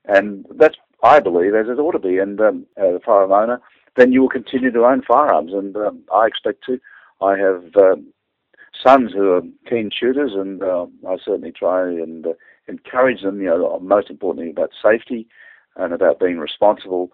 And 0.06 0.46
that's, 0.56 0.78
I 1.04 1.20
believe, 1.20 1.54
as 1.54 1.68
it 1.68 1.80
ought 1.80 1.92
to 1.92 2.00
be. 2.00 2.18
And 2.18 2.40
um, 2.42 2.66
as 2.78 2.96
a 2.96 3.00
firearm 3.06 3.32
owner, 3.32 3.62
then 3.96 4.12
you 4.12 4.22
will 4.22 4.30
continue 4.30 4.72
to 4.72 4.86
own 4.86 5.02
firearms, 5.02 5.54
and 5.54 5.76
um, 5.76 6.04
I 6.14 6.26
expect 6.26 6.64
to. 6.66 6.80
I 7.22 7.38
have 7.38 7.64
um, 7.76 8.08
sons 8.86 9.12
who 9.14 9.32
are 9.32 9.42
keen 9.70 9.92
shooters, 9.92 10.32
and 10.34 10.64
uh, 10.64 10.86
I 11.08 11.18
certainly 11.24 11.52
try 11.52 11.84
and 11.84 12.26
uh, 12.26 12.34
encourage 12.68 13.22
them, 13.22 13.42
you 13.42 13.48
know, 13.48 13.80
most 13.80 14.10
importantly 14.10 14.50
about 14.50 14.72
safety 14.82 15.28
and 15.76 15.94
about 15.94 16.20
being 16.20 16.38
responsible, 16.40 17.12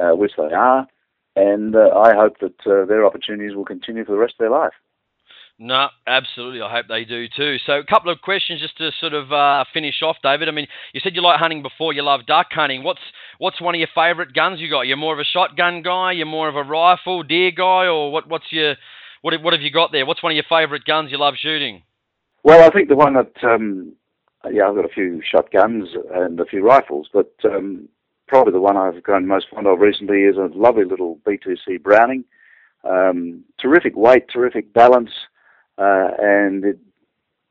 uh, 0.00 0.12
which 0.14 0.32
they 0.36 0.54
are. 0.54 0.86
And 1.36 1.76
uh, 1.76 1.90
I 1.96 2.14
hope 2.14 2.38
that 2.40 2.66
uh, 2.66 2.84
their 2.86 3.04
opportunities 3.04 3.56
will 3.56 3.64
continue 3.64 4.04
for 4.04 4.12
the 4.12 4.18
rest 4.18 4.34
of 4.34 4.38
their 4.38 4.50
life. 4.50 4.72
No, 5.62 5.88
absolutely. 6.06 6.62
I 6.62 6.72
hope 6.72 6.86
they 6.88 7.04
do 7.04 7.26
too. 7.28 7.58
So, 7.66 7.74
a 7.74 7.84
couple 7.84 8.10
of 8.10 8.22
questions 8.22 8.62
just 8.62 8.78
to 8.78 8.90
sort 8.98 9.12
of 9.12 9.30
uh, 9.30 9.64
finish 9.74 10.02
off, 10.02 10.16
David. 10.22 10.48
I 10.48 10.52
mean, 10.52 10.66
you 10.94 11.00
said 11.04 11.14
you 11.14 11.20
like 11.22 11.38
hunting 11.38 11.62
before. 11.62 11.92
You 11.92 12.02
love 12.02 12.24
duck 12.26 12.46
hunting. 12.50 12.82
What's 12.82 13.02
what's 13.36 13.60
one 13.60 13.74
of 13.74 13.78
your 13.78 13.88
favourite 13.94 14.32
guns 14.32 14.58
you 14.58 14.70
got? 14.70 14.86
You're 14.86 14.96
more 14.96 15.12
of 15.12 15.20
a 15.20 15.24
shotgun 15.24 15.82
guy. 15.82 16.12
You're 16.12 16.24
more 16.24 16.48
of 16.48 16.56
a 16.56 16.62
rifle, 16.62 17.22
deer 17.22 17.50
guy, 17.50 17.84
or 17.88 18.10
what? 18.10 18.26
What's 18.26 18.46
your 18.50 18.76
what? 19.20 19.34
What 19.42 19.52
have 19.52 19.60
you 19.60 19.70
got 19.70 19.92
there? 19.92 20.06
What's 20.06 20.22
one 20.22 20.32
of 20.32 20.36
your 20.36 20.46
favourite 20.48 20.86
guns 20.86 21.12
you 21.12 21.18
love 21.18 21.34
shooting? 21.38 21.82
Well, 22.42 22.64
I 22.64 22.70
think 22.70 22.88
the 22.88 22.96
one 22.96 23.12
that 23.12 23.44
um, 23.44 23.92
yeah, 24.50 24.66
I've 24.66 24.76
got 24.76 24.86
a 24.86 24.94
few 24.94 25.20
shotguns 25.30 25.90
and 26.14 26.40
a 26.40 26.46
few 26.46 26.64
rifles, 26.64 27.08
but 27.12 27.34
um, 27.44 27.86
probably 28.28 28.54
the 28.54 28.60
one 28.62 28.78
I've 28.78 29.02
grown 29.02 29.26
most 29.26 29.48
fond 29.50 29.66
of 29.66 29.80
recently 29.80 30.22
is 30.22 30.36
a 30.38 30.48
lovely 30.56 30.86
little 30.86 31.18
B2C 31.26 31.82
Browning. 31.82 32.24
Um, 32.82 33.44
terrific 33.60 33.94
weight, 33.94 34.24
terrific 34.32 34.72
balance, 34.72 35.10
uh, 35.80 36.10
and 36.18 36.64
it, 36.64 36.78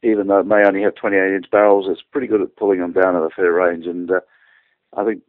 even 0.04 0.28
though 0.28 0.40
it 0.40 0.46
may 0.46 0.64
only 0.66 0.84
have 0.84 0.96
28 0.96 1.36
inch 1.36 1.52
barrels, 1.52 1.88
it's 1.90 2.04
pretty 2.12 2.28
good 2.28 2.42
at 2.42 2.56
pulling 2.56 2.80
them 2.80 2.94
down 2.94 3.16
at 3.16 3.24
a 3.24 3.30
fair 3.36 3.52
range. 3.52 3.86
And 3.86 4.12
uh, 4.12 4.20
I 4.96 5.04
think, 5.04 5.22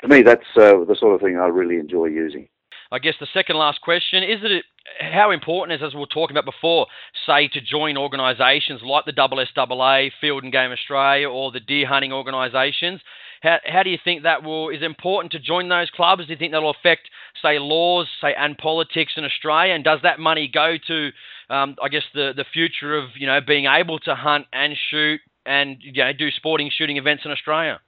to 0.00 0.08
me, 0.08 0.22
that's 0.22 0.42
uh, 0.56 0.84
the 0.84 0.96
sort 0.98 1.14
of 1.14 1.20
thing 1.20 1.38
I 1.38 1.46
really 1.46 1.76
enjoy 1.76 2.06
using. 2.06 2.48
I 2.90 2.98
guess 2.98 3.14
the 3.18 3.26
second 3.32 3.56
last 3.56 3.80
question 3.80 4.22
is 4.22 4.38
it 4.42 4.64
how 5.00 5.30
important 5.30 5.80
is, 5.80 5.86
as 5.86 5.94
we 5.94 6.00
were 6.00 6.06
talking 6.06 6.36
about 6.36 6.44
before, 6.44 6.86
say 7.26 7.48
to 7.48 7.60
join 7.60 7.96
organisations 7.96 8.82
like 8.82 9.04
the 9.04 9.12
SSAA, 9.12 10.10
Field 10.20 10.44
and 10.44 10.52
Game 10.52 10.70
Australia, 10.70 11.28
or 11.28 11.50
the 11.50 11.60
deer 11.60 11.88
hunting 11.88 12.12
organisations? 12.12 13.00
How, 13.42 13.58
how 13.66 13.82
do 13.82 13.90
you 13.90 13.98
think 14.02 14.22
that 14.22 14.42
will 14.42 14.68
is 14.70 14.82
important 14.82 15.32
to 15.32 15.38
join 15.38 15.68
those 15.68 15.90
clubs? 15.90 16.26
Do 16.26 16.32
you 16.32 16.38
think 16.38 16.52
that'll 16.52 16.70
affect, 16.70 17.10
say, 17.42 17.58
laws, 17.58 18.08
say, 18.20 18.34
and 18.38 18.56
politics 18.56 19.14
in 19.16 19.24
Australia? 19.24 19.74
And 19.74 19.84
does 19.84 20.00
that 20.02 20.18
money 20.18 20.48
go 20.52 20.76
to, 20.86 21.10
um, 21.50 21.76
I 21.82 21.88
guess, 21.88 22.04
the 22.14 22.32
the 22.36 22.44
future 22.52 22.96
of 22.96 23.10
you 23.16 23.26
know 23.26 23.40
being 23.40 23.66
able 23.66 23.98
to 24.00 24.14
hunt 24.14 24.46
and 24.52 24.74
shoot 24.90 25.20
and 25.46 25.76
you 25.80 25.92
know 25.92 26.12
do 26.12 26.30
sporting 26.30 26.70
shooting 26.76 26.96
events 26.96 27.24
in 27.24 27.30
Australia? 27.30 27.80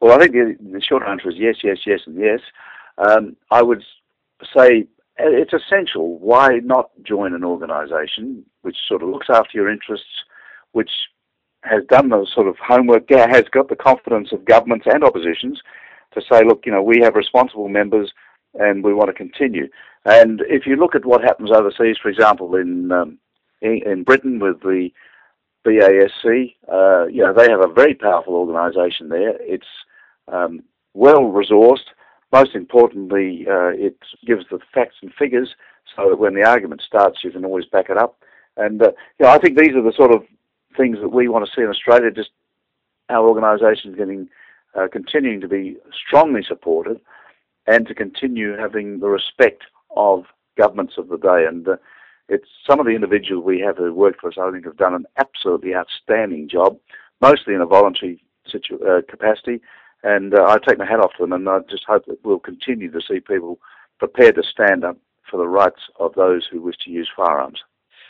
Well, 0.00 0.12
I 0.12 0.18
think 0.18 0.32
the, 0.32 0.56
the 0.72 0.80
short 0.80 1.04
answer 1.08 1.30
is 1.30 1.36
yes, 1.38 1.56
yes, 1.62 1.78
yes, 1.86 2.00
and 2.06 2.18
yes. 2.18 2.40
Um, 2.98 3.36
I 3.50 3.62
would 3.62 3.82
say 4.56 4.86
it's 5.18 5.52
essential. 5.52 6.18
Why 6.18 6.58
not 6.62 6.90
join 7.04 7.34
an 7.34 7.44
organisation 7.44 8.44
which 8.62 8.76
sort 8.88 9.02
of 9.02 9.08
looks 9.08 9.28
after 9.30 9.50
your 9.54 9.70
interests, 9.70 10.24
which 10.72 10.90
has 11.64 11.84
done 11.88 12.08
the 12.08 12.26
sort 12.34 12.48
of 12.48 12.56
homework, 12.58 13.08
has 13.10 13.44
got 13.52 13.68
the 13.68 13.76
confidence 13.76 14.32
of 14.32 14.44
governments 14.44 14.86
and 14.92 15.04
oppositions 15.04 15.60
to 16.14 16.20
say, 16.30 16.42
look, 16.44 16.62
you 16.66 16.72
know, 16.72 16.82
we 16.82 17.00
have 17.00 17.14
responsible 17.14 17.68
members 17.68 18.12
and 18.54 18.84
we 18.84 18.94
want 18.94 19.08
to 19.08 19.14
continue. 19.14 19.68
And 20.04 20.42
if 20.48 20.66
you 20.66 20.76
look 20.76 20.94
at 20.94 21.04
what 21.04 21.22
happens 21.22 21.50
overseas, 21.50 21.96
for 22.02 22.08
example, 22.08 22.56
in 22.56 22.90
um, 22.92 23.18
in 23.60 24.02
Britain 24.02 24.40
with 24.40 24.60
the 24.62 24.90
BASC, 25.64 26.54
uh, 26.72 27.06
you 27.06 27.22
know, 27.22 27.32
they 27.32 27.48
have 27.48 27.62
a 27.62 27.72
very 27.72 27.94
powerful 27.94 28.34
organisation 28.34 29.08
there. 29.08 29.36
It's 29.40 29.66
um, 30.28 30.62
well 30.94 31.22
resourced. 31.22 31.86
Most 32.32 32.54
importantly, 32.54 33.46
uh, 33.48 33.68
it 33.68 33.96
gives 34.26 34.44
the 34.50 34.58
facts 34.74 34.96
and 35.02 35.12
figures 35.14 35.54
so 35.94 36.08
that 36.08 36.18
when 36.18 36.34
the 36.34 36.44
argument 36.44 36.82
starts, 36.84 37.22
you 37.22 37.30
can 37.30 37.44
always 37.44 37.66
back 37.66 37.90
it 37.90 37.98
up. 37.98 38.18
And 38.56 38.82
uh, 38.82 38.92
you 39.18 39.26
know, 39.26 39.32
I 39.32 39.38
think 39.38 39.56
these 39.56 39.74
are 39.74 39.82
the 39.82 39.92
sort 39.96 40.12
of 40.12 40.24
things 40.76 40.98
that 41.00 41.10
we 41.10 41.28
want 41.28 41.46
to 41.46 41.52
see 41.54 41.62
in 41.62 41.68
Australia. 41.68 42.10
Just 42.10 42.30
our 43.08 43.26
organisation 43.26 43.94
getting 43.94 44.28
uh, 44.74 44.88
continuing 44.90 45.40
to 45.40 45.48
be 45.48 45.76
strongly 46.06 46.42
supported, 46.46 47.00
and 47.66 47.86
to 47.86 47.94
continue 47.94 48.56
having 48.56 49.00
the 49.00 49.08
respect 49.08 49.64
of 49.96 50.24
governments 50.58 50.94
of 50.98 51.08
the 51.08 51.18
day. 51.18 51.44
And 51.48 51.66
uh, 51.68 51.76
it's 52.28 52.48
some 52.68 52.80
of 52.80 52.86
the 52.86 52.92
individuals 52.92 53.44
we 53.44 53.60
have 53.60 53.76
who 53.76 53.92
work 53.92 54.16
for 54.20 54.28
us. 54.28 54.34
I 54.40 54.50
think 54.50 54.64
have 54.64 54.76
done 54.76 54.94
an 54.94 55.06
absolutely 55.16 55.74
outstanding 55.74 56.48
job, 56.48 56.78
mostly 57.20 57.54
in 57.54 57.60
a 57.60 57.66
voluntary 57.66 58.22
situ- 58.50 58.84
uh, 58.84 59.02
capacity. 59.08 59.60
And 60.02 60.34
uh, 60.34 60.44
I 60.44 60.58
take 60.58 60.78
my 60.78 60.86
hat 60.86 61.00
off 61.00 61.12
to 61.18 61.22
them, 61.22 61.32
and 61.32 61.48
I 61.48 61.58
just 61.70 61.84
hope 61.86 62.06
that 62.06 62.24
we'll 62.24 62.40
continue 62.40 62.90
to 62.90 63.00
see 63.00 63.20
people 63.20 63.58
prepared 63.98 64.34
to 64.34 64.42
stand 64.42 64.84
up 64.84 64.96
for 65.30 65.36
the 65.36 65.46
rights 65.46 65.80
of 66.00 66.14
those 66.14 66.46
who 66.50 66.60
wish 66.60 66.76
to 66.84 66.90
use 66.90 67.08
firearms. 67.16 67.60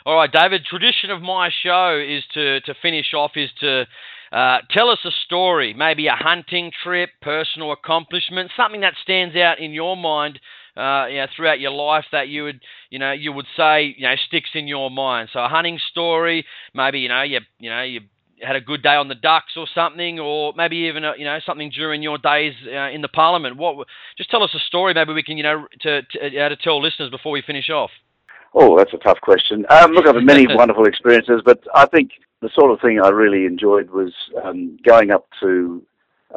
All 0.05 0.15
right, 0.15 0.31
David. 0.31 0.65
Tradition 0.65 1.11
of 1.11 1.21
my 1.21 1.49
show 1.63 1.97
is 1.97 2.23
to 2.33 2.59
to 2.61 2.73
finish 2.81 3.13
off 3.13 3.31
is 3.35 3.49
to 3.61 3.85
uh, 4.33 4.57
tell 4.71 4.89
us 4.89 4.99
a 5.05 5.11
story, 5.25 5.75
maybe 5.75 6.07
a 6.07 6.15
hunting 6.15 6.71
trip, 6.83 7.11
personal 7.21 7.71
accomplishment, 7.71 8.51
something 8.57 8.81
that 8.81 8.95
stands 9.03 9.35
out 9.35 9.59
in 9.59 9.71
your 9.71 9.95
mind. 9.95 10.39
Uh, 10.75 11.05
you 11.05 11.17
know, 11.17 11.27
throughout 11.35 11.59
your 11.59 11.69
life 11.69 12.05
that 12.11 12.29
you 12.29 12.43
would, 12.43 12.59
you 12.89 12.97
know, 12.97 13.11
you 13.11 13.31
would 13.31 13.45
say, 13.55 13.93
you 13.95 14.07
know, 14.07 14.15
sticks 14.27 14.49
in 14.55 14.67
your 14.67 14.89
mind. 14.89 15.29
So 15.31 15.39
a 15.39 15.47
hunting 15.47 15.77
story, 15.91 16.47
maybe 16.73 17.01
you 17.01 17.09
know, 17.09 17.21
you, 17.21 17.41
you 17.59 17.69
know, 17.69 17.83
you 17.83 17.99
had 18.41 18.55
a 18.55 18.61
good 18.61 18.81
day 18.81 18.95
on 18.95 19.07
the 19.07 19.15
ducks 19.15 19.53
or 19.55 19.67
something, 19.73 20.19
or 20.19 20.53
maybe 20.57 20.77
even 20.77 21.03
a, 21.03 21.13
you 21.17 21.25
know 21.25 21.39
something 21.45 21.69
during 21.69 22.01
your 22.01 22.17
days 22.17 22.53
uh, 22.67 22.89
in 22.89 23.01
the 23.01 23.07
parliament. 23.07 23.57
What? 23.57 23.87
Just 24.17 24.29
tell 24.29 24.43
us 24.43 24.49
a 24.55 24.59
story. 24.59 24.95
Maybe 24.95 25.13
we 25.13 25.23
can 25.23 25.37
you 25.37 25.43
know 25.43 25.67
to 25.81 26.01
to, 26.01 26.39
uh, 26.39 26.49
to 26.49 26.55
tell 26.55 26.81
listeners 26.81 27.09
before 27.09 27.31
we 27.31 27.41
finish 27.41 27.69
off. 27.69 27.91
Oh, 28.55 28.77
that's 28.77 28.93
a 28.93 28.97
tough 28.97 29.19
question. 29.21 29.65
Um, 29.69 29.91
look, 29.91 30.07
I've 30.07 30.15
had 30.15 30.25
many 30.25 30.45
wonderful 30.55 30.85
experiences, 30.85 31.41
but 31.43 31.59
I 31.73 31.85
think 31.87 32.11
the 32.43 32.49
sort 32.53 32.71
of 32.71 32.81
thing 32.81 32.99
I 33.01 33.09
really 33.09 33.45
enjoyed 33.45 33.89
was 33.89 34.13
um, 34.43 34.77
going 34.85 35.11
up 35.11 35.27
to 35.41 35.83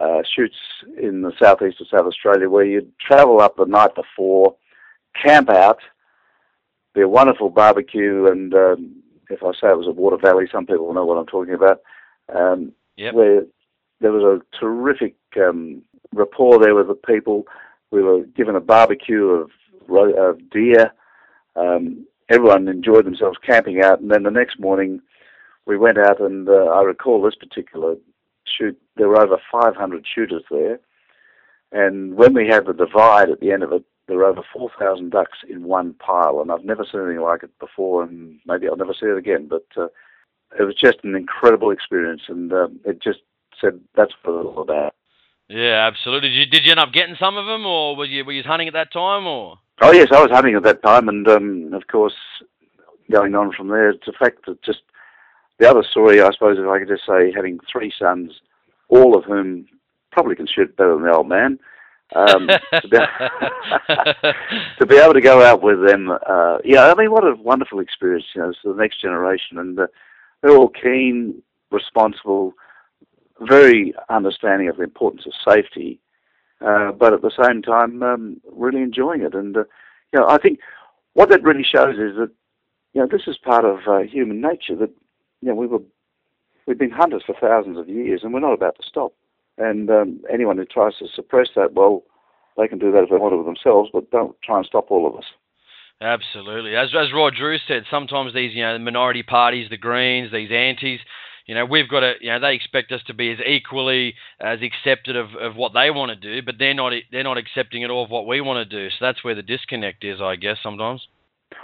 uh, 0.01 0.23
shoots 0.35 0.57
in 1.01 1.23
the 1.23 1.33
southeast 1.41 1.81
of 1.81 1.89
South 1.89 2.07
Australia 2.07 2.49
where 2.49 2.65
you'd 2.65 2.93
travel 2.99 3.41
up 3.41 3.57
the 3.57 3.65
night 3.65 3.95
before, 3.95 4.57
camp 5.23 5.51
out, 5.51 5.79
be 6.95 7.03
a 7.03 7.09
wonderful 7.09 7.51
barbecue, 7.51 8.27
and 8.27 8.55
um, 8.55 9.03
if 9.31 9.43
I 9.43 9.53
say 9.53 9.69
it 9.69 9.79
was 9.79 9.89
a 9.89 9.91
Watervalley, 9.91 10.51
some 10.51 10.67
people 10.67 10.87
will 10.87 10.95
know 10.95 11.05
what 11.05 11.19
I'm 11.19 11.27
talking 11.27 11.55
about, 11.55 11.81
um, 12.35 12.73
yep. 12.97 13.15
where 13.15 13.43
there 14.01 14.13
was 14.13 14.23
a 14.41 14.59
terrific 14.59 15.17
um, 15.37 15.83
rapport 16.13 16.59
there 16.59 16.75
with 16.75 16.89
the 16.89 16.95
people. 16.95 17.47
We 17.91 18.03
were 18.03 18.23
given 18.23 18.57
a 18.57 18.61
barbecue 18.61 19.25
of, 19.25 19.51
of 19.89 20.51
deer 20.51 20.93
um, 21.57 22.07
everyone 22.29 22.69
enjoyed 22.69 23.07
themselves 23.07 23.39
camping 23.45 23.83
out, 23.83 24.01
and 24.01 24.11
then 24.11 24.23
the 24.23 24.31
next 24.31 24.61
morning 24.61 25.01
we 25.67 25.77
went 25.77 25.99
out, 25.99 26.21
and 26.21 26.49
uh, 26.49 26.67
I 26.67 26.83
recall 26.83 27.23
this 27.23 27.35
particular 27.35 27.97
shoot. 28.45 28.79
There 28.97 29.09
were 29.09 29.21
over 29.21 29.39
500 29.51 30.07
shooters 30.07 30.45
there, 30.51 30.79
and 31.73 32.15
when 32.15 32.35
we 32.35 32.47
had 32.49 32.67
the 32.67 32.73
divide 32.73 33.31
at 33.31 33.41
the 33.41 33.51
end 33.51 33.63
of 33.63 33.73
it, 33.73 33.85
there 34.07 34.19
were 34.19 34.25
over 34.25 34.43
4,000 34.53 35.11
ducks 35.11 35.39
in 35.49 35.65
one 35.65 35.95
pile, 35.95 36.41
and 36.41 36.53
I've 36.53 36.65
never 36.65 36.85
seen 36.91 37.01
anything 37.01 37.23
like 37.23 37.43
it 37.43 37.59
before, 37.59 38.05
and 38.05 38.39
maybe 38.47 38.69
I'll 38.69 38.77
never 38.77 38.95
see 38.95 39.07
it 39.07 39.19
again. 39.19 39.49
But 39.49 39.67
uh, 39.77 39.89
it 40.59 40.63
was 40.63 40.77
just 40.77 40.99
an 41.03 41.17
incredible 41.17 41.71
experience, 41.71 42.23
and 42.29 42.53
uh, 42.53 42.69
it 42.85 43.03
just 43.03 43.21
said 43.61 43.81
that's 43.97 44.13
what 44.23 44.41
it's 44.41 44.47
all 44.47 44.63
about. 44.63 44.95
Yeah, 45.49 45.89
absolutely. 45.93 46.31
Did 46.31 46.37
you, 46.37 46.47
did 46.47 46.65
you 46.65 46.71
end 46.73 46.81
up 46.81 46.93
getting 46.93 47.17
some 47.19 47.37
of 47.37 47.47
them, 47.47 47.67
or 47.67 47.97
were 47.97 48.05
you 48.05 48.25
were 48.25 48.33
you 48.33 48.43
hunting 48.45 48.69
at 48.69 48.75
that 48.75 48.93
time, 48.93 49.27
or? 49.27 49.59
Oh 49.83 49.93
yes, 49.93 50.09
I 50.13 50.21
was 50.21 50.31
hunting 50.31 50.55
at 50.55 50.63
that 50.63 50.83
time, 50.83 51.09
and 51.09 51.27
um, 51.29 51.73
of 51.73 51.87
course, 51.89 52.15
going 53.11 53.35
on 53.35 53.53
from 53.53 53.69
there, 53.69 53.91
it's 53.91 54.09
a 54.09 54.13
fact 54.13 54.47
that 54.47 54.63
just 54.63 54.81
the 55.59 55.69
other 55.69 55.85
story, 55.91 56.21
I 56.21 56.31
suppose, 56.33 56.59
if 56.59 56.67
I 56.67 56.79
could 56.79 56.89
just 56.89 57.07
say, 57.07 57.33
having 57.35 57.59
three 57.71 57.93
sons, 57.99 58.33
all 58.89 59.17
of 59.17 59.25
whom 59.25 59.67
probably 60.13 60.37
can 60.37 60.47
shoot 60.47 60.77
better 60.77 60.95
than 60.95 61.05
the 61.05 61.15
old 61.15 61.29
man. 61.29 61.59
Um, 62.15 62.49
to, 62.73 62.89
be, 62.89 62.99
to, 64.79 64.87
be, 64.87 64.97
able 64.97 65.15
to 65.15 65.21
go 65.21 65.43
out 65.43 65.63
with 65.63 65.85
them, 65.85 66.11
uh, 66.11 66.59
yeah, 66.65 66.87
I 66.87 66.95
mean, 66.95 67.11
what 67.11 67.27
a 67.27 67.35
wonderful 67.35 67.81
experience, 67.81 68.27
you 68.35 68.43
know, 68.43 68.53
for 68.63 68.73
the 68.73 68.81
next 68.81 69.01
generation, 69.01 69.59
and 69.59 69.79
uh, 69.79 69.87
they're 70.41 70.57
all 70.57 70.69
keen, 70.69 71.43
responsible, 71.71 72.55
very 73.41 73.95
understanding 74.09 74.69
of 74.69 74.77
the 74.77 74.85
importance 74.85 75.27
of 75.27 75.33
safety, 75.53 75.99
uh, 76.65 76.93
but 76.93 77.13
at 77.13 77.23
the 77.23 77.33
same 77.43 77.63
time, 77.63 78.03
um, 78.03 78.41
really 78.53 78.81
enjoying 78.81 79.23
it. 79.23 79.35
And 79.35 79.57
uh, 79.57 79.65
you 80.13 80.21
know, 80.21 80.29
I 80.29 80.39
think 80.39 80.61
what 81.15 81.29
that 81.31 81.43
really 81.43 81.65
shows 81.65 81.97
is 81.97 82.17
that 82.17 82.31
you 82.95 83.01
know 83.01 83.09
this 83.11 83.27
is 83.27 83.37
part 83.37 83.65
of 83.65 83.81
uh, 83.87 83.99
human 84.01 84.41
nature. 84.41 84.77
That 84.77 84.91
you 85.41 85.49
know 85.49 85.55
we 85.55 85.67
were 85.67 85.81
we've 86.67 86.79
been 86.79 86.91
hunters 86.91 87.23
for 87.25 87.35
thousands 87.41 87.79
of 87.79 87.89
years, 87.89 88.21
and 88.23 88.33
we're 88.33 88.41
not 88.41 88.55
about 88.55 88.77
to 88.77 88.87
stop. 88.87 89.13
And 89.59 89.91
um, 89.91 90.21
anyone 90.33 90.59
who 90.59 90.67
tries 90.67 90.97
to 90.99 91.07
suppress 91.15 91.49
that, 91.57 91.73
well, 91.73 92.03
they 92.57 92.69
can 92.69 92.79
do 92.79 92.93
that 92.93 93.05
if 93.05 93.11
they 93.11 93.17
want 93.17 93.33
to 93.33 93.45
themselves, 93.45 93.91
but 93.93 94.11
don't 94.11 94.37
try 94.43 94.59
and 94.59 94.67
stop 94.67 94.91
all 94.91 95.07
of 95.07 95.17
us. 95.17 95.25
Absolutely. 96.01 96.77
As 96.77 96.89
as 96.95 97.13
Rod 97.13 97.35
Drew 97.35 97.57
said, 97.67 97.85
sometimes 97.91 98.35
these 98.35 98.55
you 98.55 98.63
know 98.63 98.79
minority 98.79 99.23
parties, 99.23 99.71
the 99.71 99.79
Greens, 99.79 100.31
these 100.31 100.51
antis, 100.51 101.01
you 101.47 101.55
know, 101.55 101.65
we've 101.65 101.89
got 101.89 102.01
to, 102.01 102.15
you 102.21 102.31
know, 102.31 102.41
they 102.41 102.55
expect 102.55 102.91
us 102.91 103.01
to 103.07 103.15
be 103.15 103.31
as 103.31 103.39
equally 103.47 104.15
as 104.41 104.59
accepted 104.63 105.17
of, 105.17 105.29
of 105.41 105.55
what 105.55 105.73
they 105.73 105.91
want 105.91 106.11
to 106.11 106.17
do, 106.17 106.45
but 106.45 106.57
they're 106.59 106.75
not 106.75 106.93
they're 107.13 107.23
not 107.23 107.39
accepting 107.39 107.85
at 107.85 107.91
all 107.91 108.05
of 108.05 108.11
what 108.11 108.27
we 108.27 108.41
want 108.41 108.69
to 108.69 108.79
do. 108.79 108.91
So 108.91 108.97
that's 109.01 109.23
where 109.23 109.35
the 109.35 109.43
disconnect 109.43 110.05
is, 110.05 110.21
I 110.21 110.37
guess, 110.37 110.59
sometimes. 110.63 111.07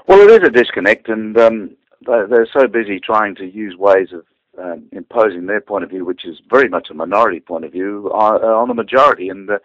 Well, 0.06 0.20
it 0.20 0.30
is 0.30 0.48
a 0.48 0.50
disconnect, 0.50 1.08
and 1.08 1.36
um, 1.36 1.76
they're 2.06 2.48
so 2.52 2.66
busy 2.66 3.00
trying 3.00 3.34
to 3.36 3.44
use 3.44 3.76
ways 3.76 4.08
of 4.12 4.24
um, 4.62 4.84
imposing 4.92 5.46
their 5.46 5.60
point 5.60 5.84
of 5.84 5.90
view, 5.90 6.04
which 6.04 6.24
is 6.24 6.40
very 6.50 6.68
much 6.68 6.88
a 6.90 6.94
minority 6.94 7.40
point 7.40 7.64
of 7.64 7.72
view, 7.72 8.10
on, 8.14 8.42
on 8.42 8.68
the 8.68 8.74
majority, 8.74 9.28
and. 9.28 9.50
Uh, 9.50 9.58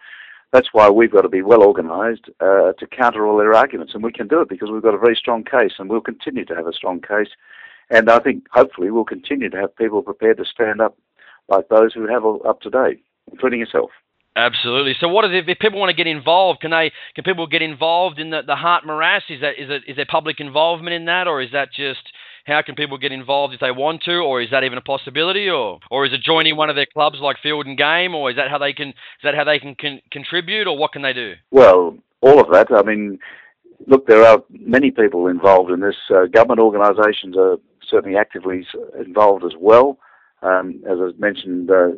that's 0.50 0.68
why 0.72 0.88
we've 0.88 1.12
got 1.12 1.20
to 1.20 1.28
be 1.28 1.42
well 1.42 1.62
organised 1.62 2.30
uh, 2.40 2.72
to 2.78 2.86
counter 2.90 3.26
all 3.26 3.36
their 3.36 3.52
arguments, 3.52 3.92
and 3.92 4.02
we 4.02 4.10
can 4.10 4.26
do 4.26 4.40
it 4.40 4.48
because 4.48 4.70
we've 4.70 4.80
got 4.80 4.94
a 4.94 4.98
very 4.98 5.14
strong 5.14 5.44
case, 5.44 5.72
and 5.78 5.90
we'll 5.90 6.00
continue 6.00 6.46
to 6.46 6.54
have 6.54 6.66
a 6.66 6.72
strong 6.72 7.02
case 7.02 7.28
and 7.90 8.10
I 8.10 8.18
think 8.18 8.44
hopefully 8.52 8.90
we'll 8.90 9.04
continue 9.04 9.48
to 9.50 9.56
have 9.56 9.76
people 9.76 10.02
prepared 10.02 10.38
to 10.38 10.44
stand 10.44 10.80
up 10.80 10.96
like 11.48 11.68
those 11.68 11.94
who 11.94 12.06
have 12.06 12.24
up 12.46 12.60
to 12.62 12.70
date, 12.70 13.02
including 13.30 13.60
yourself. 13.60 13.90
Absolutely. 14.36 14.94
So, 15.00 15.08
what 15.08 15.24
is 15.24 15.30
if 15.46 15.58
people 15.58 15.80
want 15.80 15.90
to 15.90 15.96
get 15.96 16.06
involved? 16.06 16.60
Can 16.60 16.70
they? 16.70 16.92
Can 17.14 17.24
people 17.24 17.46
get 17.46 17.62
involved 17.62 18.18
in 18.18 18.30
the 18.30 18.42
the 18.46 18.54
Hart 18.54 18.84
Morass? 18.84 19.22
Is 19.30 19.40
that 19.40 19.58
is 19.58 19.70
it 19.70 19.82
is 19.88 19.96
there 19.96 20.06
public 20.08 20.38
involvement 20.38 20.94
in 20.94 21.06
that, 21.06 21.26
or 21.26 21.40
is 21.40 21.50
that 21.52 21.72
just 21.72 22.02
how 22.48 22.62
can 22.62 22.74
people 22.74 22.98
get 22.98 23.12
involved 23.12 23.54
if 23.54 23.60
they 23.60 23.70
want 23.70 24.02
to, 24.02 24.16
or 24.16 24.42
is 24.42 24.50
that 24.50 24.64
even 24.64 24.78
a 24.78 24.82
possibility, 24.82 25.48
or 25.48 25.78
or 25.90 26.06
is 26.06 26.12
it 26.12 26.20
joining 26.22 26.56
one 26.56 26.70
of 26.70 26.76
their 26.76 26.86
clubs 26.86 27.18
like 27.20 27.36
Field 27.42 27.66
and 27.66 27.78
Game, 27.78 28.14
or 28.14 28.30
is 28.30 28.36
that 28.36 28.50
how 28.50 28.58
they 28.58 28.72
can 28.72 28.88
is 28.88 29.22
that 29.22 29.34
how 29.34 29.44
they 29.44 29.58
can 29.58 29.76
con- 29.80 30.00
contribute, 30.10 30.66
or 30.66 30.76
what 30.76 30.92
can 30.92 31.02
they 31.02 31.12
do? 31.12 31.34
Well, 31.50 31.96
all 32.20 32.40
of 32.40 32.50
that. 32.52 32.68
I 32.74 32.82
mean, 32.82 33.18
look, 33.86 34.06
there 34.06 34.24
are 34.24 34.42
many 34.50 34.90
people 34.90 35.28
involved 35.28 35.70
in 35.70 35.80
this. 35.80 35.96
Uh, 36.10 36.26
government 36.26 36.60
organisations 36.60 37.36
are 37.36 37.58
certainly 37.88 38.18
actively 38.18 38.66
involved 38.98 39.44
as 39.44 39.52
well. 39.58 39.98
Um, 40.42 40.82
as 40.88 40.98
I 41.00 41.10
mentioned, 41.18 41.70
uh, 41.70 41.88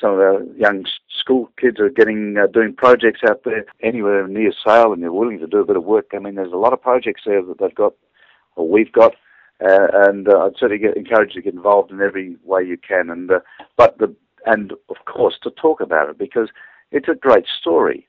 some 0.00 0.12
of 0.12 0.20
our 0.20 0.42
young 0.56 0.84
school 1.20 1.50
kids 1.58 1.80
are 1.80 1.88
getting 1.88 2.36
uh, 2.36 2.46
doing 2.46 2.74
projects 2.74 3.20
out 3.28 3.42
there 3.44 3.64
anywhere 3.82 4.26
near 4.28 4.52
Sale, 4.64 4.92
and 4.92 5.02
they're 5.02 5.12
willing 5.12 5.38
to 5.40 5.46
do 5.46 5.58
a 5.58 5.64
bit 5.64 5.76
of 5.76 5.84
work. 5.84 6.10
I 6.14 6.18
mean, 6.18 6.34
there's 6.34 6.52
a 6.52 6.56
lot 6.56 6.72
of 6.72 6.82
projects 6.82 7.22
there 7.26 7.42
that 7.42 7.58
they've 7.58 7.74
got, 7.74 7.94
or 8.56 8.68
we've 8.68 8.92
got, 8.92 9.14
uh, 9.64 9.88
and 9.92 10.28
uh, 10.28 10.46
I'd 10.46 10.56
certainly 10.58 10.78
get, 10.78 10.96
encourage 10.96 11.34
you 11.34 11.42
to 11.42 11.44
get 11.44 11.54
involved 11.54 11.90
in 11.90 12.00
every 12.00 12.36
way 12.44 12.62
you 12.62 12.76
can. 12.76 13.10
And 13.10 13.30
uh, 13.30 13.40
but 13.76 13.98
the 13.98 14.14
and 14.44 14.72
of 14.88 14.96
course 15.06 15.34
to 15.42 15.50
talk 15.50 15.80
about 15.80 16.10
it 16.10 16.18
because 16.18 16.48
it's 16.92 17.08
a 17.08 17.14
great 17.14 17.46
story, 17.60 18.06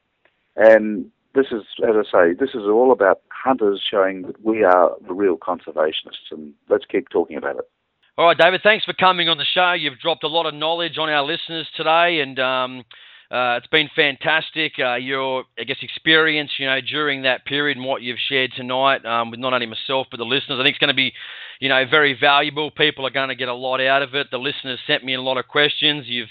and 0.55 1.09
this 1.37 1.47
is, 1.51 1.63
as 1.87 1.95
I 1.95 2.03
say, 2.11 2.33
this 2.33 2.49
is 2.49 2.63
all 2.63 2.91
about 2.91 3.21
hunters 3.29 3.81
showing 3.89 4.23
that 4.23 4.43
we 4.43 4.63
are 4.63 4.91
the 5.05 5.13
real 5.13 5.37
conservationists, 5.37 6.31
and 6.31 6.53
let's 6.67 6.85
keep 6.85 7.09
talking 7.09 7.37
about 7.37 7.57
it. 7.57 7.69
All 8.17 8.25
right, 8.25 8.37
David, 8.37 8.61
thanks 8.63 8.83
for 8.83 8.93
coming 8.93 9.29
on 9.29 9.37
the 9.37 9.45
show. 9.45 9.73
You've 9.73 9.99
dropped 9.99 10.23
a 10.23 10.27
lot 10.27 10.47
of 10.47 10.55
knowledge 10.55 10.97
on 10.97 11.09
our 11.09 11.23
listeners 11.23 11.67
today, 11.75 12.19
and 12.21 12.39
um, 12.39 12.83
uh, 13.29 13.57
it's 13.57 13.67
been 13.67 13.89
fantastic. 13.93 14.73
Uh, 14.79 14.95
your, 14.95 15.43
I 15.59 15.63
guess, 15.63 15.77
experience, 15.81 16.51
you 16.57 16.65
know, 16.65 16.79
during 16.81 17.23
that 17.23 17.45
period 17.45 17.77
and 17.77 17.85
what 17.85 18.01
you've 18.01 18.19
shared 18.29 18.53
tonight 18.55 19.05
um, 19.05 19.31
with 19.31 19.39
not 19.39 19.53
only 19.53 19.65
myself 19.65 20.07
but 20.09 20.17
the 20.17 20.23
listeners, 20.23 20.59
I 20.59 20.63
think 20.63 20.75
it's 20.75 20.79
going 20.79 20.89
to 20.89 20.93
be, 20.93 21.11
you 21.59 21.67
know, 21.67 21.83
very 21.89 22.17
valuable. 22.19 22.71
People 22.71 23.05
are 23.05 23.11
going 23.11 23.29
to 23.29 23.35
get 23.35 23.49
a 23.49 23.53
lot 23.53 23.81
out 23.81 24.01
of 24.01 24.15
it. 24.15 24.27
The 24.31 24.37
listeners 24.37 24.79
sent 24.87 25.03
me 25.03 25.13
a 25.13 25.21
lot 25.21 25.37
of 25.37 25.47
questions. 25.47 26.05
You've 26.07 26.29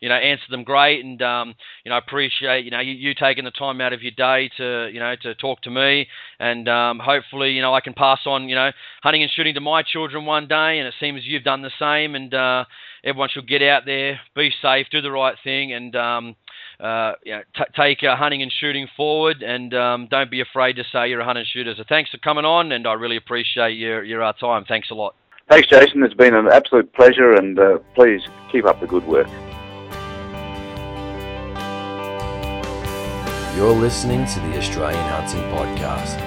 you 0.00 0.08
know, 0.08 0.14
answer 0.14 0.44
them 0.50 0.64
great, 0.64 1.04
and 1.04 1.20
um, 1.22 1.54
you 1.84 1.90
know, 1.90 1.96
I 1.96 1.98
appreciate 1.98 2.64
you 2.64 2.70
know 2.70 2.80
you, 2.80 2.92
you, 2.92 3.14
taking 3.14 3.44
the 3.44 3.50
time 3.50 3.80
out 3.80 3.92
of 3.92 4.02
your 4.02 4.12
day 4.12 4.50
to 4.58 4.90
you 4.92 5.00
know 5.00 5.14
to 5.22 5.34
talk 5.34 5.62
to 5.62 5.70
me, 5.70 6.06
and 6.38 6.68
um, 6.68 6.98
hopefully 6.98 7.52
you 7.52 7.62
know 7.62 7.72
I 7.72 7.80
can 7.80 7.94
pass 7.94 8.20
on 8.26 8.48
you 8.48 8.54
know 8.54 8.72
hunting 9.02 9.22
and 9.22 9.32
shooting 9.34 9.54
to 9.54 9.60
my 9.60 9.82
children 9.82 10.26
one 10.26 10.48
day, 10.48 10.78
and 10.78 10.86
it 10.86 10.94
seems 11.00 11.22
you've 11.24 11.44
done 11.44 11.62
the 11.62 11.70
same, 11.78 12.14
and 12.14 12.32
uh, 12.34 12.64
everyone 13.04 13.28
should 13.30 13.48
get 13.48 13.62
out 13.62 13.84
there, 13.86 14.20
be 14.34 14.52
safe, 14.62 14.86
do 14.90 15.00
the 15.00 15.10
right 15.10 15.36
thing, 15.42 15.72
and 15.72 15.96
um, 15.96 16.36
uh, 16.80 17.12
you 17.24 17.32
know, 17.32 17.42
t- 17.56 17.64
take 17.74 18.02
uh, 18.02 18.16
hunting 18.16 18.42
and 18.42 18.52
shooting 18.52 18.86
forward, 18.96 19.42
and 19.42 19.72
um, 19.74 20.08
don't 20.10 20.30
be 20.30 20.40
afraid 20.40 20.76
to 20.76 20.84
say 20.92 21.08
you're 21.08 21.20
a 21.20 21.24
hunter 21.24 21.40
and 21.40 21.48
shooter. 21.48 21.74
So 21.76 21.84
thanks 21.88 22.10
for 22.10 22.18
coming 22.18 22.44
on, 22.44 22.72
and 22.72 22.86
I 22.86 22.92
really 22.94 23.16
appreciate 23.16 23.76
your 23.76 24.04
your 24.04 24.22
uh, 24.22 24.32
time. 24.34 24.64
Thanks 24.66 24.90
a 24.90 24.94
lot. 24.94 25.14
Thanks, 25.48 25.68
Jason. 25.68 26.02
It's 26.02 26.14
been 26.14 26.34
an 26.34 26.48
absolute 26.48 26.92
pleasure, 26.92 27.32
and 27.32 27.58
uh, 27.58 27.78
please 27.94 28.22
keep 28.50 28.64
up 28.64 28.80
the 28.80 28.86
good 28.86 29.06
work. 29.06 29.28
You're 33.56 33.72
listening 33.72 34.26
to 34.26 34.40
the 34.40 34.58
Australian 34.58 35.08
Hunting 35.08 35.42
Podcast, 35.44 36.18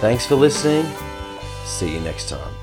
Thanks 0.01 0.25
for 0.25 0.35
listening. 0.35 0.85
See 1.65 1.93
you 1.93 1.99
next 1.99 2.29
time. 2.29 2.60